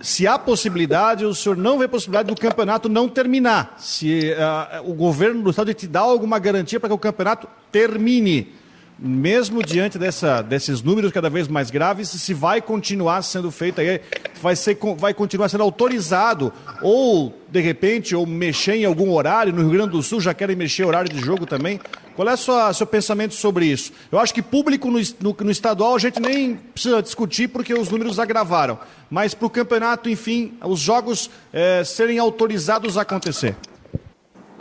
se 0.00 0.26
há 0.26 0.38
possibilidade, 0.38 1.24
o 1.24 1.34
senhor 1.34 1.56
não 1.56 1.78
vê 1.78 1.86
possibilidade 1.86 2.28
do 2.28 2.38
campeonato 2.38 2.88
não 2.88 3.08
terminar. 3.08 3.76
Se 3.78 4.32
uh, 4.32 4.90
o 4.90 4.92
governo 4.92 5.42
do 5.42 5.50
estado 5.50 5.72
te 5.72 5.86
dá 5.86 6.00
alguma 6.00 6.38
garantia 6.38 6.80
para 6.80 6.88
que 6.90 6.94
o 6.94 6.98
campeonato 6.98 7.48
termine 7.70 8.52
mesmo 8.98 9.62
diante 9.62 9.98
dessa, 9.98 10.42
desses 10.42 10.82
números 10.82 11.10
cada 11.10 11.28
vez 11.28 11.48
mais 11.48 11.70
graves, 11.70 12.08
se 12.08 12.34
vai 12.34 12.60
continuar 12.60 13.22
sendo 13.22 13.50
feito 13.50 13.80
aí, 13.80 14.00
vai, 14.44 14.54
ser, 14.54 14.76
vai 14.98 15.14
continuar 15.14 15.48
sendo 15.48 15.62
autorizado, 15.62 16.52
ou 16.82 17.34
de 17.48 17.60
repente, 17.60 18.14
ou 18.14 18.26
mexer 18.26 18.74
em 18.74 18.84
algum 18.84 19.10
horário, 19.10 19.54
no 19.54 19.62
Rio 19.62 19.70
Grande 19.70 19.92
do 19.92 20.02
Sul 20.02 20.20
já 20.20 20.34
querem 20.34 20.54
mexer 20.54 20.84
horário 20.84 21.10
de 21.10 21.18
jogo 21.18 21.46
também. 21.46 21.80
Qual 22.14 22.28
é 22.28 22.34
o 22.34 22.74
seu 22.74 22.86
pensamento 22.86 23.32
sobre 23.34 23.64
isso? 23.64 23.90
Eu 24.12 24.18
acho 24.18 24.34
que 24.34 24.42
público 24.42 24.90
no, 24.90 25.00
no, 25.20 25.34
no 25.40 25.50
estadual 25.50 25.96
a 25.96 25.98
gente 25.98 26.20
nem 26.20 26.56
precisa 26.56 27.02
discutir 27.02 27.48
porque 27.48 27.72
os 27.72 27.88
números 27.88 28.18
agravaram, 28.18 28.78
mas 29.10 29.32
para 29.32 29.46
o 29.46 29.50
campeonato, 29.50 30.10
enfim, 30.10 30.52
os 30.62 30.78
jogos 30.78 31.30
é, 31.50 31.82
serem 31.82 32.18
autorizados 32.18 32.98
a 32.98 33.02
acontecer. 33.02 33.56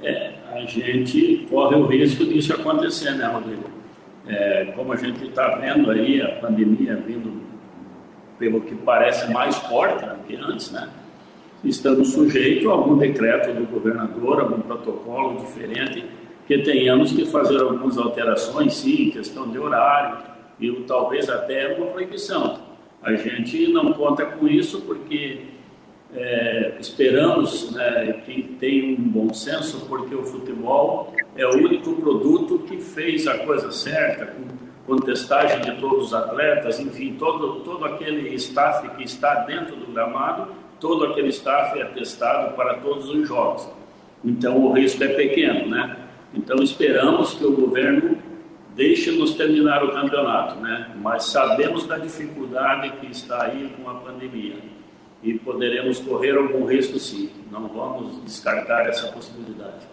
É, 0.02 0.32
a 0.54 0.62
gente 0.62 1.46
corre 1.50 1.76
o 1.76 1.86
risco 1.86 2.26
disso 2.26 2.54
acontecer, 2.54 3.12
né, 3.12 3.28
Rodrigo? 3.28 3.66
É, 4.26 4.72
como 4.78 4.94
a 4.94 4.96
gente 4.96 5.26
está 5.26 5.58
vendo 5.58 5.92
aí, 5.92 6.22
a 6.22 6.30
pandemia 6.40 6.96
vindo, 7.06 7.43
pelo 8.44 8.60
que 8.60 8.76
parece, 8.76 9.32
mais 9.32 9.56
forte 9.56 10.06
do 10.06 10.16
que 10.28 10.36
antes, 10.36 10.70
né? 10.70 10.90
Estamos 11.64 12.12
sujeitos 12.12 12.68
a 12.68 12.72
algum 12.72 12.98
decreto 12.98 13.54
do 13.54 13.66
governador, 13.66 14.42
algum 14.42 14.60
protocolo 14.60 15.40
diferente, 15.40 16.06
que 16.46 16.58
tenhamos 16.58 17.14
que 17.14 17.26
fazer 17.26 17.62
algumas 17.62 17.98
alterações, 17.98 18.74
sim, 18.76 19.10
questão 19.12 19.50
de 19.50 19.58
horário, 19.58 20.18
e 20.60 20.70
talvez 20.86 21.30
até 21.30 21.74
uma 21.78 21.88
proibição. 21.88 22.60
A 23.02 23.14
gente 23.14 23.72
não 23.72 23.94
conta 23.94 24.26
com 24.26 24.46
isso 24.46 24.82
porque 24.82 25.46
é, 26.14 26.76
esperamos 26.82 27.72
né, 27.72 28.22
que 28.26 28.44
tenha 28.60 29.00
um 29.00 29.04
bom 29.04 29.34
senso, 29.34 29.86
porque 29.88 30.14
o 30.14 30.24
futebol 30.24 31.14
é 31.38 31.46
o 31.46 31.56
único 31.56 31.94
produto 31.94 32.60
que 32.60 32.78
fez 32.78 33.26
a 33.26 33.38
coisa 33.38 33.72
certa, 33.72 34.34
com 34.86 34.98
testagem 34.98 35.62
de 35.62 35.80
todos 35.80 36.08
os 36.08 36.14
atletas, 36.14 36.80
enfim, 36.80 37.16
todo, 37.18 37.62
todo 37.62 37.86
aquele 37.86 38.34
staff 38.36 38.88
que 38.96 39.04
está 39.04 39.36
dentro 39.46 39.76
do 39.76 39.92
gramado, 39.92 40.52
todo 40.80 41.06
aquele 41.06 41.30
staff 41.30 41.80
é 41.80 41.86
testado 41.86 42.54
para 42.56 42.76
todos 42.76 43.10
os 43.10 43.28
jogos. 43.28 43.70
Então 44.24 44.58
o 44.58 44.74
risco 44.74 45.04
é 45.04 45.08
pequeno, 45.08 45.70
né? 45.70 45.98
Então 46.34 46.58
esperamos 46.62 47.34
que 47.34 47.46
o 47.46 47.52
governo 47.52 48.18
deixe-nos 48.76 49.36
terminar 49.36 49.84
o 49.84 49.92
campeonato, 49.92 50.60
né? 50.60 50.92
Mas 50.96 51.26
sabemos 51.26 51.86
da 51.86 51.98
dificuldade 51.98 52.92
que 53.00 53.12
está 53.12 53.44
aí 53.44 53.74
com 53.78 53.90
a 53.90 53.96
pandemia 53.96 54.58
e 55.22 55.34
poderemos 55.40 56.00
correr 56.00 56.36
algum 56.36 56.66
risco 56.66 57.00
sim. 57.00 57.30
Não 57.50 57.68
vamos 57.70 58.22
descartar 58.24 58.88
essa 58.88 59.08
possibilidade. 59.08 59.93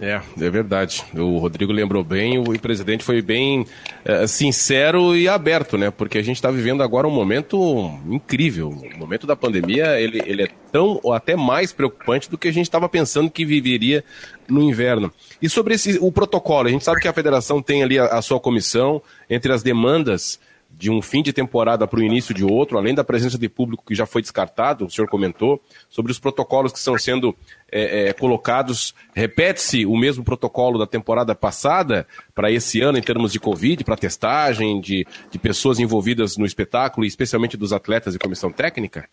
É, 0.00 0.18
é 0.40 0.50
verdade. 0.50 1.04
O 1.14 1.36
Rodrigo 1.36 1.72
lembrou 1.72 2.02
bem, 2.02 2.38
o 2.38 2.58
presidente 2.58 3.04
foi 3.04 3.20
bem 3.20 3.66
é, 4.02 4.26
sincero 4.26 5.14
e 5.14 5.28
aberto, 5.28 5.76
né? 5.76 5.90
Porque 5.90 6.16
a 6.16 6.22
gente 6.22 6.36
está 6.36 6.50
vivendo 6.50 6.82
agora 6.82 7.06
um 7.06 7.10
momento 7.10 7.98
incrível. 8.06 8.70
O 8.70 8.98
momento 8.98 9.26
da 9.26 9.36
pandemia, 9.36 10.00
ele, 10.00 10.22
ele 10.24 10.44
é 10.44 10.48
tão 10.72 10.98
ou 11.02 11.12
até 11.12 11.36
mais 11.36 11.70
preocupante 11.70 12.30
do 12.30 12.38
que 12.38 12.48
a 12.48 12.52
gente 12.52 12.66
estava 12.66 12.88
pensando 12.88 13.30
que 13.30 13.44
viveria 13.44 14.02
no 14.48 14.62
inverno. 14.62 15.12
E 15.42 15.50
sobre 15.50 15.74
esse, 15.74 15.98
o 16.00 16.10
protocolo, 16.10 16.68
a 16.68 16.70
gente 16.70 16.84
sabe 16.84 17.00
que 17.00 17.08
a 17.08 17.12
federação 17.12 17.60
tem 17.60 17.82
ali 17.82 17.98
a, 17.98 18.06
a 18.06 18.22
sua 18.22 18.40
comissão, 18.40 19.02
entre 19.28 19.52
as 19.52 19.62
demandas 19.62 20.40
de 20.70 20.90
um 20.90 21.02
fim 21.02 21.22
de 21.22 21.32
temporada 21.32 21.86
para 21.86 22.00
o 22.00 22.02
início 22.02 22.34
de 22.34 22.44
outro, 22.44 22.78
além 22.78 22.94
da 22.94 23.04
presença 23.04 23.38
de 23.38 23.48
público 23.48 23.84
que 23.86 23.94
já 23.94 24.06
foi 24.06 24.22
descartado, 24.22 24.86
o 24.86 24.90
senhor 24.90 25.08
comentou, 25.08 25.60
sobre 25.88 26.10
os 26.10 26.18
protocolos 26.18 26.72
que 26.72 26.78
estão 26.78 26.96
sendo 26.96 27.36
é, 27.70 28.08
é, 28.08 28.12
colocados. 28.12 28.94
Repete-se 29.14 29.84
o 29.84 29.96
mesmo 29.96 30.24
protocolo 30.24 30.78
da 30.78 30.86
temporada 30.86 31.34
passada 31.34 32.06
para 32.34 32.50
esse 32.50 32.80
ano, 32.80 32.96
em 32.96 33.02
termos 33.02 33.32
de 33.32 33.40
Covid, 33.40 33.84
para 33.84 33.96
testagem, 33.96 34.80
de, 34.80 35.06
de 35.30 35.38
pessoas 35.38 35.78
envolvidas 35.78 36.36
no 36.36 36.46
espetáculo, 36.46 37.06
especialmente 37.06 37.56
dos 37.56 37.72
atletas 37.72 38.14
e 38.14 38.18
comissão 38.18 38.50
técnica? 38.50 39.08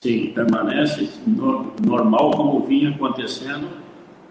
Sim, 0.00 0.32
permanece 0.34 1.08
normal 1.26 2.32
como 2.32 2.66
vinha 2.66 2.90
acontecendo 2.90 3.83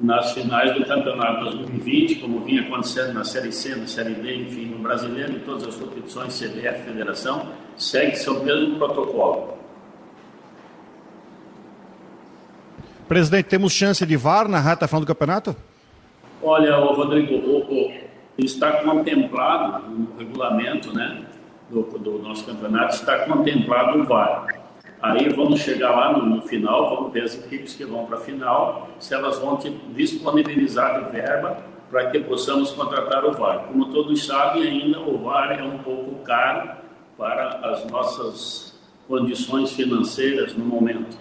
nas 0.04 0.34
finais 0.34 0.76
do 0.76 0.86
Campeonato 0.86 1.45
2020, 1.45 2.16
como 2.16 2.41
vinha 2.41 2.62
acontecendo 2.62 3.14
na 3.14 3.24
Série 3.24 3.54
C, 3.54 3.74
na 3.74 3.88
Série 3.88 4.14
D, 4.14 4.36
enfim, 4.36 4.66
no 4.66 4.80
Brasileiro, 4.80 5.32
em 5.32 5.39
todas 5.39 5.66
as 5.66 5.76
competições, 5.76 6.38
CBF, 6.38 6.84
Federação, 6.84 7.47
segue-se 7.78 8.30
o 8.30 8.43
mesmo 8.43 8.76
protocolo. 8.76 9.58
Presidente, 13.08 13.45
temos 13.45 13.72
chance 13.72 14.06
de 14.06 14.18
VAR 14.18 14.49
na 14.49 14.60
reta 14.60 14.88
final 14.89 14.99
do 14.99 15.08
campeonato? 15.08 15.56
Olha, 16.41 16.76
Rodrigo, 16.76 17.36
o, 17.36 17.60
o, 17.60 17.93
está 18.38 18.84
contemplado 18.84 19.88
no 19.89 20.18
regulamento 20.18 20.93
né, 20.93 21.24
do, 21.70 21.84
do, 21.84 22.20
nosso 22.20 22.45
campeonato, 22.45 22.95
está 22.95 23.20
contemplado 23.20 23.99
o 23.99 24.04
VAR. 24.04 24.62
Aí 25.04 25.28
vamos 25.28 25.60
chegar 25.60 25.91
lá 25.91 26.18
no, 26.18 26.26
no 26.26 26.41
final, 26.43 26.95
vamos 26.95 27.12
ver 27.12 27.24
as 27.24 27.36
equipes 27.36 27.76
que 27.76 27.84
vão 27.84 28.06
para 28.06 28.16
a 28.16 28.22
final, 28.22 28.88
se 28.99 29.14
elas 29.14 29.38
vão 29.38 29.60
disponibilizar 29.89 31.12
verba 31.12 31.58
para 31.91 32.10
que 32.10 32.20
possamos 32.20 32.72
contratar 32.72 33.26
o 33.26 33.34
VAR. 33.34 33.66
Como 33.68 33.91
todos 33.91 34.26
sabem, 34.26 34.64
ainda 34.64 35.01
o 35.01 35.18
VAR 35.18 35.60
é 35.60 35.62
um 35.62 35.80
pouco 35.80 36.24
caro 36.24 36.78
para 37.18 37.49
as 37.70 37.86
nossas 37.91 38.80
condições 39.06 39.74
financeiras 39.74 40.56
no 40.56 40.64
momento. 40.64 41.18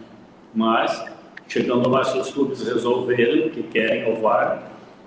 Mas 0.54 1.04
chegando 1.48 1.88
lá, 1.88 2.04
se 2.04 2.16
os 2.16 2.30
clubes 2.30 2.64
resolverem 2.64 3.50
que 3.50 3.64
querem 3.64 4.12
o 4.12 4.22
VAR 4.22 4.62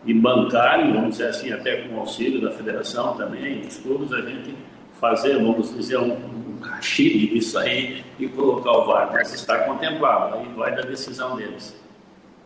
e 0.06 0.14
bancarem, 0.14 0.92
vamos 0.92 1.12
dizer 1.12 1.30
assim, 1.30 1.54
até 1.54 1.78
com 1.84 1.96
o 1.96 2.00
auxílio 2.02 2.42
da 2.42 2.52
federação 2.52 3.16
também, 3.16 3.62
dos 3.62 3.78
clubes, 3.78 4.12
a 4.12 4.20
gente 4.20 4.54
fazer, 5.00 5.36
vamos 5.36 5.74
dizer, 5.74 5.98
um, 5.98 6.18
caxilho 6.70 7.34
disso 7.34 7.58
aí 7.58 8.04
e 8.20 8.28
colocar 8.28 8.72
o 8.72 8.86
VAR, 8.86 9.12
mas 9.12 9.34
está 9.34 9.60
contemplado, 9.60 10.36
aí 10.36 10.48
vai 10.54 10.76
da 10.76 10.82
decisão 10.82 11.36
deles. 11.36 11.76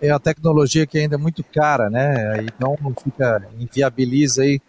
É 0.01 0.09
a 0.11 0.19
tecnologia 0.19 0.87
que 0.87 0.97
ainda 0.97 1.15
é 1.15 1.17
muito 1.17 1.43
cara, 1.43 1.89
né? 1.89 2.43
Então 2.43 2.77
fica, 3.03 3.47
inviabiliza 3.59 4.43
aí 4.43 4.61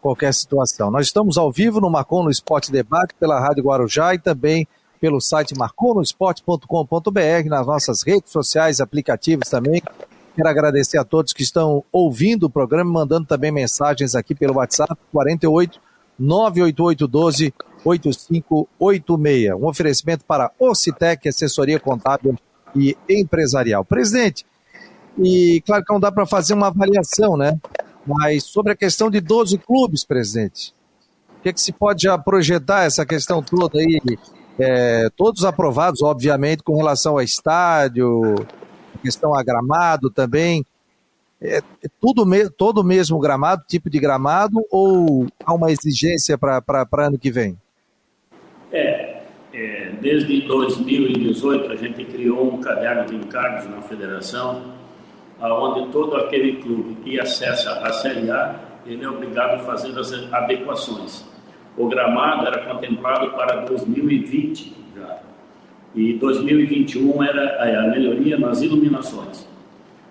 qualquer 0.00 0.32
situação. 0.32 0.90
Nós 0.90 1.06
estamos 1.06 1.36
ao 1.36 1.50
vivo 1.50 1.80
no 1.80 1.90
Marcon 1.90 2.22
no 2.22 2.30
Esporte 2.30 2.70
Debate 2.70 3.14
pela 3.18 3.40
Rádio 3.40 3.64
Guarujá 3.64 4.14
e 4.14 4.18
também 4.18 4.66
pelo 5.00 5.20
site 5.20 5.56
marconosport.com.br, 5.56 7.48
nas 7.48 7.66
nossas 7.66 8.02
redes 8.02 8.30
sociais, 8.30 8.80
aplicativos 8.80 9.48
também. 9.48 9.82
Quero 10.36 10.48
agradecer 10.48 10.98
a 10.98 11.04
todos 11.04 11.32
que 11.32 11.42
estão 11.42 11.82
ouvindo 11.90 12.44
o 12.44 12.50
programa, 12.50 12.90
mandando 12.90 13.26
também 13.26 13.50
mensagens 13.50 14.14
aqui 14.14 14.34
pelo 14.34 14.56
WhatsApp 14.56 14.94
48 15.12 15.80
98812 16.18 17.54
8586. 17.84 19.54
Um 19.54 19.66
oferecimento 19.66 20.24
para 20.24 20.50
Ocitec, 20.58 21.28
assessoria 21.28 21.80
contábil 21.80 22.36
e 22.74 22.96
empresarial. 23.08 23.84
Presidente, 23.84 24.46
e 25.18 25.62
claro 25.66 25.84
que 25.84 25.92
não 25.92 26.00
dá 26.00 26.12
para 26.12 26.26
fazer 26.26 26.54
uma 26.54 26.68
avaliação, 26.68 27.36
né? 27.36 27.58
Mas 28.06 28.44
sobre 28.44 28.72
a 28.72 28.76
questão 28.76 29.10
de 29.10 29.20
12 29.20 29.58
clubes, 29.58 30.04
presidente, 30.04 30.74
o 31.38 31.42
que, 31.42 31.48
é 31.48 31.52
que 31.52 31.60
se 31.60 31.72
pode 31.72 32.02
já 32.02 32.16
projetar 32.16 32.84
essa 32.84 33.04
questão 33.04 33.42
toda 33.42 33.78
aí 33.78 34.00
é, 34.58 35.08
todos 35.16 35.44
aprovados, 35.44 36.02
obviamente, 36.02 36.62
com 36.62 36.76
relação 36.76 37.14
ao 37.14 37.22
estádio, 37.22 38.34
questão 39.02 39.34
a 39.34 39.42
gramado 39.42 40.10
também. 40.10 40.64
É, 41.40 41.58
é 41.58 41.88
tudo 41.98 42.26
me, 42.26 42.50
todo 42.50 42.84
mesmo 42.84 43.18
gramado, 43.18 43.64
tipo 43.66 43.88
de 43.88 43.98
gramado, 43.98 44.62
ou 44.70 45.26
há 45.44 45.54
uma 45.54 45.72
exigência 45.72 46.36
para 46.36 46.62
ano 46.98 47.18
que 47.18 47.30
vem? 47.30 47.56
É, 50.00 50.08
é, 50.08 50.12
desde 50.18 50.40
2018 50.42 51.72
a 51.72 51.76
gente 51.76 52.04
criou 52.04 52.54
um 52.54 52.60
caderno 52.60 53.06
de 53.06 53.16
encargos 53.16 53.68
na 53.68 53.82
federação, 53.82 54.62
onde 55.40 55.90
todo 55.92 56.16
aquele 56.16 56.56
clube 56.56 56.96
que 57.04 57.20
acessa 57.20 57.72
a 57.80 57.92
Série 57.92 58.30
A, 58.30 58.56
ele 58.86 59.04
é 59.04 59.08
obrigado 59.08 59.54
a 59.54 59.58
fazer 59.60 59.98
as 59.98 60.12
adequações. 60.32 61.28
O 61.76 61.88
gramado 61.88 62.46
era 62.46 62.66
contemplado 62.66 63.30
para 63.30 63.60
2020 63.62 64.74
já. 64.96 65.18
E 65.94 66.14
2021 66.14 67.22
era 67.22 67.62
a 67.62 67.88
melhoria 67.88 68.38
nas 68.38 68.60
iluminações. 68.62 69.48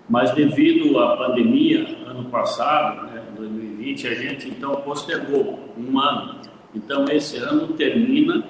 Mas 0.08 0.32
devido 0.32 0.98
à 0.98 1.16
pandemia, 1.16 1.86
ano 2.06 2.24
passado, 2.24 3.06
né, 3.06 3.22
2020, 3.36 4.08
a 4.08 4.14
gente 4.14 4.48
então 4.48 4.74
postergou 4.76 5.58
um 5.78 5.98
ano. 6.00 6.40
Então 6.74 7.04
esse 7.10 7.36
ano 7.36 7.68
termina 7.74 8.44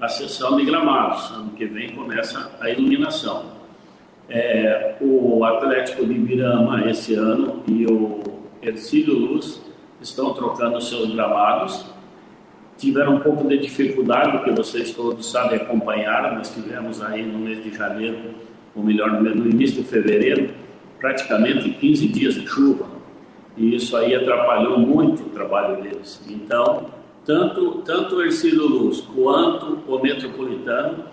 a 0.00 0.08
sessão 0.08 0.56
de 0.56 0.64
gramados. 0.64 1.30
Ano 1.30 1.50
que 1.50 1.66
vem 1.66 1.90
começa 1.90 2.52
a 2.60 2.70
iluminação. 2.70 3.56
É, 4.28 4.96
o 5.00 5.44
Atlético 5.44 6.04
de 6.04 6.14
Mirama 6.14 6.90
esse 6.90 7.14
ano 7.14 7.62
e 7.68 7.86
o 7.86 8.20
Ercílio 8.60 9.14
Luz 9.14 9.62
estão 10.00 10.34
trocando 10.34 10.80
seus 10.80 11.14
gramados 11.14 11.86
tiveram 12.78 13.16
um 13.16 13.20
pouco 13.20 13.48
de 13.48 13.58
dificuldade, 13.58 14.32
porque 14.32 14.50
vocês 14.50 14.92
todos 14.92 15.30
sabem 15.30 15.58
acompanhar, 15.58 16.34
nós 16.34 16.52
tivemos 16.52 17.02
aí 17.02 17.22
no 17.22 17.38
mês 17.38 17.62
de 17.62 17.74
janeiro, 17.74 18.18
ou 18.74 18.82
melhor, 18.82 19.10
no 19.20 19.48
início 19.48 19.82
de 19.82 19.88
fevereiro, 19.88 20.50
praticamente 21.00 21.70
15 21.70 22.08
dias 22.08 22.34
de 22.34 22.46
chuva, 22.46 22.86
e 23.56 23.74
isso 23.74 23.96
aí 23.96 24.14
atrapalhou 24.14 24.78
muito 24.78 25.22
o 25.22 25.30
trabalho 25.30 25.82
deles. 25.82 26.22
Então, 26.28 26.86
tanto, 27.26 27.82
tanto 27.84 28.16
o 28.16 28.22
Ercílio 28.22 28.66
Luz 28.66 29.00
quanto 29.00 29.80
o 29.86 30.00
Metropolitano 30.00 31.04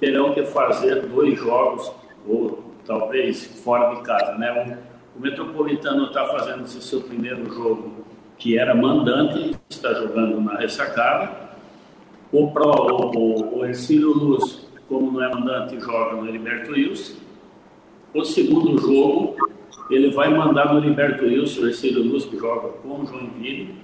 terão 0.00 0.34
que 0.34 0.44
fazer 0.44 1.06
dois 1.06 1.38
jogos, 1.38 1.92
ou 2.26 2.64
talvez 2.84 3.44
fora 3.62 3.94
de 3.94 4.02
casa. 4.02 4.36
Né? 4.36 4.76
O, 5.14 5.18
o 5.18 5.22
Metropolitano 5.22 6.06
está 6.06 6.26
fazendo 6.26 6.64
esse 6.64 6.82
seu 6.82 7.00
primeiro 7.02 7.48
jogo 7.52 8.04
que 8.36 8.58
era 8.58 8.74
mandante, 8.74 9.54
está 9.68 9.94
jogando 9.94 10.40
na 10.40 10.56
ressacada. 10.56 11.50
O, 12.32 12.46
o, 12.46 13.58
o 13.58 13.64
Ercílio 13.64 14.12
Luz, 14.12 14.66
como 14.88 15.12
não 15.12 15.22
é 15.22 15.28
mandante, 15.28 15.78
joga 15.78 16.16
no 16.16 16.26
Heriberto 16.26 16.72
Wilson. 16.72 17.18
O 18.14 18.24
segundo 18.24 18.76
jogo, 18.78 19.36
ele 19.90 20.10
vai 20.10 20.34
mandar 20.34 20.72
no 20.72 20.80
Heriberto 20.80 21.24
Wilson, 21.24 21.60
o 21.60 21.66
Ercílio 21.68 22.02
Luz, 22.02 22.24
que 22.24 22.36
joga 22.38 22.68
com 22.68 23.02
o 23.02 23.06
Joinville, 23.06 23.74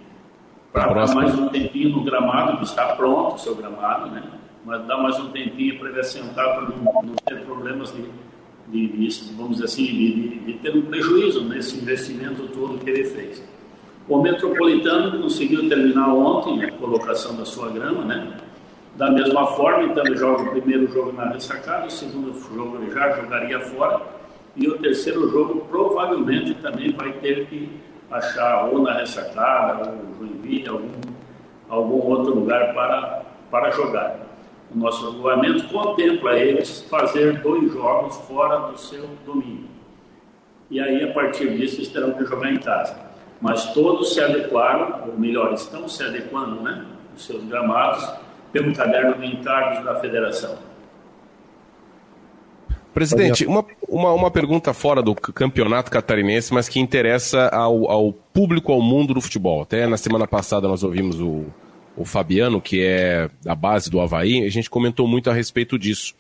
para 0.77 0.93
dar 0.93 1.15
mais 1.15 1.35
um 1.35 1.49
tempinho 1.49 1.89
no 1.89 2.05
gramado, 2.05 2.59
que 2.59 2.65
está 2.65 2.95
pronto 2.97 3.37
o 3.37 3.39
seu 3.39 3.55
gramado, 3.55 4.11
né? 4.11 4.23
Mas 4.63 4.85
dar 4.85 4.99
mais 4.99 5.19
um 5.19 5.31
tempinho 5.31 5.79
para 5.79 5.89
ele 5.89 6.01
assentar, 6.01 6.55
para 6.55 6.69
não, 6.69 7.03
não 7.03 7.15
ter 7.25 7.41
problemas 7.47 7.95
de, 7.95 8.05
de, 8.69 8.89
de, 8.89 9.35
vamos 9.35 9.53
dizer 9.53 9.65
assim, 9.65 9.87
de, 9.87 10.39
de 10.41 10.53
ter 10.59 10.77
um 10.77 10.83
prejuízo 10.83 11.43
nesse 11.45 11.79
investimento 11.79 12.47
todo 12.49 12.79
que 12.79 12.91
ele 12.91 13.05
fez. 13.05 13.43
O 14.07 14.21
Metropolitano 14.21 15.23
conseguiu 15.23 15.67
terminar 15.67 16.13
ontem 16.13 16.63
a 16.63 16.71
colocação 16.73 17.35
da 17.37 17.47
sua 17.47 17.71
grama, 17.71 18.05
né? 18.05 18.37
Da 18.97 19.11
mesma 19.11 19.47
forma, 19.47 19.85
então 19.85 20.05
ele 20.05 20.17
joga 20.19 20.43
o 20.43 20.51
primeiro 20.51 20.93
jogo 20.93 21.11
na 21.13 21.31
ressacada, 21.31 21.87
o 21.87 21.91
segundo 21.91 22.39
jogo 22.55 22.77
ele 22.83 22.91
já 22.91 23.13
jogaria 23.13 23.61
fora, 23.61 24.03
e 24.55 24.69
o 24.69 24.77
terceiro 24.77 25.31
jogo 25.31 25.67
provavelmente 25.71 26.53
também 26.57 26.93
vai 26.93 27.13
ter 27.13 27.47
que 27.47 27.71
achar 28.11 28.67
ou 28.67 28.83
na 28.83 28.99
ressacada, 28.99 29.91
ou 29.91 30.15
Joinville, 30.19 30.69
algum, 30.69 31.01
algum 31.69 32.11
outro 32.11 32.35
lugar 32.35 32.75
para, 32.75 33.23
para 33.51 33.71
jogar. 33.71 34.17
O 34.75 34.79
nosso 34.79 35.11
regulamento 35.11 35.69
contempla 35.69 36.39
eles 36.39 36.83
fazer 36.83 37.41
dois 37.41 37.73
jogos 37.73 38.17
fora 38.29 38.71
do 38.71 38.79
seu 38.79 39.09
domínio. 39.25 39.69
E 40.71 40.81
aí, 40.81 41.09
a 41.09 41.13
partir 41.13 41.57
disso, 41.57 41.77
eles 41.77 41.89
terão 41.89 42.13
que 42.13 42.25
jogar 42.25 42.51
em 42.53 42.59
casa 42.59 43.07
mas 43.41 43.73
todos 43.73 44.15
se 44.15 44.21
adequaram, 44.21 45.09
ou 45.09 45.19
melhor, 45.19 45.53
estão 45.53 45.89
se 45.89 46.03
adequando, 46.03 46.63
né, 46.63 46.87
os 47.15 47.25
seus 47.25 47.45
gramados, 47.45 48.09
pelo 48.53 48.75
caderno 48.75 49.15
de 49.15 49.27
encargos 49.27 49.85
da 49.85 50.01
federação. 50.01 50.57
Presidente, 52.95 53.45
uma, 53.45 53.63
uma, 53.97 54.13
uma, 54.13 54.31
pergunta 54.31 54.73
fora 54.73 55.03
do 55.03 55.15
campeonato 55.15 55.91
catarinense, 55.91 56.53
mas 56.53 56.69
que 56.69 56.79
interessa 56.79 57.49
ao, 57.49 57.91
ao, 57.91 58.13
público, 58.13 58.73
ao 58.73 58.83
mundo 58.83 59.15
do 59.15 59.21
futebol. 59.21 59.63
Até 59.63 59.87
na 59.87 59.97
semana 59.97 60.27
passada 60.27 60.69
nós 60.69 60.83
ouvimos 60.83 61.21
o, 61.21 61.47
o 61.97 62.05
Fabiano, 62.05 62.61
que 62.61 62.85
é 62.85 63.29
da 63.43 63.55
base 63.55 63.91
do 63.91 64.01
Havaí, 64.01 64.45
a 64.45 64.51
gente 64.51 64.69
comentou 64.69 65.09
muito 65.09 65.31
a 65.31 65.33
respeito 65.33 65.79
disso. 65.79 66.15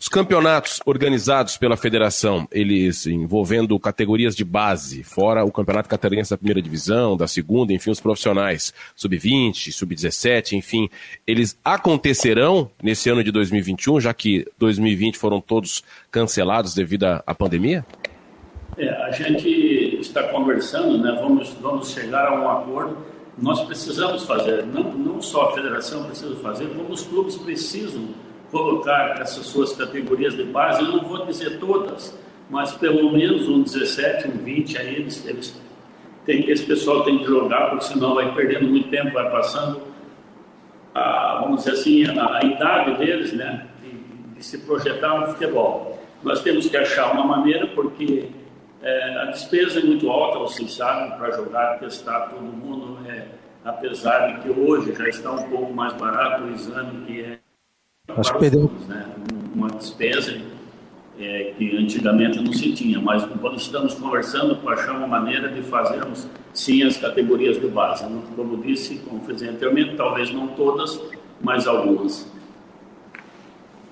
Os 0.00 0.06
campeonatos 0.06 0.80
organizados 0.86 1.56
pela 1.56 1.76
federação, 1.76 2.46
eles 2.52 3.04
envolvendo 3.04 3.76
categorias 3.80 4.36
de 4.36 4.44
base, 4.44 5.02
fora 5.02 5.44
o 5.44 5.50
campeonato 5.50 5.88
catarinense 5.88 6.30
da 6.30 6.36
primeira 6.36 6.62
divisão, 6.62 7.16
da 7.16 7.26
segunda, 7.26 7.72
enfim, 7.72 7.90
os 7.90 7.98
profissionais, 7.98 8.72
sub-20, 8.94 9.72
sub-17, 9.72 10.52
enfim, 10.52 10.88
eles 11.26 11.58
acontecerão 11.64 12.70
nesse 12.80 13.10
ano 13.10 13.24
de 13.24 13.32
2021, 13.32 14.00
já 14.00 14.14
que 14.14 14.46
2020 14.56 15.18
foram 15.18 15.40
todos 15.40 15.82
cancelados 16.12 16.74
devido 16.74 17.04
à 17.04 17.34
pandemia? 17.34 17.84
É, 18.76 18.88
a 18.88 19.10
gente 19.10 19.48
está 20.00 20.22
conversando, 20.28 20.96
né? 20.98 21.18
vamos, 21.20 21.52
vamos 21.60 21.90
chegar 21.90 22.28
a 22.28 22.40
um 22.40 22.48
acordo. 22.48 22.98
Nós 23.36 23.62
precisamos 23.62 24.22
fazer, 24.22 24.64
não, 24.64 24.92
não 24.96 25.20
só 25.20 25.50
a 25.50 25.54
federação 25.54 26.04
precisa 26.04 26.36
fazer, 26.36 26.68
como 26.68 26.92
os 26.92 27.02
clubes 27.02 27.36
precisam 27.36 28.27
colocar 28.50 29.20
essas 29.20 29.46
suas 29.46 29.72
categorias 29.72 30.34
de 30.34 30.44
base. 30.44 30.82
Eu 30.82 30.92
não 30.92 31.00
vou 31.00 31.26
dizer 31.26 31.58
todas, 31.58 32.18
mas 32.48 32.72
pelo 32.74 33.12
menos 33.12 33.48
um 33.48 33.62
17, 33.62 34.28
um 34.28 34.38
20 34.38 34.78
aí 34.78 34.94
eles, 34.96 35.26
eles 35.26 35.60
tem, 36.24 36.48
esse 36.50 36.66
pessoal 36.66 37.04
tem 37.04 37.18
que 37.18 37.24
jogar, 37.24 37.70
porque 37.70 37.86
senão 37.86 38.14
vai 38.14 38.34
perdendo 38.34 38.68
muito 38.68 38.90
tempo, 38.90 39.12
vai 39.12 39.30
passando, 39.30 39.80
a, 40.94 41.40
vamos 41.40 41.64
dizer 41.64 41.72
assim, 41.72 42.04
a, 42.18 42.36
a 42.36 42.44
idade 42.44 42.98
deles, 42.98 43.32
né? 43.32 43.66
De, 43.82 44.34
de 44.34 44.44
se 44.44 44.58
projetar 44.58 45.18
no 45.20 45.28
futebol. 45.28 45.98
Nós 46.22 46.42
temos 46.42 46.68
que 46.68 46.76
achar 46.76 47.12
uma 47.12 47.24
maneira, 47.24 47.66
porque 47.68 48.28
é, 48.82 49.18
a 49.22 49.24
despesa 49.26 49.80
é 49.80 49.82
muito 49.82 50.10
alta, 50.10 50.38
vocês 50.38 50.74
sabem, 50.74 51.10
para 51.12 51.30
jogar, 51.30 51.78
testar 51.78 52.28
todo 52.28 52.42
mundo, 52.42 52.98
é, 53.08 53.26
apesar 53.64 54.34
de 54.34 54.40
que 54.42 54.50
hoje 54.50 54.94
já 54.94 55.08
está 55.08 55.32
um 55.32 55.48
pouco 55.48 55.72
mais 55.72 55.94
barato 55.94 56.44
o 56.44 56.50
exame 56.52 57.06
que 57.06 57.22
é 57.22 57.37
Acho 58.16 58.32
que 58.32 58.38
perdeu. 58.38 58.70
Né? 58.88 59.06
Uma 59.54 59.68
despesa 59.68 60.40
é, 61.18 61.52
que 61.56 61.76
antigamente 61.76 62.40
não 62.40 62.52
se 62.52 62.72
tinha, 62.72 63.00
mas 63.00 63.24
quando 63.24 63.56
estamos 63.56 63.94
conversando 63.94 64.56
achar 64.68 64.96
uma 64.96 65.06
maneira 65.06 65.48
de 65.48 65.62
fazermos 65.62 66.26
sim 66.54 66.82
as 66.82 66.96
categorias 66.96 67.60
de 67.60 67.66
base. 67.68 68.04
Como 68.36 68.62
disse, 68.62 68.96
como 68.98 69.20
fiz 69.24 69.42
anteriormente, 69.42 69.96
talvez 69.96 70.32
não 70.32 70.48
todas, 70.48 71.00
mas 71.40 71.66
algumas. 71.66 72.26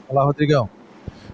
Olá, 0.09 0.25
Rodrigão. 0.25 0.69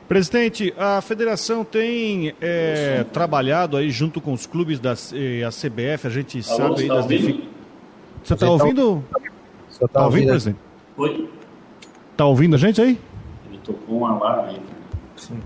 Presidente, 0.08 0.74
a 0.76 1.00
federação 1.00 1.64
tem 1.64 2.34
é, 2.40 3.04
trabalhado 3.12 3.76
aí 3.76 3.90
junto 3.90 4.20
com 4.20 4.32
os 4.32 4.44
clubes 4.46 4.78
da 4.78 4.92
a 4.92 5.50
CBF, 5.50 6.06
a 6.06 6.10
gente 6.10 6.38
Alô, 6.50 6.56
sabe 6.56 6.82
aí 6.82 6.88
tá 6.88 6.94
das 6.96 7.08
dificuldades. 7.08 7.52
Você 8.22 8.34
está 8.34 8.50
ouvindo? 8.50 9.04
Você 9.70 9.84
está 9.84 10.04
ouvindo, 10.04 10.28
presidente? 10.28 10.58
Oi? 10.96 11.28
Está 12.12 12.24
ouvindo 12.26 12.54
a 12.54 12.58
gente 12.58 12.80
aí? 12.80 12.98
Ele 13.48 13.58
tocou 13.64 14.00
um 14.00 14.06
alarme 14.06 14.50
aí. 14.50 14.60
Sim. 15.16 15.40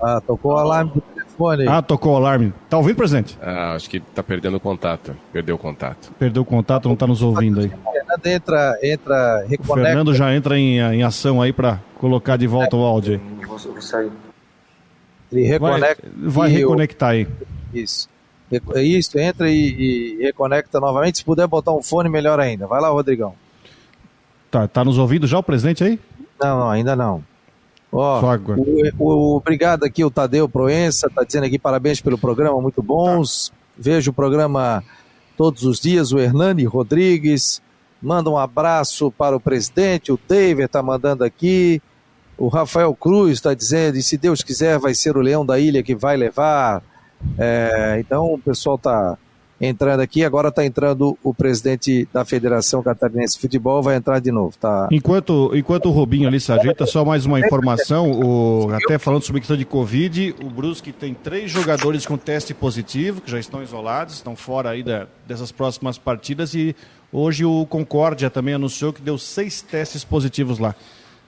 Ah, 0.00 0.20
tocou 0.20 0.52
o 0.52 0.56
alarme 0.56 0.92
do 0.94 1.00
telefone 1.00 1.62
aí. 1.62 1.68
Ah, 1.68 1.82
tocou 1.82 2.12
o 2.12 2.16
alarme. 2.16 2.52
Tá 2.68 2.76
ouvindo, 2.76 2.96
presidente? 2.96 3.38
Ah, 3.40 3.74
acho 3.74 3.88
que 3.88 4.00
tá 4.00 4.22
perdendo 4.22 4.56
o 4.56 4.60
contato. 4.60 5.16
Perdeu 5.32 5.56
o 5.56 5.58
contato. 5.58 6.12
Perdeu 6.18 6.42
o 6.42 6.44
contato, 6.44 6.88
não 6.88 6.96
tá 6.96 7.06
nos 7.06 7.22
ouvindo 7.22 7.60
aí. 7.60 7.66
O 7.66 7.92
Fernando 7.92 8.26
entra, 8.26 8.78
entra, 8.82 9.46
reconecta. 9.48 9.72
O 9.72 9.74
Fernando 9.74 10.14
já 10.14 10.34
entra 10.34 10.58
em, 10.58 10.78
em 10.78 11.02
ação 11.02 11.40
aí 11.40 11.52
para 11.52 11.80
colocar 11.98 12.36
de 12.36 12.46
volta 12.46 12.76
é, 12.76 12.78
o 12.78 12.82
áudio 12.82 13.14
aí. 13.14 13.46
Vou, 13.46 13.58
vou 13.58 13.82
sair. 13.82 14.10
Ele 15.32 15.42
reconecta. 15.46 16.06
Vai, 16.16 16.30
vai 16.30 16.50
reconectar 16.50 17.10
aí. 17.10 17.26
Isso. 17.72 18.08
Isso, 18.76 19.18
entra 19.18 19.50
e, 19.50 20.18
e, 20.18 20.22
reconecta 20.22 20.78
novamente. 20.78 21.18
Se 21.18 21.24
puder 21.24 21.46
botar 21.46 21.72
um 21.72 21.82
fone, 21.82 22.08
melhor 22.08 22.38
ainda. 22.38 22.66
Vai 22.66 22.80
lá, 22.80 22.88
Rodrigão. 22.88 23.34
Tá, 24.54 24.68
tá 24.68 24.84
nos 24.84 24.98
ouvindo 24.98 25.26
já 25.26 25.36
o 25.36 25.42
presidente 25.42 25.82
aí? 25.82 25.98
Não, 26.40 26.60
não 26.60 26.70
ainda 26.70 26.94
não. 26.94 27.24
Ó, 27.90 28.20
o, 28.56 29.04
o, 29.04 29.36
obrigado 29.36 29.82
aqui, 29.82 30.04
o 30.04 30.10
Tadeu 30.12 30.48
Proença, 30.48 31.08
está 31.08 31.24
dizendo 31.24 31.46
aqui 31.46 31.58
parabéns 31.58 32.00
pelo 32.00 32.16
programa, 32.16 32.62
muito 32.62 32.80
bons. 32.80 33.52
Vejo 33.76 34.12
o 34.12 34.14
programa 34.14 34.84
todos 35.36 35.64
os 35.64 35.80
dias. 35.80 36.12
O 36.12 36.20
Hernani 36.20 36.62
Rodrigues 36.66 37.60
manda 38.00 38.30
um 38.30 38.38
abraço 38.38 39.10
para 39.10 39.34
o 39.34 39.40
presidente. 39.40 40.12
O 40.12 40.20
David 40.28 40.66
está 40.66 40.80
mandando 40.80 41.24
aqui. 41.24 41.82
O 42.38 42.46
Rafael 42.46 42.94
Cruz 42.94 43.32
está 43.32 43.54
dizendo: 43.54 43.96
e 43.96 44.04
se 44.04 44.16
Deus 44.16 44.40
quiser, 44.40 44.78
vai 44.78 44.94
ser 44.94 45.16
o 45.16 45.20
Leão 45.20 45.44
da 45.44 45.58
Ilha 45.58 45.82
que 45.82 45.96
vai 45.96 46.16
levar. 46.16 46.80
É, 47.36 47.96
então 47.98 48.34
o 48.34 48.38
pessoal 48.38 48.76
está 48.76 49.18
entrando 49.60 50.00
aqui. 50.00 50.24
Agora 50.24 50.48
está 50.48 50.64
entrando 50.64 51.16
o 51.22 51.32
presidente 51.32 52.08
da 52.12 52.24
Federação 52.24 52.82
Catarinense 52.82 53.34
de 53.34 53.40
Futebol, 53.40 53.82
vai 53.82 53.96
entrar 53.96 54.20
de 54.20 54.30
novo. 54.30 54.56
Tá? 54.58 54.88
Enquanto, 54.90 55.50
enquanto 55.54 55.86
o 55.86 55.90
Robinho 55.90 56.28
ali 56.28 56.40
se 56.40 56.52
ajeita, 56.52 56.86
só 56.86 57.04
mais 57.04 57.24
uma 57.26 57.40
informação, 57.40 58.10
o, 58.10 58.72
até 58.72 58.98
falando 58.98 59.22
sobre 59.22 59.38
a 59.38 59.40
questão 59.40 59.56
de 59.56 59.64
Covid, 59.64 60.34
o 60.42 60.50
Brusque 60.50 60.92
tem 60.92 61.14
três 61.14 61.50
jogadores 61.50 62.06
com 62.06 62.16
teste 62.16 62.52
positivo, 62.52 63.20
que 63.20 63.30
já 63.30 63.38
estão 63.38 63.62
isolados, 63.62 64.14
estão 64.14 64.36
fora 64.36 64.70
aí 64.70 64.82
da, 64.82 65.06
dessas 65.26 65.52
próximas 65.52 65.98
partidas, 65.98 66.54
e 66.54 66.74
hoje 67.12 67.44
o 67.44 67.66
Concórdia 67.66 68.28
também 68.30 68.54
anunciou 68.54 68.92
que 68.92 69.00
deu 69.00 69.18
seis 69.18 69.62
testes 69.62 70.04
positivos 70.04 70.58
lá. 70.58 70.74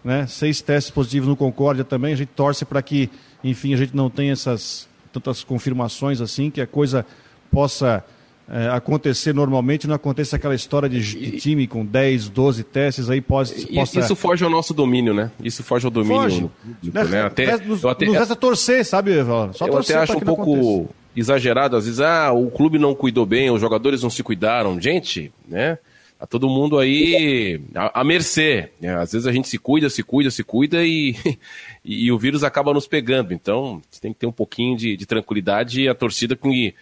Né? 0.05 0.27
Seis 0.27 0.61
testes 0.61 0.91
positivos 0.91 1.29
no 1.29 1.37
Concórdia 1.37 1.85
também, 1.85 2.13
a 2.13 2.17
gente 2.17 2.29
torce 2.29 2.65
para 2.65 2.83
que, 2.83 3.11
enfim, 3.43 3.75
a 3.75 3.77
gente 3.77 3.95
não 3.95 4.11
tenha 4.11 4.33
essas 4.33 4.89
tantas 5.13 5.43
confirmações 5.43 6.21
assim, 6.21 6.51
que 6.51 6.61
a 6.61 6.67
coisa 6.67 7.07
possa 7.51 8.05
é, 8.49 8.69
acontecer 8.69 9.35
normalmente, 9.35 9.89
não 9.89 9.95
aconteça 9.95 10.37
aquela 10.37 10.55
história 10.55 10.89
de, 10.89 11.01
de, 11.01 11.33
time 11.33 11.67
com 11.67 11.85
10, 11.85 12.29
12 12.29 12.63
testes 12.63 13.11
aí 13.11 13.21
pode, 13.21 13.67
possa... 13.67 13.99
Isso 13.99 14.15
foge 14.15 14.45
ao 14.45 14.51
nosso 14.51 14.73
domínio, 14.73 15.13
né? 15.13 15.33
Isso 15.43 15.65
foge 15.65 15.85
ao 15.85 15.91
domínio. 15.91 16.21
Foge. 16.21 16.51
Né? 16.93 17.05
né? 17.05 17.23
Até, 17.23 17.57
nos, 17.57 17.85
até, 17.85 18.07
nos 18.07 18.15
resta 18.17 18.37
torcer, 18.37 18.85
sabe? 18.85 19.13
Só 19.53 19.67
eu 19.67 19.79
até 19.79 19.97
acho 19.97 20.17
um 20.17 20.21
pouco 20.21 20.89
exagerado, 21.17 21.77
às 21.77 21.87
vezes, 21.87 22.01
ah, 22.01 22.31
o 22.33 22.51
clube 22.51 22.79
não 22.79 22.95
cuidou 22.95 23.27
bem, 23.27 23.51
os 23.51 23.61
jogadores 23.61 24.03
não 24.03 24.11
se 24.11 24.23
cuidaram. 24.23 24.81
Gente, 24.81 25.33
né? 25.49 25.79
Tá 26.19 26.27
todo 26.27 26.49
mundo 26.49 26.79
aí 26.79 27.61
à, 27.75 28.01
à 28.01 28.05
mercê. 28.05 28.71
Né? 28.81 28.95
Às 28.95 29.13
vezes 29.13 29.27
a 29.27 29.33
gente 29.33 29.49
se 29.49 29.59
cuida, 29.59 29.91
se 29.91 30.03
cuida, 30.03 30.31
se 30.31 30.43
cuida 30.43 30.85
e, 30.85 31.15
e, 31.85 32.07
e, 32.07 32.13
o 32.13 32.19
vírus 32.19 32.43
acaba 32.45 32.73
nos 32.73 32.87
pegando. 32.87 33.35
Então, 33.35 33.83
tem 34.01 34.13
que 34.13 34.21
ter 34.21 34.27
um 34.27 34.33
pouquinho 34.33 34.77
de, 34.77 34.97
de 34.97 35.05
tranquilidade 35.05 35.83
e 35.83 35.89
a 35.89 35.95
torcida 35.95 36.35
que 36.35 36.75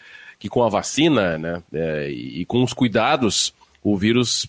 que 0.45 0.49
com 0.51 0.63
a 0.63 0.69
vacina 0.69 1.39
né, 1.39 1.63
é, 1.73 2.11
e 2.11 2.45
com 2.45 2.63
os 2.63 2.75
cuidados 2.75 3.55
o 3.83 3.97
vírus 3.97 4.47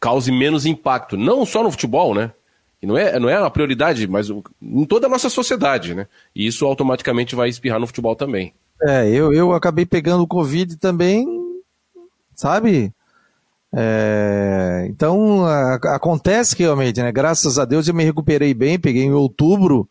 cause 0.00 0.32
menos 0.32 0.64
impacto, 0.64 1.18
não 1.18 1.44
só 1.44 1.62
no 1.62 1.70
futebol, 1.70 2.14
né? 2.14 2.32
E 2.80 2.86
não 2.86 2.96
é, 2.96 3.18
não 3.18 3.28
é 3.28 3.38
uma 3.38 3.50
prioridade, 3.50 4.06
mas 4.08 4.30
em 4.30 4.84
toda 4.86 5.06
a 5.06 5.10
nossa 5.10 5.28
sociedade, 5.28 5.94
né? 5.94 6.06
E 6.34 6.46
isso 6.46 6.64
automaticamente 6.64 7.34
vai 7.34 7.50
espirrar 7.50 7.78
no 7.78 7.86
futebol 7.86 8.16
também. 8.16 8.54
É, 8.82 9.06
eu, 9.10 9.34
eu 9.34 9.52
acabei 9.52 9.84
pegando 9.84 10.22
o 10.22 10.26
Covid 10.26 10.78
também, 10.78 11.26
sabe? 12.34 12.90
É, 13.70 14.86
então, 14.88 15.44
a, 15.44 15.74
acontece 15.74 16.56
realmente, 16.58 17.02
né? 17.02 17.12
Graças 17.12 17.58
a 17.58 17.66
Deus 17.66 17.86
eu 17.86 17.92
me 17.92 18.02
recuperei 18.04 18.54
bem, 18.54 18.78
peguei 18.78 19.04
em 19.04 19.12
outubro, 19.12 19.86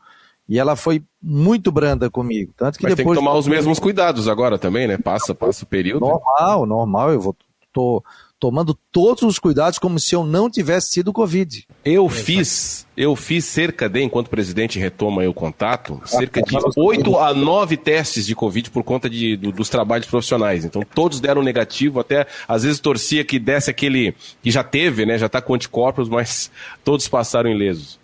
e 0.47 0.59
ela 0.59 0.75
foi 0.75 1.03
muito 1.21 1.71
branda 1.71 2.09
comigo. 2.09 2.53
Tanto 2.57 2.77
que 2.77 2.83
Mas 2.83 2.95
depois. 2.95 3.15
tem 3.15 3.23
que 3.23 3.27
tomar 3.27 3.37
os 3.37 3.47
mesmos 3.47 3.79
cuidados 3.79 4.27
agora 4.27 4.57
também, 4.57 4.87
né? 4.87 4.97
Passa, 4.97 5.33
passa 5.33 5.63
o 5.63 5.67
período. 5.67 6.01
Normal, 6.01 6.65
normal. 6.65 7.11
Eu 7.11 7.21
vou. 7.21 7.35
Tô 7.71 8.03
tomando 8.43 8.77
todos 8.91 9.23
os 9.23 9.39
cuidados 9.39 9.79
como 9.79 9.97
se 9.97 10.13
eu 10.13 10.25
não 10.25 10.49
tivesse 10.49 10.89
sido 10.89 11.13
Covid. 11.13 11.65
Eu 11.85 12.09
fiz, 12.09 12.85
eu 12.95 13.15
fiz 13.15 13.45
cerca 13.45 13.87
de, 13.87 14.03
enquanto 14.03 14.27
o 14.27 14.29
presidente 14.29 14.77
retoma 14.77 15.25
o 15.25 15.33
contato, 15.33 16.01
cerca 16.03 16.41
de 16.41 16.53
8 16.75 17.17
a 17.17 17.33
9 17.33 17.77
testes 17.77 18.25
de 18.25 18.35
Covid 18.35 18.69
por 18.69 18.83
conta 18.83 19.09
de, 19.09 19.37
do, 19.37 19.49
dos 19.49 19.69
trabalhos 19.69 20.07
profissionais. 20.07 20.65
Então 20.65 20.83
todos 20.93 21.21
deram 21.21 21.41
negativo, 21.41 22.01
até 22.01 22.27
às 22.45 22.63
vezes 22.63 22.81
torcia 22.81 23.23
que 23.23 23.39
desse 23.39 23.71
aquele 23.71 24.13
que 24.41 24.51
já 24.51 24.61
teve, 24.63 25.05
né? 25.05 25.17
Já 25.17 25.29
tá 25.29 25.41
com 25.41 25.53
anticorpos, 25.55 26.09
mas 26.09 26.51
todos 26.83 27.07
passaram 27.07 27.49
ilesos. 27.49 27.97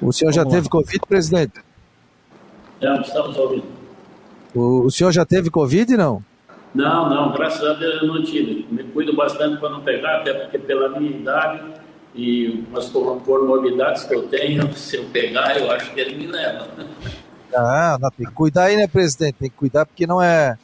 O 0.00 0.12
senhor 0.12 0.32
já 0.32 0.44
teve 0.44 0.68
Covid, 0.68 1.00
presidente? 1.08 1.60
Não, 2.80 3.00
estamos 3.00 3.36
ouvindo. 3.36 3.64
O, 4.54 4.82
o 4.82 4.90
senhor 4.90 5.12
já 5.12 5.24
teve 5.24 5.50
Covid, 5.50 5.96
não? 5.96 6.22
Não, 6.74 7.08
não, 7.08 7.32
graças 7.32 7.62
a 7.62 7.72
Deus 7.72 8.02
eu 8.02 8.08
não 8.08 8.22
tive. 8.22 8.66
Me 8.70 8.84
cuido 8.84 9.16
bastante 9.16 9.58
para 9.58 9.70
não 9.70 9.80
pegar, 9.80 10.20
até 10.20 10.34
porque 10.34 10.58
pela 10.58 10.88
minha 10.98 11.10
idade 11.10 11.62
e 12.14 12.64
umas 12.68 12.88
comorbidades 12.88 14.04
que 14.04 14.14
eu 14.14 14.28
tenho, 14.28 14.72
se 14.76 14.96
eu 14.96 15.04
pegar, 15.04 15.58
eu 15.58 15.70
acho 15.70 15.92
que 15.92 16.00
ele 16.00 16.16
me 16.16 16.26
leva. 16.26 16.68
Ah, 17.54 17.96
não, 18.00 18.10
tem 18.10 18.26
que 18.26 18.32
cuidar 18.32 18.64
aí, 18.64 18.76
né, 18.76 18.86
presidente? 18.86 19.36
Tem 19.38 19.50
que 19.50 19.56
cuidar 19.56 19.86
porque 19.86 20.06
não 20.06 20.20
é, 20.22 20.58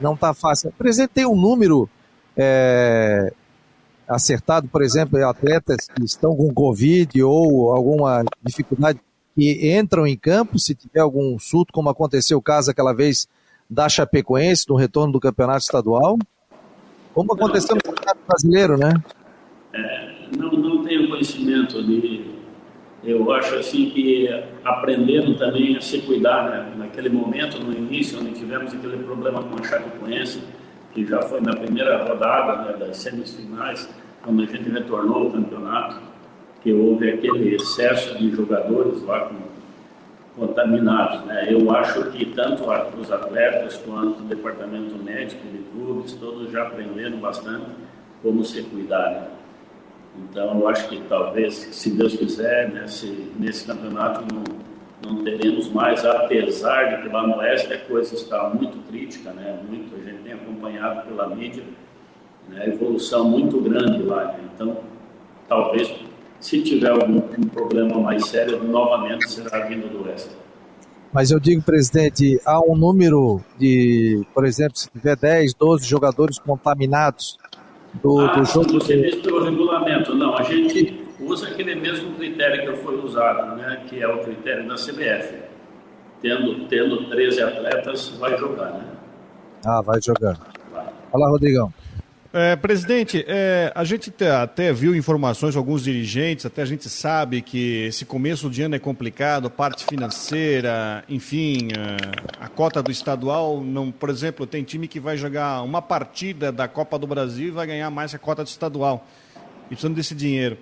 não 0.00 0.16
tá 0.16 0.32
fácil. 0.32 0.70
O 0.70 0.72
presidente 0.72 1.10
tem 1.10 1.26
um 1.26 1.36
número 1.36 1.88
é, 2.36 3.32
acertado, 4.08 4.68
por 4.68 4.82
exemplo, 4.82 5.22
atletas 5.24 5.88
que 5.94 6.04
estão 6.04 6.34
com 6.34 6.52
Covid 6.52 7.22
ou 7.22 7.72
alguma 7.72 8.24
dificuldade 8.42 9.00
que 9.34 9.76
entram 9.78 10.06
em 10.06 10.16
campo, 10.16 10.58
se 10.58 10.74
tiver 10.74 11.00
algum 11.00 11.38
surto, 11.38 11.72
como 11.72 11.90
aconteceu 11.90 12.38
o 12.38 12.42
caso 12.42 12.70
aquela 12.70 12.92
vez 12.92 13.28
da 13.70 13.88
Chapecoense, 13.88 14.64
no 14.68 14.74
retorno 14.74 15.12
do 15.12 15.20
campeonato 15.20 15.60
estadual? 15.60 16.18
Como 17.14 17.34
aconteceu 17.34 17.76
no 17.76 17.82
campeonato 17.82 18.20
brasileiro, 18.26 18.78
né? 18.78 18.94
É, 19.74 20.36
não, 20.36 20.50
não 20.52 20.82
tenho 20.82 21.08
conhecimento 21.08 21.82
de. 21.84 22.38
Eu 23.04 23.30
acho 23.32 23.54
assim 23.54 23.90
que 23.90 24.28
aprendendo 24.64 25.36
também 25.36 25.76
a 25.76 25.80
se 25.80 26.00
cuidar, 26.00 26.50
né? 26.50 26.74
Naquele 26.76 27.08
momento, 27.08 27.62
no 27.62 27.72
início, 27.72 28.18
onde 28.18 28.32
tivemos 28.32 28.72
aquele 28.72 28.96
problema 29.04 29.42
com 29.42 29.54
a 29.60 29.62
Chapecoense, 29.62 30.42
que 30.98 31.06
já 31.06 31.22
foi 31.22 31.40
na 31.40 31.54
primeira 31.54 32.04
rodada 32.04 32.62
né, 32.62 32.76
das 32.76 32.96
semifinais, 32.96 33.88
quando 34.22 34.42
a 34.42 34.46
gente 34.46 34.68
retornou 34.68 35.26
ao 35.26 35.30
campeonato, 35.30 36.00
que 36.60 36.72
houve 36.72 37.10
aquele 37.10 37.54
excesso 37.54 38.18
de 38.18 38.30
jogadores 38.30 39.02
lá 39.04 39.28
com, 39.28 39.36
contaminados. 40.44 41.24
Né? 41.24 41.52
Eu 41.52 41.70
acho 41.70 42.10
que 42.10 42.26
tanto 42.26 42.64
os 43.00 43.12
atletas 43.12 43.76
quanto 43.76 44.20
o 44.20 44.24
departamento 44.24 44.96
médico 44.96 45.46
de 45.46 45.58
clubes, 45.70 46.14
todos 46.14 46.50
já 46.50 46.62
aprenderam 46.62 47.18
bastante 47.18 47.66
como 48.20 48.44
se 48.44 48.62
cuidar. 48.62 49.10
Né? 49.10 49.28
Então, 50.18 50.58
eu 50.58 50.68
acho 50.68 50.88
que 50.88 51.00
talvez, 51.08 51.54
se 51.54 51.90
Deus 51.90 52.16
quiser, 52.16 52.72
nesse, 52.72 53.32
nesse 53.38 53.64
campeonato 53.64 54.22
não, 54.34 54.42
não 55.04 55.22
teremos 55.22 55.68
mais, 55.70 56.04
apesar 56.04 56.96
de 56.96 57.02
que 57.02 57.08
lá 57.08 57.26
no 57.26 57.36
Oeste 57.36 57.72
a 57.72 57.78
coisa 57.78 58.14
está 58.14 58.48
muito 58.50 58.78
crítica, 58.88 59.32
né? 59.32 59.60
muito, 59.68 59.94
a 59.94 60.04
gente 60.04 60.22
tem 60.22 60.32
acompanhado 60.32 61.06
pela 61.06 61.28
mídia, 61.28 61.62
né? 62.48 62.68
evolução 62.68 63.28
muito 63.28 63.60
grande 63.60 64.02
lá. 64.02 64.24
Né? 64.24 64.40
Então, 64.54 64.78
talvez 65.48 65.94
se 66.40 66.62
tiver 66.62 66.90
algum 66.90 67.18
um 67.18 67.48
problema 67.48 68.00
mais 68.00 68.26
sério, 68.26 68.62
novamente 68.62 69.30
será 69.30 69.66
vindo 69.66 69.88
do 69.88 70.08
Oeste. 70.08 70.30
Mas 71.12 71.30
eu 71.30 71.40
digo, 71.40 71.62
presidente, 71.62 72.38
há 72.44 72.60
um 72.60 72.76
número 72.76 73.40
de, 73.58 74.26
por 74.34 74.44
exemplo, 74.44 74.76
se 74.76 74.90
tiver 74.90 75.16
10, 75.16 75.54
12 75.54 75.86
jogadores 75.86 76.38
contaminados 76.38 77.38
do, 78.02 78.20
ah, 78.20 78.34
do 78.34 78.44
jogo. 78.44 78.74
Você 78.74 79.00
diz 79.00 79.16
pelo 79.16 79.42
regulamento. 79.42 80.14
Não, 80.14 80.36
a 80.36 80.42
gente 80.42 81.07
usa 81.28 81.48
aquele 81.48 81.74
mesmo 81.74 82.14
critério 82.16 82.72
que 82.72 82.82
foi 82.82 82.96
usado, 82.96 83.56
né, 83.56 83.84
que 83.88 84.02
é 84.02 84.08
o 84.08 84.18
critério 84.24 84.66
da 84.66 84.74
CBF. 84.74 85.34
Tendo, 86.20 86.66
tendo 86.66 87.08
13 87.08 87.42
atletas, 87.42 88.08
vai 88.18 88.36
jogar, 88.36 88.72
né? 88.72 88.84
Ah, 89.64 89.80
vai 89.80 90.00
jogar. 90.02 90.36
Vai. 90.72 90.86
Fala, 91.12 91.28
Rodrigão. 91.28 91.72
É, 92.30 92.56
presidente, 92.56 93.24
é, 93.26 93.72
a 93.74 93.84
gente 93.84 94.12
até 94.22 94.70
viu 94.70 94.94
informações 94.94 95.52
de 95.52 95.58
alguns 95.58 95.82
dirigentes, 95.82 96.44
até 96.44 96.60
a 96.60 96.66
gente 96.66 96.86
sabe 96.88 97.40
que 97.40 97.86
esse 97.86 98.04
começo 98.04 98.50
de 98.50 98.60
ano 98.60 98.74
é 98.74 98.78
complicado, 98.78 99.48
parte 99.48 99.86
financeira, 99.86 101.02
enfim, 101.08 101.68
é, 101.68 101.96
a 102.38 102.46
cota 102.46 102.82
do 102.82 102.90
estadual, 102.90 103.62
não, 103.62 103.90
por 103.90 104.10
exemplo, 104.10 104.46
tem 104.46 104.62
time 104.62 104.86
que 104.86 105.00
vai 105.00 105.16
jogar 105.16 105.62
uma 105.62 105.80
partida 105.80 106.52
da 106.52 106.68
Copa 106.68 106.98
do 106.98 107.06
Brasil 107.06 107.48
e 107.48 107.50
vai 107.50 107.66
ganhar 107.66 107.90
mais 107.90 108.10
que 108.10 108.16
a 108.16 108.18
cota 108.18 108.44
do 108.44 108.48
estadual, 108.48 109.06
e 109.66 109.68
precisando 109.68 109.94
desse 109.94 110.14
dinheiro. 110.14 110.58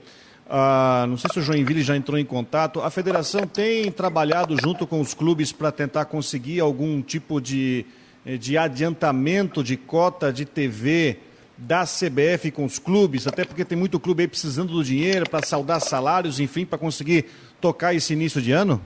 Ah, 0.49 1.07
não 1.09 1.17
sei 1.17 1.29
se 1.33 1.39
o 1.41 1.43
Joinville 1.43 1.83
já 1.83 1.97
entrou 1.97 2.19
em 2.19 2.25
contato. 2.25 2.81
A 2.81 2.91
federação 2.91 3.47
tem 3.47 3.91
trabalhado 3.91 4.57
junto 4.61 4.87
com 4.87 5.01
os 5.01 5.13
clubes 5.13 5.51
para 5.53 5.73
tentar 5.73 6.05
conseguir 6.05 6.61
algum 6.61 7.03
tipo 7.03 7.41
de, 7.41 7.85
de 8.39 8.57
adiantamento 8.57 9.63
de 9.63 9.77
cota 9.77 10.33
de 10.33 10.45
TV 10.45 11.19
da 11.59 11.85
CBF 11.85 12.51
com 12.51 12.65
os 12.65 12.79
clubes, 12.79 13.27
até 13.27 13.45
porque 13.45 13.65
tem 13.65 13.79
muito 13.79 13.99
clube 13.99 14.23
aí 14.23 14.29
precisando 14.29 14.75
do 14.75 14.85
dinheiro 14.85 15.29
para 15.29 15.45
saldar 15.45 15.81
salários, 15.81 16.39
enfim, 16.39 16.67
para 16.67 16.79
conseguir 16.79 17.25
tocar 17.61 17.95
esse 17.95 18.13
início 18.13 18.43
de 18.43 18.53
ano? 18.53 18.81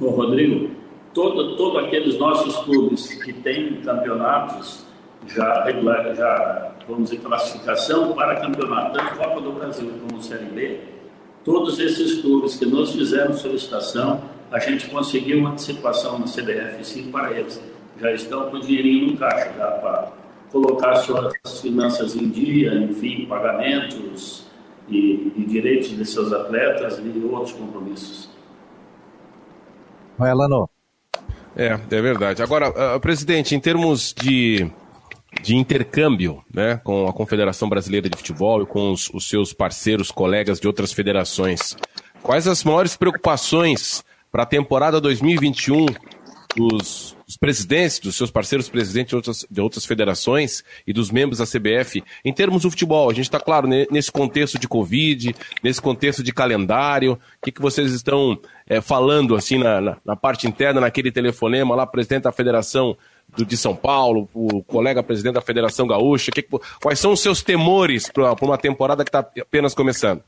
Ô, 0.00 0.08
Rodrigo, 0.08 0.70
todos 1.12 1.56
todo 1.56 1.78
aqueles 1.78 2.18
nossos 2.18 2.56
clubes 2.64 3.08
que 3.22 3.32
têm 3.32 3.76
campeonatos 3.82 4.86
já 5.34 5.64
regular, 5.64 6.14
já 6.14 6.72
vamos 6.88 7.10
dizer, 7.10 7.22
classificação 7.22 8.12
para 8.12 8.40
campeonato, 8.40 8.98
tanto 8.98 9.16
Copa 9.16 9.40
do 9.40 9.52
Brasil 9.52 9.92
como 10.00 10.22
Série 10.22 10.46
B, 10.46 10.80
todos 11.44 11.78
esses 11.78 12.20
clubes 12.20 12.56
que 12.56 12.66
nós 12.66 12.92
fizemos 12.92 13.40
solicitação, 13.40 14.22
a 14.50 14.58
gente 14.58 14.88
conseguiu 14.88 15.38
uma 15.38 15.50
antecipação 15.50 16.18
na 16.18 16.26
CBF 16.26 16.84
sim 16.84 17.10
para 17.10 17.32
eles. 17.32 17.62
Já 18.00 18.12
estão 18.12 18.50
com 18.50 18.56
o 18.56 18.60
dinheirinho 18.60 19.12
no 19.12 19.16
caixa 19.16 19.52
já 19.56 19.66
para 19.66 20.12
colocar 20.50 20.96
suas 20.96 21.60
finanças 21.60 22.16
em 22.16 22.28
dia, 22.28 22.74
enfim, 22.74 23.26
pagamentos 23.26 24.46
e, 24.88 25.32
e 25.36 25.44
direitos 25.46 25.90
de 25.90 26.04
seus 26.04 26.32
atletas 26.32 26.98
e 26.98 27.24
outros 27.24 27.52
compromissos. 27.52 28.28
Vai, 30.18 30.34
Lano. 30.34 30.68
É, 31.56 31.66
é 31.72 32.02
verdade. 32.02 32.42
Agora, 32.42 32.70
uh, 32.70 33.00
presidente, 33.00 33.54
em 33.54 33.60
termos 33.60 34.14
de, 34.14 34.70
de 35.42 35.56
intercâmbio 35.56 36.44
né, 36.52 36.80
com 36.82 37.06
a 37.06 37.12
Confederação 37.12 37.68
Brasileira 37.68 38.08
de 38.08 38.16
Futebol 38.16 38.62
e 38.62 38.66
com 38.66 38.92
os, 38.92 39.10
os 39.10 39.28
seus 39.28 39.52
parceiros, 39.52 40.10
colegas 40.10 40.60
de 40.60 40.66
outras 40.66 40.92
federações, 40.92 41.76
quais 42.22 42.46
as 42.46 42.64
maiores 42.64 42.96
preocupações 42.96 44.04
para 44.30 44.42
a 44.42 44.46
temporada 44.46 45.00
2021 45.00 45.86
dos, 46.56 47.16
dos 47.26 47.36
presidentes, 47.36 47.98
dos 48.00 48.16
seus 48.16 48.30
parceiros 48.30 48.68
presidentes 48.68 49.10
de 49.10 49.16
outras, 49.16 49.46
de 49.48 49.60
outras 49.60 49.84
federações 49.84 50.64
e 50.86 50.92
dos 50.92 51.10
membros 51.10 51.38
da 51.38 51.46
CBF, 51.46 52.02
em 52.24 52.32
termos 52.32 52.62
do 52.62 52.70
futebol? 52.70 53.08
A 53.08 53.14
gente 53.14 53.26
está, 53.26 53.38
claro, 53.38 53.68
nesse 53.68 54.10
contexto 54.10 54.58
de 54.58 54.66
Covid, 54.66 55.34
nesse 55.62 55.80
contexto 55.80 56.22
de 56.22 56.32
calendário, 56.32 57.12
o 57.12 57.18
que, 57.42 57.52
que 57.52 57.62
vocês 57.62 57.92
estão 57.92 58.38
é, 58.66 58.80
falando 58.80 59.36
assim 59.36 59.58
na, 59.58 59.80
na, 59.80 59.96
na, 60.04 60.16
parte 60.16 60.46
interna, 60.46 60.80
naquele 60.80 61.12
telefonema 61.12 61.74
lá, 61.74 61.86
presidente 61.86 62.24
da 62.24 62.32
federação 62.32 62.96
do, 63.36 63.44
de 63.44 63.56
São 63.56 63.74
Paulo, 63.74 64.28
o 64.34 64.62
colega 64.62 65.02
presidente 65.02 65.34
da 65.34 65.40
Federação 65.40 65.86
Gaúcha, 65.86 66.30
que, 66.30 66.44
quais 66.80 66.98
são 66.98 67.12
os 67.12 67.20
seus 67.20 67.42
temores 67.42 68.10
para 68.10 68.34
uma 68.42 68.58
temporada 68.58 69.04
que 69.04 69.08
está 69.08 69.20
apenas 69.20 69.74
começando? 69.74 70.22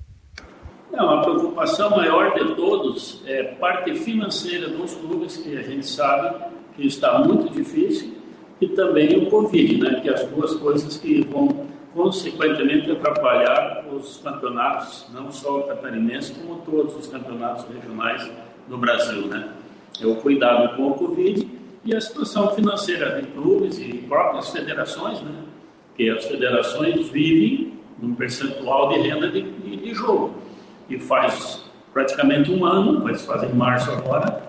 Não, 0.93 1.09
a 1.09 1.23
preocupação 1.23 1.91
maior 1.91 2.35
de 2.35 2.55
todos 2.55 3.23
é 3.27 3.45
parte 3.45 3.95
financeira 3.95 4.69
dos 4.69 4.95
clubes, 4.95 5.37
que 5.39 5.57
a 5.57 5.63
gente 5.63 5.87
sabe 5.87 6.37
que 6.77 6.87
está 6.87 7.19
muito 7.19 7.53
difícil, 7.53 8.15
e 8.61 8.69
também 8.69 9.19
o 9.19 9.31
Covid, 9.31 9.79
né, 9.79 10.01
que 10.01 10.09
as 10.09 10.25
duas 10.27 10.55
coisas 10.55 10.97
que 10.97 11.23
vão 11.23 11.67
consequentemente 11.95 12.91
atrapalhar 12.91 13.85
os 13.93 14.19
campeonatos, 14.19 15.07
não 15.13 15.31
só 15.31 15.61
o 15.61 15.63
catarinense, 15.65 16.35
como 16.35 16.61
todos 16.61 16.95
os 16.97 17.07
campeonatos 17.07 17.65
regionais 17.73 18.31
do 18.69 18.79
Brasil. 18.79 19.27
Né? 19.27 19.49
É 20.01 20.07
o 20.07 20.17
cuidado 20.17 20.77
com 20.77 20.89
o 20.89 20.95
Covid 20.95 21.52
e 21.85 21.95
a 21.95 22.01
situação 22.01 22.55
financeira 22.55 23.21
de 23.21 23.29
clubes 23.29 23.79
e 23.79 23.93
próprias 24.09 24.51
federações, 24.51 25.21
né? 25.21 25.43
que 25.97 26.09
as 26.09 26.25
federações 26.25 27.09
vivem 27.09 27.75
num 28.01 28.15
percentual 28.15 28.89
de 28.91 29.01
renda 29.01 29.29
de, 29.29 29.43
de, 29.43 29.77
de 29.77 29.95
jogo 29.95 30.35
e 30.89 30.99
faz 30.99 31.65
praticamente 31.93 32.51
um 32.51 32.65
ano, 32.65 33.03
vai 33.03 33.15
fazer 33.15 33.47
em 33.47 33.55
março 33.55 33.91
agora, 33.91 34.43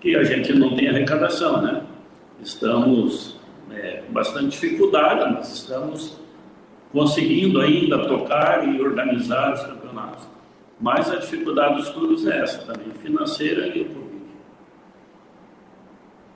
que 0.00 0.16
a 0.16 0.24
gente 0.24 0.52
não 0.52 0.76
tem 0.76 0.88
arrecadação, 0.88 1.60
né? 1.60 1.82
Estamos 2.40 3.38
é, 3.70 4.02
bastante 4.08 4.50
dificuldade, 4.50 5.34
mas 5.34 5.52
estamos 5.52 6.18
conseguindo 6.92 7.60
ainda 7.60 8.06
tocar 8.06 8.66
e 8.66 8.80
organizar 8.80 9.52
os 9.52 9.62
campeonatos. 9.62 10.26
Mas 10.80 11.10
a 11.10 11.16
dificuldade 11.16 11.76
dos 11.76 11.90
clubes 11.90 12.26
é 12.26 12.40
essa 12.40 12.58
também, 12.64 12.92
financeira 12.94 13.66
e. 13.66 13.99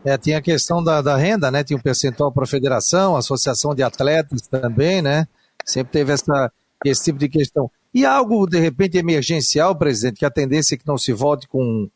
É, 0.04 0.18
tinha 0.18 0.38
a 0.38 0.42
questão 0.42 0.84
da, 0.84 1.00
da 1.00 1.16
renda, 1.16 1.50
né? 1.50 1.64
Tinha 1.64 1.78
um 1.78 1.82
percentual 1.82 2.30
para 2.30 2.44
a 2.44 2.46
federação, 2.46 3.16
associação 3.16 3.74
de 3.74 3.82
atletas 3.82 4.42
também, 4.42 5.00
né? 5.00 5.26
Sempre 5.64 5.92
teve 5.92 6.12
essa, 6.12 6.52
esse 6.84 7.04
tipo 7.04 7.18
de 7.18 7.28
questão. 7.28 7.70
E 7.92 8.04
algo, 8.04 8.46
de 8.46 8.58
repente, 8.58 8.98
emergencial, 8.98 9.74
presidente, 9.74 10.18
que 10.18 10.26
a 10.26 10.30
tendência 10.30 10.74
é 10.74 10.78
que 10.78 10.86
não 10.86 10.98
se 10.98 11.12
volte 11.12 11.48
com, 11.48 11.88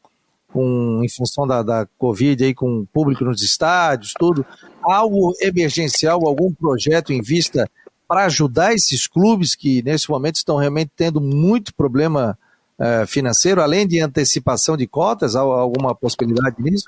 com 0.50 1.02
em 1.04 1.08
função 1.08 1.46
da, 1.46 1.62
da 1.62 1.86
Covid, 1.98 2.44
aí, 2.44 2.54
com 2.54 2.86
público 2.86 3.24
nos 3.24 3.42
estádios, 3.42 4.14
tudo. 4.18 4.46
Algo 4.82 5.34
emergencial, 5.40 6.26
algum 6.26 6.52
projeto 6.54 7.12
em 7.12 7.20
vista 7.20 7.68
para 8.06 8.24
ajudar 8.24 8.72
esses 8.72 9.06
clubes 9.06 9.54
que, 9.54 9.82
nesse 9.82 10.08
momento, 10.08 10.36
estão 10.36 10.56
realmente 10.56 10.92
tendo 10.96 11.20
muito 11.20 11.74
problema 11.74 12.38
uh, 12.78 13.06
financeiro, 13.06 13.60
além 13.60 13.86
de 13.86 14.00
antecipação 14.00 14.78
de 14.78 14.86
cotas? 14.86 15.36
Há 15.36 15.40
alguma 15.40 15.94
possibilidade 15.94 16.56
nisso? 16.58 16.84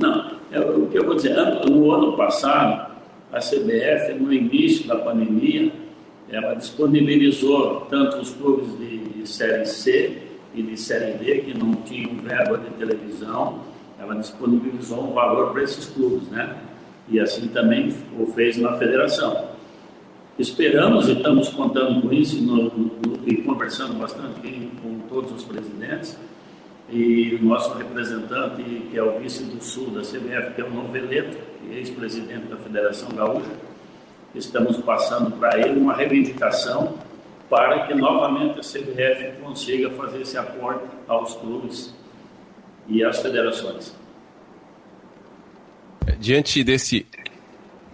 Não. 0.00 0.34
É 0.50 0.60
o 0.60 0.86
que 0.86 0.98
eu 0.98 1.04
vou 1.04 1.16
dizer, 1.16 1.34
no 1.68 1.90
ano 1.90 2.16
passado, 2.16 2.94
a 3.32 3.38
CBF, 3.38 4.14
no 4.20 4.32
início 4.32 4.86
da 4.86 4.96
pandemia, 4.96 5.72
ela 6.28 6.54
disponibilizou 6.54 7.86
tanto 7.90 8.18
os 8.18 8.30
clubes 8.30 8.68
de 8.78 9.26
Série 9.26 9.66
C 9.66 10.22
e 10.54 10.62
de 10.62 10.76
Série 10.76 11.18
D, 11.18 11.40
que 11.40 11.58
não 11.58 11.72
tinham 11.74 12.14
verba 12.16 12.58
de 12.58 12.70
televisão, 12.70 13.60
ela 13.98 14.14
disponibilizou 14.14 15.10
um 15.10 15.12
valor 15.12 15.52
para 15.52 15.62
esses 15.62 15.86
clubes, 15.86 16.28
né? 16.28 16.56
E 17.08 17.18
assim 17.18 17.48
também 17.48 17.94
o 18.18 18.26
fez 18.26 18.56
na 18.56 18.76
federação. 18.78 19.48
Esperamos 20.38 21.08
e 21.08 21.12
estamos 21.12 21.48
contando 21.48 22.02
com 22.02 22.12
isso 22.12 22.42
no, 22.42 22.64
no, 22.64 22.90
e 23.26 23.36
conversando 23.38 23.94
bastante 23.94 24.70
com 24.82 24.98
todos 25.08 25.32
os 25.32 25.44
presidentes. 25.44 26.18
E 26.88 27.38
o 27.40 27.44
nosso 27.44 27.74
representante, 27.74 28.62
que 28.62 28.96
é 28.96 29.02
o 29.02 29.18
vice 29.18 29.44
do 29.44 29.62
Sul 29.62 29.90
da 29.90 30.02
CBF, 30.02 30.54
que 30.54 30.60
é 30.60 30.64
o 30.64 30.70
Noveleto, 30.70 31.38
é 31.70 31.76
ex-presidente 31.76 32.46
da 32.46 32.56
Federação 32.56 33.08
Gaúcha, 33.08 33.50
estamos 34.34 34.76
passando 34.78 35.30
para 35.32 35.58
ele 35.58 35.80
uma 35.80 35.94
reivindicação 35.94 36.98
para 37.48 37.86
que 37.86 37.94
novamente 37.94 38.58
a 38.58 38.62
CBF 38.62 39.40
consiga 39.40 39.90
fazer 39.90 40.22
esse 40.22 40.36
aporte 40.36 40.84
aos 41.06 41.34
clubes 41.36 41.94
e 42.88 43.02
às 43.04 43.20
federações. 43.20 43.94
Diante 46.18 46.62
desse 46.64 47.06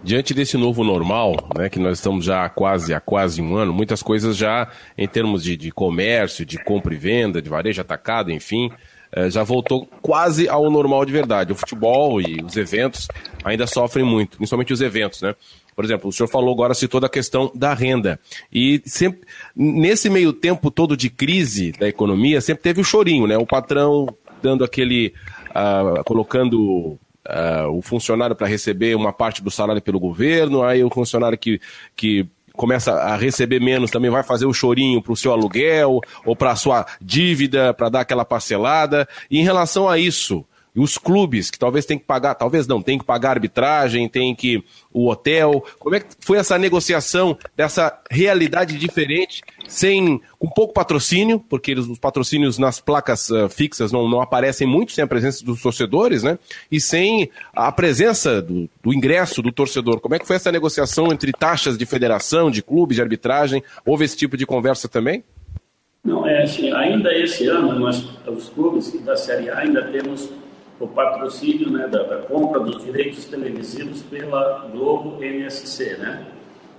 diante 0.03 0.33
desse 0.33 0.57
novo 0.57 0.83
normal, 0.83 1.35
né, 1.55 1.69
que 1.69 1.79
nós 1.79 1.97
estamos 1.97 2.25
já 2.25 2.45
há 2.45 2.49
quase 2.49 2.93
há 2.93 2.99
quase 2.99 3.41
um 3.41 3.55
ano, 3.55 3.73
muitas 3.73 4.01
coisas 4.01 4.35
já 4.35 4.67
em 4.97 5.07
termos 5.07 5.43
de, 5.43 5.55
de 5.55 5.71
comércio, 5.71 6.45
de 6.45 6.57
compra 6.57 6.93
e 6.93 6.97
venda, 6.97 7.41
de 7.41 7.49
varejo 7.49 7.81
atacado, 7.81 8.31
enfim, 8.31 8.71
é, 9.11 9.29
já 9.29 9.43
voltou 9.43 9.87
quase 10.01 10.47
ao 10.47 10.71
normal 10.71 11.05
de 11.05 11.11
verdade. 11.11 11.51
O 11.51 11.55
futebol 11.55 12.21
e 12.21 12.41
os 12.41 12.55
eventos 12.55 13.07
ainda 13.43 13.67
sofrem 13.67 14.05
muito, 14.05 14.37
principalmente 14.37 14.71
os 14.71 14.81
eventos, 14.81 15.21
né? 15.21 15.35
Por 15.75 15.85
exemplo, 15.85 16.09
o 16.09 16.13
senhor 16.13 16.27
falou 16.27 16.53
agora, 16.53 16.73
citou 16.73 16.99
da 16.99 17.09
questão 17.09 17.51
da 17.53 17.73
renda. 17.73 18.19
E 18.51 18.81
sempre, 18.85 19.21
nesse 19.55 20.09
meio 20.09 20.31
tempo 20.31 20.69
todo 20.69 20.95
de 20.95 21.09
crise 21.09 21.71
da 21.73 21.87
economia, 21.87 22.41
sempre 22.41 22.63
teve 22.63 22.81
o 22.81 22.85
chorinho, 22.85 23.27
né? 23.27 23.37
O 23.37 23.45
patrão 23.45 24.07
dando 24.41 24.63
aquele. 24.63 25.13
Uh, 25.49 26.03
colocando 26.05 26.97
Uh, 27.27 27.77
o 27.77 27.81
funcionário 27.83 28.35
para 28.35 28.47
receber 28.47 28.95
uma 28.95 29.13
parte 29.13 29.43
do 29.43 29.51
salário 29.51 29.81
pelo 29.81 29.99
governo, 29.99 30.63
aí 30.63 30.83
o 30.83 30.89
funcionário 30.89 31.37
que, 31.37 31.61
que 31.95 32.27
começa 32.53 32.93
a 32.93 33.15
receber 33.15 33.59
menos 33.59 33.91
também 33.91 34.09
vai 34.09 34.23
fazer 34.23 34.45
o 34.45 34.53
chorinho 34.53 35.01
para 35.01 35.13
o 35.13 35.15
seu 35.15 35.31
aluguel 35.31 35.99
ou 36.25 36.35
para 36.35 36.51
a 36.51 36.55
sua 36.55 36.85
dívida, 37.01 37.73
para 37.73 37.89
dar 37.89 38.01
aquela 38.01 38.25
parcelada. 38.25 39.07
E 39.29 39.39
em 39.39 39.43
relação 39.43 39.87
a 39.87 39.97
isso, 39.97 40.45
e 40.73 40.79
os 40.79 40.97
clubes 40.97 41.51
que 41.51 41.59
talvez 41.59 41.85
tem 41.85 41.97
que 41.97 42.05
pagar, 42.05 42.35
talvez 42.35 42.65
não, 42.65 42.81
tem 42.81 42.97
que 42.97 43.03
pagar 43.03 43.31
arbitragem, 43.31 44.07
tem 44.07 44.33
que 44.33 44.63
o 44.93 45.09
hotel. 45.09 45.63
Como 45.77 45.95
é 45.95 45.99
que 45.99 46.07
foi 46.21 46.37
essa 46.37 46.57
negociação 46.57 47.37
dessa 47.55 47.99
realidade 48.09 48.77
diferente, 48.77 49.41
sem 49.67 50.21
com 50.39 50.49
pouco 50.49 50.73
patrocínio, 50.73 51.39
porque 51.39 51.71
eles, 51.71 51.87
os 51.87 51.99
patrocínios 51.99 52.57
nas 52.57 52.79
placas 52.79 53.29
uh, 53.29 53.49
fixas 53.49 53.91
não, 53.91 54.07
não 54.07 54.21
aparecem 54.21 54.65
muito 54.65 54.93
sem 54.93 55.03
a 55.03 55.07
presença 55.07 55.43
dos 55.43 55.61
torcedores, 55.61 56.23
né? 56.23 56.39
E 56.71 56.79
sem 56.79 57.29
a 57.53 57.71
presença 57.71 58.41
do, 58.41 58.69
do 58.81 58.93
ingresso 58.93 59.41
do 59.41 59.51
torcedor. 59.51 59.99
Como 59.99 60.15
é 60.15 60.19
que 60.19 60.27
foi 60.27 60.37
essa 60.37 60.51
negociação 60.51 61.11
entre 61.11 61.33
taxas 61.33 61.77
de 61.77 61.85
federação, 61.85 62.49
de 62.49 62.61
clubes, 62.61 62.95
de 62.95 63.01
arbitragem? 63.01 63.61
Houve 63.85 64.05
esse 64.05 64.15
tipo 64.15 64.37
de 64.37 64.45
conversa 64.45 64.87
também? 64.87 65.23
Não, 66.03 66.25
é 66.25 66.43
assim, 66.43 66.71
ainda 66.71 67.13
esse 67.13 67.45
ano, 67.47 67.77
nós, 67.77 68.07
os 68.25 68.49
clubes 68.49 68.91
da 69.03 69.15
Série 69.15 69.49
A 69.49 69.59
ainda 69.59 69.83
temos 69.83 70.31
o 70.81 70.87
patrocínio 70.87 71.69
né, 71.69 71.87
da, 71.87 72.01
da, 72.03 72.17
compra 72.17 72.59
dos 72.59 72.83
direitos 72.83 73.25
televisivos 73.25 74.01
pela 74.01 74.67
Globo 74.71 75.23
NSC. 75.23 75.95
Né? 75.97 76.25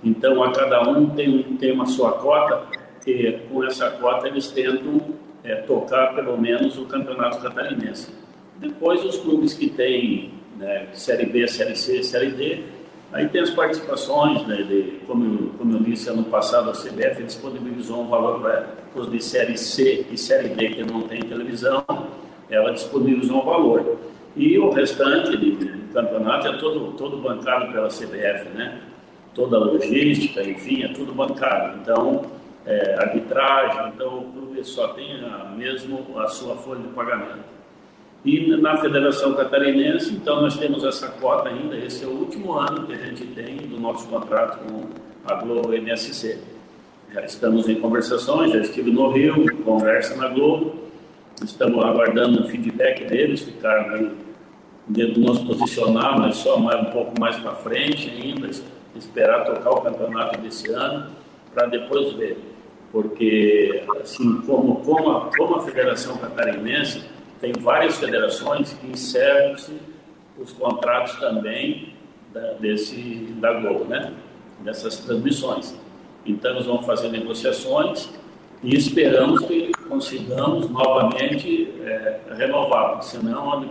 Então, 0.03 0.43
a 0.43 0.51
cada 0.51 0.81
um 0.89 1.09
tem, 1.11 1.41
tem 1.57 1.71
uma 1.71 1.85
sua 1.85 2.11
cota, 2.13 2.67
e 3.07 3.31
com 3.49 3.63
essa 3.63 3.89
cota 3.91 4.27
eles 4.27 4.47
tentam 4.51 5.01
é, 5.43 5.55
tocar 5.55 6.13
pelo 6.13 6.37
menos 6.37 6.77
o 6.77 6.85
Campeonato 6.85 7.41
Catarinense. 7.41 8.13
Depois, 8.57 9.03
os 9.05 9.17
clubes 9.17 9.53
que 9.53 9.69
têm 9.69 10.33
né, 10.57 10.87
Série 10.93 11.25
B, 11.25 11.47
Série 11.47 11.75
C, 11.75 12.03
Série 12.03 12.31
D, 12.31 12.63
aí 13.11 13.27
tem 13.29 13.41
as 13.41 13.51
participações, 13.51 14.45
né, 14.47 14.57
de, 14.63 14.99
como, 15.07 15.49
como 15.51 15.77
eu 15.77 15.79
disse 15.79 16.09
ano 16.09 16.25
passado, 16.25 16.69
a 16.69 16.73
CBF 16.73 17.23
disponibilizou 17.23 18.01
um 18.01 18.07
valor 18.07 18.41
para 18.41 18.67
os 18.95 19.09
de 19.09 19.23
Série 19.23 19.57
C 19.57 20.05
e 20.11 20.17
Série 20.17 20.49
D 20.49 20.69
que 20.69 20.83
não 20.83 21.03
tem 21.03 21.21
televisão, 21.21 21.83
ela 22.53 22.71
disponibilizou 22.71 23.41
um 23.41 23.45
valor. 23.45 23.97
E 24.35 24.57
o 24.57 24.69
restante 24.69 25.37
de 25.37 25.51
campeonato 25.93 26.47
é 26.47 26.57
todo, 26.57 26.93
todo 26.93 27.17
bancado 27.17 27.71
pela 27.71 27.87
CBF, 27.87 28.49
né? 28.55 28.79
Toda 29.33 29.57
a 29.57 29.59
logística, 29.59 30.43
enfim, 30.43 30.83
é 30.83 30.87
tudo 30.89 31.13
bancado. 31.13 31.79
Então, 31.81 32.25
é, 32.65 32.95
arbitragem, 32.99 33.93
então 33.93 34.19
o 34.19 34.31
clube 34.31 34.63
só 34.63 34.89
tem 34.89 35.23
a, 35.23 35.53
mesmo 35.55 36.17
a 36.17 36.27
sua 36.27 36.55
folha 36.55 36.81
de 36.81 36.87
pagamento. 36.89 37.53
E 38.25 38.55
na 38.55 38.77
Federação 38.77 39.33
Catarinense, 39.33 40.13
então 40.13 40.41
nós 40.41 40.57
temos 40.57 40.83
essa 40.85 41.09
cota 41.09 41.49
ainda, 41.49 41.75
esse 41.75 42.05
é 42.05 42.07
o 42.07 42.11
último 42.11 42.53
ano 42.53 42.87
que 42.87 42.93
a 42.93 42.97
gente 42.97 43.25
tem 43.27 43.57
do 43.57 43.77
nosso 43.79 44.07
contrato 44.07 44.59
com 44.59 44.83
a 45.25 45.35
Globo 45.35 45.73
NSC. 45.73 46.39
Já 47.13 47.21
estamos 47.25 47.67
em 47.67 47.75
conversações, 47.75 48.53
já 48.53 48.59
estive 48.59 48.91
no 48.91 49.11
Rio, 49.11 49.45
conversa 49.63 50.15
na 50.15 50.29
Globo, 50.29 50.82
Estamos 51.43 51.83
aguardando 51.83 52.41
o 52.41 52.47
feedback 52.47 53.03
deles, 53.05 53.41
ficaram 53.41 54.11
dentro 54.87 55.15
do 55.15 55.21
nosso 55.21 55.45
posicionar, 55.45 56.17
mas 56.17 56.37
só 56.37 56.57
mais, 56.57 56.87
um 56.87 56.91
pouco 56.91 57.19
mais 57.19 57.35
para 57.37 57.53
frente 57.55 58.09
ainda, 58.09 58.49
esperar 58.95 59.43
tocar 59.45 59.71
o 59.71 59.81
campeonato 59.81 60.39
desse 60.39 60.71
ano, 60.71 61.11
para 61.53 61.67
depois 61.67 62.13
ver. 62.13 62.37
Porque, 62.91 63.83
assim, 64.01 64.41
como, 64.41 64.77
como, 64.77 65.11
a, 65.11 65.29
como 65.35 65.55
a 65.55 65.61
Federação 65.61 66.17
Catarinense, 66.17 67.03
tem 67.41 67.51
várias 67.59 67.97
federações 67.97 68.73
que 68.73 68.87
encerram-se 68.87 69.73
os 70.37 70.51
contratos 70.53 71.15
também 71.15 71.93
da, 72.33 72.53
desse, 72.53 73.27
da 73.39 73.53
Globo, 73.59 73.85
né? 73.85 74.13
dessas 74.59 74.97
transmissões. 74.97 75.77
Então, 76.25 76.53
nós 76.53 76.65
vamos 76.65 76.85
fazer 76.85 77.09
negociações 77.09 78.09
e 78.63 78.75
esperamos 78.75 79.41
que 79.45 79.71
consigamos 79.89 80.69
novamente 80.69 81.73
é, 81.81 82.21
renovar, 82.35 82.91
porque 82.91 83.05
senão 83.05 83.61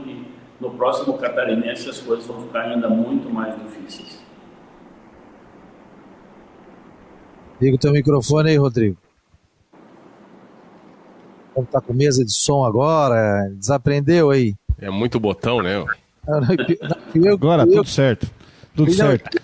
no 0.61 0.71
próximo 0.71 1.17
catarinense 1.19 1.89
as 1.89 1.99
coisas 1.99 2.27
vão 2.27 2.43
ficar 2.43 2.63
ainda 2.63 2.89
muito 2.89 3.31
mais 3.31 3.55
difíceis. 3.59 4.23
Liga 7.61 7.77
o 7.77 7.79
teu 7.79 7.93
microfone 7.93 8.51
aí, 8.51 8.57
Rodrigo. 8.57 8.97
Como 11.55 11.67
tá 11.67 11.81
com 11.81 11.93
mesa 11.93 12.25
de 12.25 12.33
som 12.33 12.65
agora, 12.65 13.49
desaprendeu 13.55 14.31
aí. 14.31 14.55
É 14.79 14.91
muito 14.91 15.19
botão, 15.21 15.63
né? 15.63 15.85
Agora, 17.33 17.67
tudo 17.67 17.89
certo. 17.89 18.29
Tudo 18.75 18.93
certo. 18.93 19.39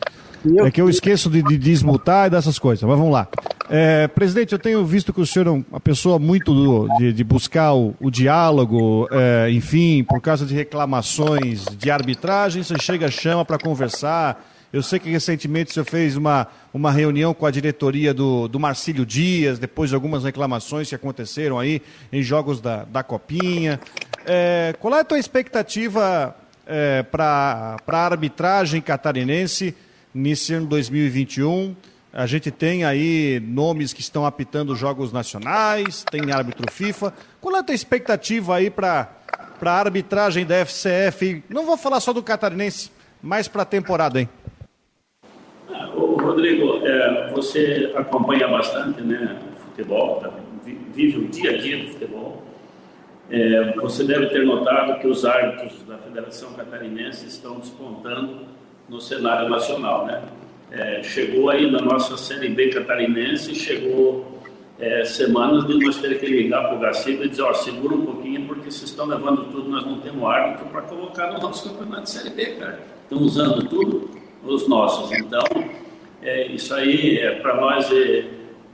É 0.65 0.71
que 0.71 0.81
eu 0.81 0.89
esqueço 0.89 1.29
de, 1.29 1.43
de 1.43 1.59
desmutar 1.59 2.27
e 2.27 2.31
dessas 2.31 2.59
coisas, 2.59 2.83
mas 2.83 2.99
vamos 2.99 3.13
lá. 3.13 3.29
É, 3.71 4.09
presidente, 4.09 4.53
eu 4.53 4.59
tenho 4.59 4.85
visto 4.85 5.12
que 5.12 5.21
o 5.21 5.27
senhor 5.27 5.47
é 5.47 5.51
uma 5.51 5.81
pessoa 5.81 6.19
muito 6.19 6.55
do, 6.55 6.89
de, 6.97 7.12
de, 7.12 7.25
buscar 7.25 7.75
o, 7.75 7.95
o 8.01 8.11
diálogo, 8.11 9.07
é, 9.11 9.51
enfim, 9.51 10.03
por 10.05 10.21
causa 10.21 10.47
de 10.47 10.55
reclamações 10.55 11.66
de 11.77 11.91
arbitragem, 11.91 12.62
você 12.62 12.79
chega, 12.79 13.11
chama 13.11 13.45
para 13.45 13.59
conversar. 13.59 14.45
Eu 14.73 14.83
sei 14.83 14.99
que 14.99 15.11
recentemente 15.11 15.71
o 15.71 15.75
senhor 15.75 15.87
fez 15.87 16.16
uma, 16.16 16.47
uma 16.73 16.91
reunião 16.91 17.33
com 17.35 17.47
a 17.47 17.51
diretoria 17.51 18.12
do, 18.14 18.49
do 18.49 18.59
Marcílio 18.59 19.05
Dias, 19.05 19.59
depois 19.59 19.91
de 19.91 19.95
algumas 19.95 20.25
reclamações 20.25 20.89
que 20.89 20.95
aconteceram 20.95 21.59
aí 21.59 21.83
em 22.12 22.23
jogos 22.23 22.61
da, 22.61 22.85
da 22.85 23.03
Copinha. 23.03 23.81
É, 24.27 24.75
qual 24.79 24.95
é 24.95 25.01
a 25.01 25.05
tua 25.05 25.19
expectativa 25.19 26.35
é, 26.66 27.03
para 27.03 27.77
a 27.87 28.05
arbitragem 28.07 28.81
catarinense? 28.81 29.75
nesse 30.14 30.55
ano 30.55 30.66
2021. 30.66 31.75
A 32.13 32.27
gente 32.27 32.51
tem 32.51 32.85
aí 32.85 33.41
nomes 33.45 33.93
que 33.93 34.01
estão 34.01 34.25
apitando 34.25 34.75
jogos 34.75 35.13
nacionais, 35.13 36.05
tem 36.11 36.33
árbitro 36.33 36.71
FIFA. 36.73 37.13
Qual 37.41 37.55
é 37.55 37.59
a 37.59 37.63
tua 37.63 37.75
expectativa 37.75 38.57
aí 38.57 38.71
para 38.71 39.09
a 39.61 39.71
arbitragem 39.71 40.47
da 40.47 40.65
FCF? 40.65 41.45
Não 41.49 41.67
vou 41.67 41.77
falar 41.77 42.01
só 42.01 42.13
do 42.13 42.23
catarinense, 42.23 42.91
mas 43.23 43.47
para 43.47 43.63
a 43.63 43.67
temporada, 43.67 44.21
hein? 44.21 44.29
Rodrigo, 46.39 46.87
é, 46.87 47.31
você 47.33 47.93
acompanha 47.97 48.47
bastante 48.49 49.01
né, 49.01 49.41
futebol, 49.65 50.21
tá? 50.21 50.31
vive 50.95 51.19
o 51.19 51.29
dia 51.29 51.51
a 51.51 51.57
dia 51.57 51.85
do 51.85 51.93
futebol. 51.93 52.43
É, 53.31 53.75
você 53.77 54.05
deve 54.05 54.27
ter 54.27 54.45
notado 54.45 55.01
que 55.01 55.07
os 55.07 55.25
árbitros 55.25 55.83
da 55.83 55.99
Federação 55.99 56.53
Catarinense 56.53 57.27
estão 57.27 57.59
despontando 57.59 58.47
no 58.89 59.01
cenário 59.01 59.49
nacional, 59.49 60.07
né? 60.07 60.23
É, 60.71 61.03
chegou 61.03 61.49
aí 61.51 61.71
na 61.71 61.81
nossa 61.81 62.16
Série 62.16 62.51
B 62.51 62.69
catarinense, 62.69 63.55
chegou 63.55 64.39
é, 64.79 65.05
semanas 65.05 65.66
de 65.66 65.79
nós 65.79 65.97
ter 65.97 66.21
que 66.21 66.27
ligar 66.27 66.64
para 66.64 66.77
o 66.77 66.79
Garcia 66.79 67.14
e 67.14 67.29
dizer, 67.29 67.43
ó, 67.43 67.53
segura 67.55 67.95
um 67.95 68.05
pouquinho, 68.05 68.47
porque 68.47 68.71
vocês 68.71 68.91
estão 68.91 69.07
levando 69.07 69.51
tudo, 69.51 69.69
nós 69.69 69.85
não 69.85 70.01
temos 70.01 70.23
árbitro 70.29 70.66
para 70.66 70.83
colocar 70.83 71.33
no 71.33 71.41
nosso 71.41 71.69
campeonato 71.69 72.03
de 72.03 72.11
Série 72.11 72.31
B, 72.31 72.47
cara. 72.57 72.81
Estão 73.03 73.19
usando 73.19 73.66
tudo 73.69 74.11
os 74.45 74.69
nossos. 74.69 75.11
Então, 75.12 75.43
é, 76.23 76.47
isso 76.49 76.75
aí, 76.75 77.19
é, 77.19 77.37
para 77.37 77.57
nós, 77.57 77.91
é, 77.91 78.27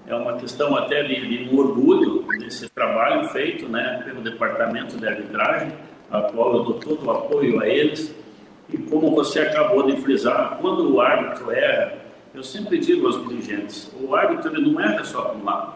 é 0.07 0.15
uma 0.15 0.35
questão 0.35 0.77
até 0.77 1.03
de, 1.03 1.27
de 1.27 1.55
um 1.55 1.59
orgulho 1.59 2.27
desse 2.39 2.69
trabalho 2.69 3.29
feito 3.29 3.69
né, 3.69 4.03
pelo 4.05 4.21
Departamento 4.21 4.99
de 4.99 5.07
Arbitragem, 5.07 5.73
a 6.11 6.21
qual 6.21 6.57
eu 6.57 6.65
dou 6.65 6.75
todo 6.75 7.07
o 7.07 7.11
apoio 7.11 7.61
a 7.61 7.69
eles, 7.69 8.15
e 8.75 8.79
como 8.91 9.13
você 9.13 9.39
acabou 9.39 9.87
de 9.87 9.97
frisar, 10.03 10.59
quando 10.61 10.93
o 10.93 11.01
árbitro 11.01 11.53
erra, 11.53 11.97
eu 12.35 12.43
sempre 12.43 12.77
digo 12.79 13.07
aos 13.07 13.25
dirigentes, 13.29 13.89
o 14.01 14.13
árbitro 14.17 14.53
ele 14.53 14.69
não 14.69 14.81
erra 14.81 15.05
só 15.05 15.23
para 15.23 15.37
um 15.37 15.45
lado. 15.45 15.75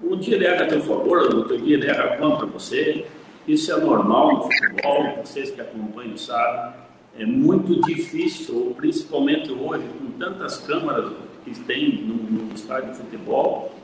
Um 0.00 0.16
dia 0.16 0.36
ele 0.36 0.46
erra 0.46 0.64
a 0.64 0.68
teu 0.68 0.80
favor, 0.80 1.34
outro 1.34 1.58
dia 1.58 1.76
ele 1.76 1.88
erra 1.88 2.16
contra 2.16 2.46
você. 2.46 3.04
Isso 3.48 3.72
é 3.72 3.80
normal 3.80 4.34
no 4.34 4.42
futebol, 4.42 5.18
vocês 5.24 5.50
que 5.50 5.60
acompanham 5.60 6.16
sabem. 6.16 6.74
É 7.18 7.26
muito 7.26 7.80
difícil, 7.80 8.72
principalmente 8.76 9.50
hoje, 9.50 9.82
com 9.98 10.12
tantas 10.12 10.58
câmaras 10.58 11.10
que 11.44 11.58
tem 11.64 12.04
no, 12.04 12.14
no 12.14 12.54
estádio 12.54 12.92
de 12.92 12.98
futebol, 12.98 13.74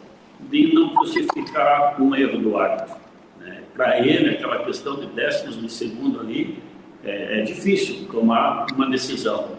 de 0.49 0.73
não 0.73 0.95
crucificar 0.95 2.01
um 2.01 2.15
erro 2.15 2.39
do 2.39 2.57
árbitro. 2.57 2.95
Né? 3.41 3.65
Para 3.75 3.99
ele, 3.99 4.37
aquela 4.37 4.65
questão 4.65 4.95
de 4.95 5.07
décimos 5.07 5.61
de 5.61 5.69
segundo 5.73 6.21
ali, 6.21 6.63
é, 7.05 7.41
é 7.41 7.43
difícil 7.43 8.07
tomar 8.11 8.67
uma 8.75 8.89
decisão. 8.89 9.53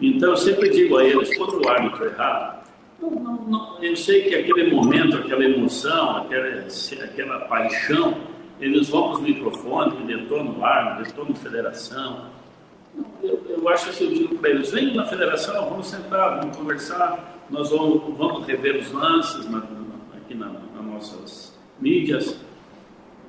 Então, 0.00 0.30
eu 0.30 0.36
sempre 0.36 0.68
digo 0.70 0.98
a 0.98 1.04
eles, 1.04 1.36
quando 1.36 1.64
o 1.64 1.68
árbitro 1.68 2.04
errar, 2.04 2.62
não, 3.00 3.10
não, 3.10 3.36
não, 3.44 3.82
eu 3.82 3.94
sei 3.96 4.22
que 4.22 4.34
aquele 4.34 4.70
momento, 4.74 5.16
aquela 5.16 5.44
emoção, 5.44 6.18
aquela, 6.18 6.66
aquela 7.04 7.40
paixão, 7.40 8.16
eles 8.60 8.88
vão 8.88 9.10
para 9.10 9.12
os 9.12 9.20
microfones, 9.20 10.06
detonam 10.06 10.64
ar, 10.64 11.02
detonam 11.02 11.34
federação. 11.34 12.26
Eu, 13.22 13.44
eu 13.48 13.68
acho 13.68 13.90
assim, 13.90 14.04
eu 14.04 14.14
digo 14.14 14.38
para 14.38 14.50
eles, 14.50 14.70
vem 14.70 14.94
na 14.94 15.04
federação, 15.04 15.68
vamos 15.68 15.88
sentar, 15.88 16.40
vamos 16.40 16.56
conversar, 16.56 17.44
nós 17.50 17.70
vamos, 17.70 18.16
vamos 18.16 18.46
rever 18.46 18.76
os 18.76 18.90
lances 18.92 19.48
na, 19.50 19.62
aqui 20.16 20.34
na, 20.34 20.46
nas 20.46 20.84
nossas 20.84 21.58
mídias 21.78 22.38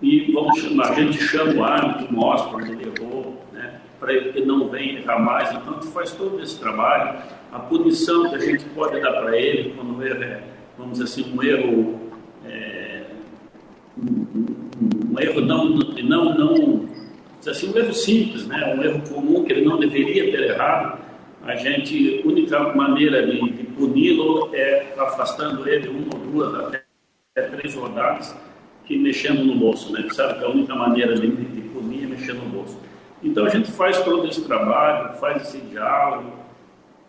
e 0.01 0.31
vamos 0.31 0.59
chamar, 0.59 0.91
a 0.91 0.95
gente 0.95 1.17
chama 1.17 1.53
o 1.53 1.63
árbitro, 1.63 2.13
mostra 2.13 2.55
onde 2.55 2.71
ele 2.71 2.91
errou, 2.95 3.41
né, 3.51 3.79
para 3.99 4.13
ele 4.13 4.31
que 4.31 4.41
não 4.45 4.67
venha 4.67 4.99
errar 4.99 5.19
mais, 5.19 5.51
então 5.51 5.73
a 5.73 5.81
gente 5.81 5.87
faz 5.87 6.11
todo 6.11 6.41
esse 6.41 6.59
trabalho, 6.59 7.19
a 7.51 7.59
punição 7.59 8.29
que 8.29 8.35
a 8.35 8.39
gente 8.39 8.65
pode 8.65 8.99
dar 8.99 9.13
para 9.13 9.35
ele 9.35 9.73
quando 9.75 9.97
o 9.97 10.03
erro 10.05 10.23
é, 10.23 10.43
vamos 10.77 10.99
dizer 10.99 11.05
assim, 11.05 11.35
um 11.35 11.43
erro 11.43 11.99
é, 12.45 13.03
um, 13.97 14.45
um, 15.13 15.19
erro 15.19 15.41
não, 15.41 15.65
não, 15.69 16.35
não 16.35 16.89
assim, 17.47 17.71
um 17.71 17.77
erro 17.77 17.93
simples, 17.93 18.45
né? 18.45 18.75
um 18.77 18.83
erro 18.83 19.01
comum 19.09 19.43
que 19.43 19.53
ele 19.53 19.65
não 19.65 19.79
deveria 19.79 20.31
ter 20.31 20.43
errado, 20.51 20.99
a 21.43 21.55
gente, 21.55 22.21
a 22.23 22.27
única 22.27 22.59
maneira 22.75 23.25
de, 23.25 23.49
de 23.51 23.63
puni-lo 23.63 24.49
é 24.53 24.93
afastando 24.97 25.67
ele 25.67 25.87
uma 25.87 26.13
ou 26.13 26.19
duas, 26.19 26.53
até, 26.55 26.83
até 27.35 27.47
três 27.55 27.73
rodadas, 27.73 28.35
que 28.87 28.97
mexendo 28.97 29.43
no 29.43 29.55
bolso, 29.55 29.91
né? 29.91 30.07
Sabe 30.11 30.39
que 30.39 30.45
a 30.45 30.49
única 30.49 30.73
maneira 30.73 31.15
de, 31.15 31.27
de 31.27 31.61
punir 31.69 32.03
é 32.03 32.07
mexer 32.07 32.33
no 32.33 32.45
bolso. 32.49 32.79
Então 33.21 33.45
a 33.45 33.49
gente 33.49 33.71
faz 33.71 34.01
todo 34.03 34.27
esse 34.27 34.41
trabalho, 34.45 35.13
faz 35.17 35.43
esse 35.43 35.57
diálogo, 35.59 36.31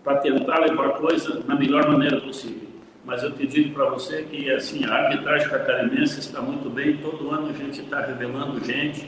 para 0.03 0.17
tentar 0.19 0.59
levar 0.59 0.87
a 0.87 0.93
coisa 0.93 1.43
na 1.47 1.55
melhor 1.55 1.89
maneira 1.89 2.21
possível. 2.21 2.69
Mas 3.05 3.23
eu 3.23 3.31
te 3.31 3.47
digo 3.47 3.75
para 3.75 3.89
você 3.91 4.23
que 4.23 4.51
assim, 4.51 4.85
a 4.85 4.93
arbitragem 4.93 5.49
catarinense 5.49 6.21
está 6.21 6.43
muito 6.43 6.69
bem, 6.69 6.97
todo 6.97 7.31
ano 7.31 7.49
a 7.49 7.53
gente 7.53 7.81
está 7.81 8.01
revelando 8.01 8.63
gente, 8.65 9.07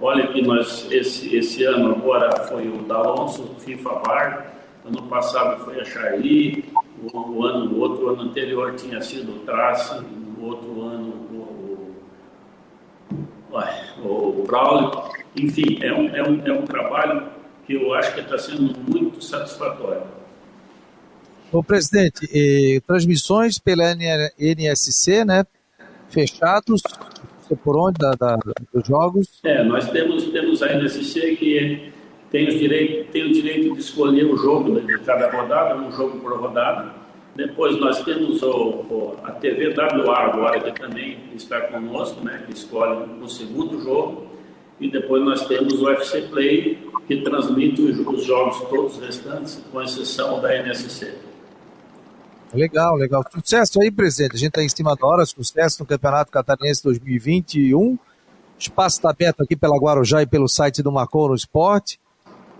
Olha 0.00 0.28
que 0.28 0.40
nós, 0.42 0.86
esse, 0.92 1.34
esse 1.34 1.64
ano 1.64 1.90
agora 1.90 2.30
foi 2.44 2.68
o 2.68 2.82
D'Alonso, 2.84 3.56
FIFA 3.58 3.90
VAR, 4.06 4.52
ano 4.86 5.02
passado 5.08 5.64
foi 5.64 5.80
a 5.80 5.84
Charlie, 5.84 6.64
o, 7.02 7.18
o, 7.18 7.44
ano, 7.44 7.72
o 7.72 7.80
outro 7.80 8.10
ano 8.10 8.22
anterior 8.22 8.76
tinha 8.76 9.00
sido 9.00 9.32
o 9.32 9.38
Trace, 9.40 10.00
o 10.38 10.44
outro 10.44 10.82
ano 10.82 11.27
o, 14.02 14.40
o 14.40 14.44
Braulio. 14.46 14.90
Enfim, 15.36 15.78
é 15.82 15.92
um, 15.92 16.14
é, 16.14 16.22
um, 16.22 16.46
é 16.46 16.52
um 16.52 16.62
trabalho 16.62 17.28
que 17.66 17.74
eu 17.74 17.92
acho 17.94 18.14
que 18.14 18.20
está 18.20 18.38
sendo 18.38 18.74
muito 18.88 19.22
satisfatório. 19.22 20.02
Ô, 21.52 21.62
presidente, 21.62 22.82
transmissões 22.86 23.58
pela 23.58 23.94
NSC, 24.38 25.24
né, 25.24 25.44
fechados, 26.10 26.82
por 27.64 27.76
onde 27.76 27.98
da, 27.98 28.10
da, 28.12 28.38
dos 28.72 28.86
jogos? 28.86 29.40
É, 29.44 29.64
nós 29.64 29.90
temos, 29.90 30.24
temos 30.30 30.62
a 30.62 30.74
NSC 30.74 31.36
que 31.36 31.92
tem, 32.30 32.48
os 32.48 32.58
direito, 32.58 33.10
tem 33.10 33.24
o 33.24 33.32
direito 33.32 33.74
de 33.74 33.80
escolher 33.80 34.24
o 34.26 34.36
jogo 34.36 34.78
de 34.80 34.98
cada 35.00 35.30
rodada, 35.30 35.76
um 35.76 35.90
jogo 35.90 36.18
por 36.20 36.38
rodada. 36.38 36.92
Depois 37.38 37.78
nós 37.78 38.02
temos 38.02 38.42
o, 38.42 38.50
o, 38.50 39.16
a 39.22 39.30
TV 39.30 39.72
WA 39.72 40.18
agora, 40.24 40.60
que 40.60 40.72
também 40.72 41.20
está 41.36 41.60
conosco, 41.68 42.20
né, 42.24 42.42
que 42.44 42.52
escolhe 42.52 43.08
o 43.22 43.28
segundo 43.28 43.80
jogo. 43.80 44.26
E 44.80 44.90
depois 44.90 45.22
nós 45.22 45.46
temos 45.46 45.74
o 45.74 45.84
UFC 45.84 46.22
Play, 46.22 46.90
que 47.06 47.22
transmite 47.22 47.80
os, 47.80 48.00
os 48.00 48.24
jogos 48.24 48.58
todos 48.68 48.98
restantes, 48.98 49.64
com 49.70 49.80
exceção 49.80 50.40
da 50.40 50.52
NSC. 50.52 51.16
Legal, 52.52 52.96
legal. 52.96 53.22
Sucesso 53.32 53.80
aí, 53.80 53.92
presidente. 53.92 54.34
A 54.34 54.38
gente 54.38 54.48
está 54.48 54.62
em 54.64 54.68
cima 54.68 54.96
da 54.96 55.06
hora, 55.06 55.24
sucesso 55.24 55.80
no 55.80 55.86
Campeonato 55.86 56.32
Catarinense 56.32 56.82
2021. 56.82 57.78
O 57.78 57.98
espaço 58.58 58.96
está 58.96 59.10
aberto 59.10 59.44
aqui 59.44 59.54
pela 59.54 59.78
Guarujá 59.78 60.22
e 60.22 60.26
pelo 60.26 60.48
site 60.48 60.82
do 60.82 60.90
Marcou 60.90 61.28
no 61.28 61.36
Esporte. 61.36 62.00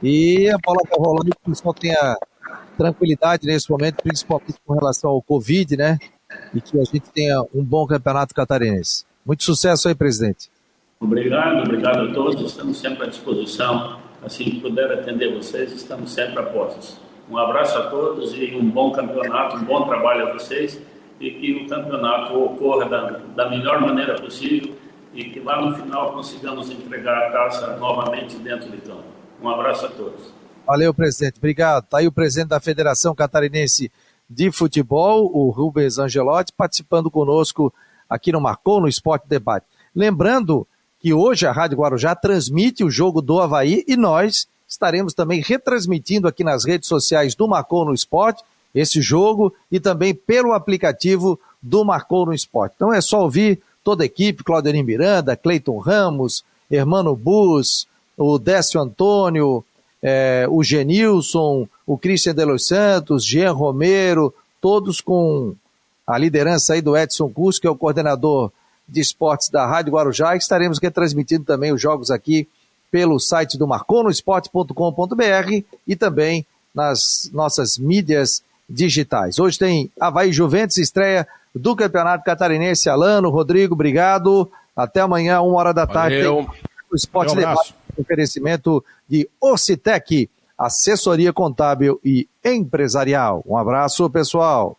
E 0.01 0.49
a 0.51 0.59
bola 0.65 0.83
está 0.85 0.97
rolando, 0.97 1.31
que 1.31 1.51
o 1.51 1.51
pessoal 1.51 1.75
tenha 1.75 2.17
tranquilidade 2.79 3.47
nesse 3.47 3.69
momento, 3.71 4.03
principalmente 4.03 4.55
com 4.65 4.75
relação 4.75 5.11
ao 5.11 5.21
Covid, 5.21 5.77
né? 5.77 5.99
E 6.55 6.61
que 6.61 6.79
a 6.79 6.85
gente 6.85 7.11
tenha 7.13 7.43
um 7.53 7.65
bom 7.65 7.87
campeonato 7.87 8.33
catarinense. 8.33 9.05
Muito 9.27 9.43
sucesso 9.43 9.89
aí, 9.89 9.95
presidente. 9.95 10.49
Obrigado, 11.01 11.65
obrigado 11.65 12.09
a 12.09 12.15
todos. 12.15 12.51
Estamos 12.51 12.79
sempre 12.79 13.05
à 13.05 13.07
disposição. 13.09 13.99
Assim 14.25 14.45
que 14.45 14.61
puder 14.61 14.91
atender 14.93 15.35
vocês, 15.35 15.73
estamos 15.73 16.13
sempre 16.13 16.41
a 16.41 16.43
postos. 16.45 16.99
Um 17.31 17.37
abraço 17.37 17.77
a 17.77 17.91
todos 17.91 18.33
e 18.35 18.57
um 18.57 18.69
bom 18.71 18.91
campeonato, 18.91 19.57
um 19.57 19.65
bom 19.65 19.87
trabalho 19.87 20.29
a 20.29 20.33
vocês 20.33 20.81
e 21.21 21.31
que 21.31 21.53
o 21.53 21.69
campeonato 21.69 22.37
ocorra 22.37 22.89
da, 22.89 23.11
da 23.37 23.51
melhor 23.51 23.81
maneira 23.81 24.15
possível 24.15 24.75
e 25.15 25.25
que 25.25 25.41
lá 25.41 25.61
no 25.61 25.77
final 25.77 26.13
consigamos 26.13 26.71
entregar 26.71 27.17
a 27.17 27.31
taça 27.31 27.77
novamente 27.77 28.37
dentro 28.37 28.71
de 28.71 28.79
campo. 28.79 29.05
Um 29.43 29.49
abraço 29.49 29.87
a 29.87 29.89
todos. 29.89 30.33
Valeu, 30.69 30.93
presidente. 30.93 31.39
Obrigado. 31.39 31.85
Está 31.85 31.97
aí 31.97 32.07
o 32.07 32.13
presidente 32.13 32.49
da 32.49 32.61
Federação 32.61 33.15
Catarinense 33.15 33.91
de 34.29 34.53
Futebol, 34.53 35.31
o 35.35 35.49
Rubens 35.49 35.99
Angelotti, 35.99 36.53
participando 36.53 37.11
conosco 37.11 37.73
aqui 38.07 38.31
no 38.31 38.39
Marcou 38.39 38.79
no 38.79 38.87
Esporte 38.87 39.27
Debate. 39.27 39.65
Lembrando 39.97 40.67
que 41.01 41.15
hoje 41.15 41.47
a 41.47 41.53
Rádio 41.53 41.79
Guarujá 41.79 42.15
transmite 42.15 42.85
o 42.85 42.91
jogo 42.91 43.23
do 43.23 43.41
Havaí 43.41 43.83
e 43.89 43.97
nós 43.97 44.47
estaremos 44.69 45.15
também 45.15 45.41
retransmitindo 45.41 46.29
aqui 46.29 46.45
nas 46.45 46.67
redes 46.67 46.87
sociais 46.87 47.35
do 47.35 47.49
Marcou 47.49 47.87
no 47.87 47.95
Esporte 47.95 48.45
esse 48.75 49.01
jogo 49.01 49.55
e 49.73 49.81
também 49.81 50.15
pelo 50.15 50.53
aplicativo 50.53 51.41
do 51.63 51.83
Marcou 51.83 52.27
no 52.27 52.35
Esporte. 52.35 52.75
Então 52.77 52.93
é 52.93 53.01
só 53.01 53.23
ouvir 53.23 53.59
toda 53.83 54.03
a 54.03 54.07
equipe, 54.07 54.45
Claudio 54.45 54.85
Miranda, 54.85 55.35
Cleiton 55.35 55.79
Ramos, 55.79 56.45
Hermano 56.71 57.17
Bus, 57.17 57.89
o 58.19 58.39
Décio 58.39 58.79
Antônio, 58.79 59.65
é, 60.03 60.47
o 60.49 60.63
Genilson, 60.63 61.69
o 61.87 61.99
Christian 61.99 62.35
de 62.35 62.45
los 62.45 62.67
Santos, 62.67 63.25
Jean 63.25 63.53
Romero, 63.53 64.33
todos 64.61 65.01
com 65.01 65.55
a 66.07 66.17
liderança 66.19 66.75
aí 66.75 66.81
do 66.81 66.97
Edson 66.97 67.29
Cus, 67.29 67.59
que 67.59 67.67
é 67.67 67.71
o 67.71 67.77
coordenador 67.77 68.51
de 68.89 69.01
esportes 69.01 69.51
da 69.51 69.67
Rádio 69.67 69.93
Guarujá, 69.93 70.35
e 70.35 70.39
estaremos 70.39 70.79
retransmitindo 70.79 71.45
também 71.45 71.73
os 71.73 71.81
jogos 71.81 72.11
aqui 72.11 72.49
pelo 72.91 73.19
site 73.19 73.59
do 73.59 73.67
marconosport.com.br 73.67 75.63
e 75.87 75.95
também 75.95 76.47
nas 76.75 77.31
nossas 77.33 77.77
mídias 77.77 78.43
digitais. 78.69 79.39
Hoje 79.39 79.59
tem 79.59 79.91
Havaí 80.01 80.33
Juventus, 80.33 80.79
estreia 80.79 81.27
do 81.55 81.77
Campeonato 81.77 82.25
Catarinense. 82.25 82.89
Alano, 82.89 83.31
Rodrigo, 83.31 83.75
obrigado. 83.75 84.51
Até 84.77 85.01
amanhã, 85.01 85.41
uma 85.41 85.59
hora 85.59 85.75
da 85.75 85.87
tarde. 85.87 86.17
Valeu. 86.17 86.47
Tem 86.51 86.61
o 86.91 86.97
Esporte 86.97 87.33
um 87.33 87.37
Debate, 87.37 87.75
oferecimento 87.99 88.85
de 89.09 89.29
Ocitec, 89.41 90.31
assessoria 90.57 91.33
contábil 91.33 92.01
e 92.05 92.29
empresarial. 92.45 93.43
Um 93.47 93.57
abraço, 93.57 94.09
pessoal. 94.09 94.78